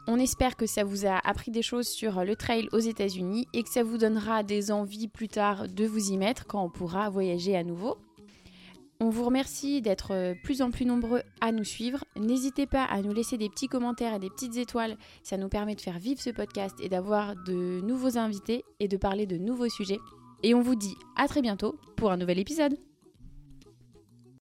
On 0.07 0.17
espère 0.17 0.57
que 0.57 0.65
ça 0.65 0.83
vous 0.83 1.05
a 1.05 1.19
appris 1.23 1.51
des 1.51 1.61
choses 1.61 1.87
sur 1.87 2.25
le 2.25 2.35
trail 2.35 2.67
aux 2.71 2.79
États-Unis 2.79 3.47
et 3.53 3.61
que 3.61 3.69
ça 3.69 3.83
vous 3.83 3.99
donnera 3.99 4.41
des 4.41 4.71
envies 4.71 5.07
plus 5.07 5.27
tard 5.27 5.67
de 5.69 5.85
vous 5.85 6.09
y 6.09 6.17
mettre 6.17 6.47
quand 6.47 6.63
on 6.63 6.71
pourra 6.71 7.11
voyager 7.11 7.55
à 7.55 7.63
nouveau. 7.63 7.99
On 8.99 9.11
vous 9.11 9.23
remercie 9.23 9.83
d'être 9.83 10.33
plus 10.43 10.63
en 10.63 10.71
plus 10.71 10.85
nombreux 10.85 11.21
à 11.41 11.51
nous 11.51 11.63
suivre. 11.63 12.03
N'hésitez 12.17 12.65
pas 12.65 12.85
à 12.85 13.03
nous 13.03 13.13
laisser 13.13 13.37
des 13.37 13.49
petits 13.49 13.67
commentaires 13.67 14.15
et 14.15 14.19
des 14.19 14.31
petites 14.31 14.57
étoiles. 14.57 14.97
Ça 15.21 15.37
nous 15.37 15.47
permet 15.47 15.75
de 15.75 15.81
faire 15.81 15.99
vivre 15.99 16.19
ce 16.19 16.31
podcast 16.31 16.75
et 16.81 16.89
d'avoir 16.89 17.35
de 17.35 17.81
nouveaux 17.81 18.17
invités 18.17 18.65
et 18.79 18.87
de 18.87 18.97
parler 18.97 19.27
de 19.27 19.37
nouveaux 19.37 19.69
sujets. 19.69 19.99
Et 20.41 20.55
on 20.55 20.61
vous 20.61 20.75
dit 20.75 20.95
à 21.15 21.27
très 21.27 21.43
bientôt 21.43 21.75
pour 21.95 22.11
un 22.11 22.17
nouvel 22.17 22.39
épisode. 22.39 22.79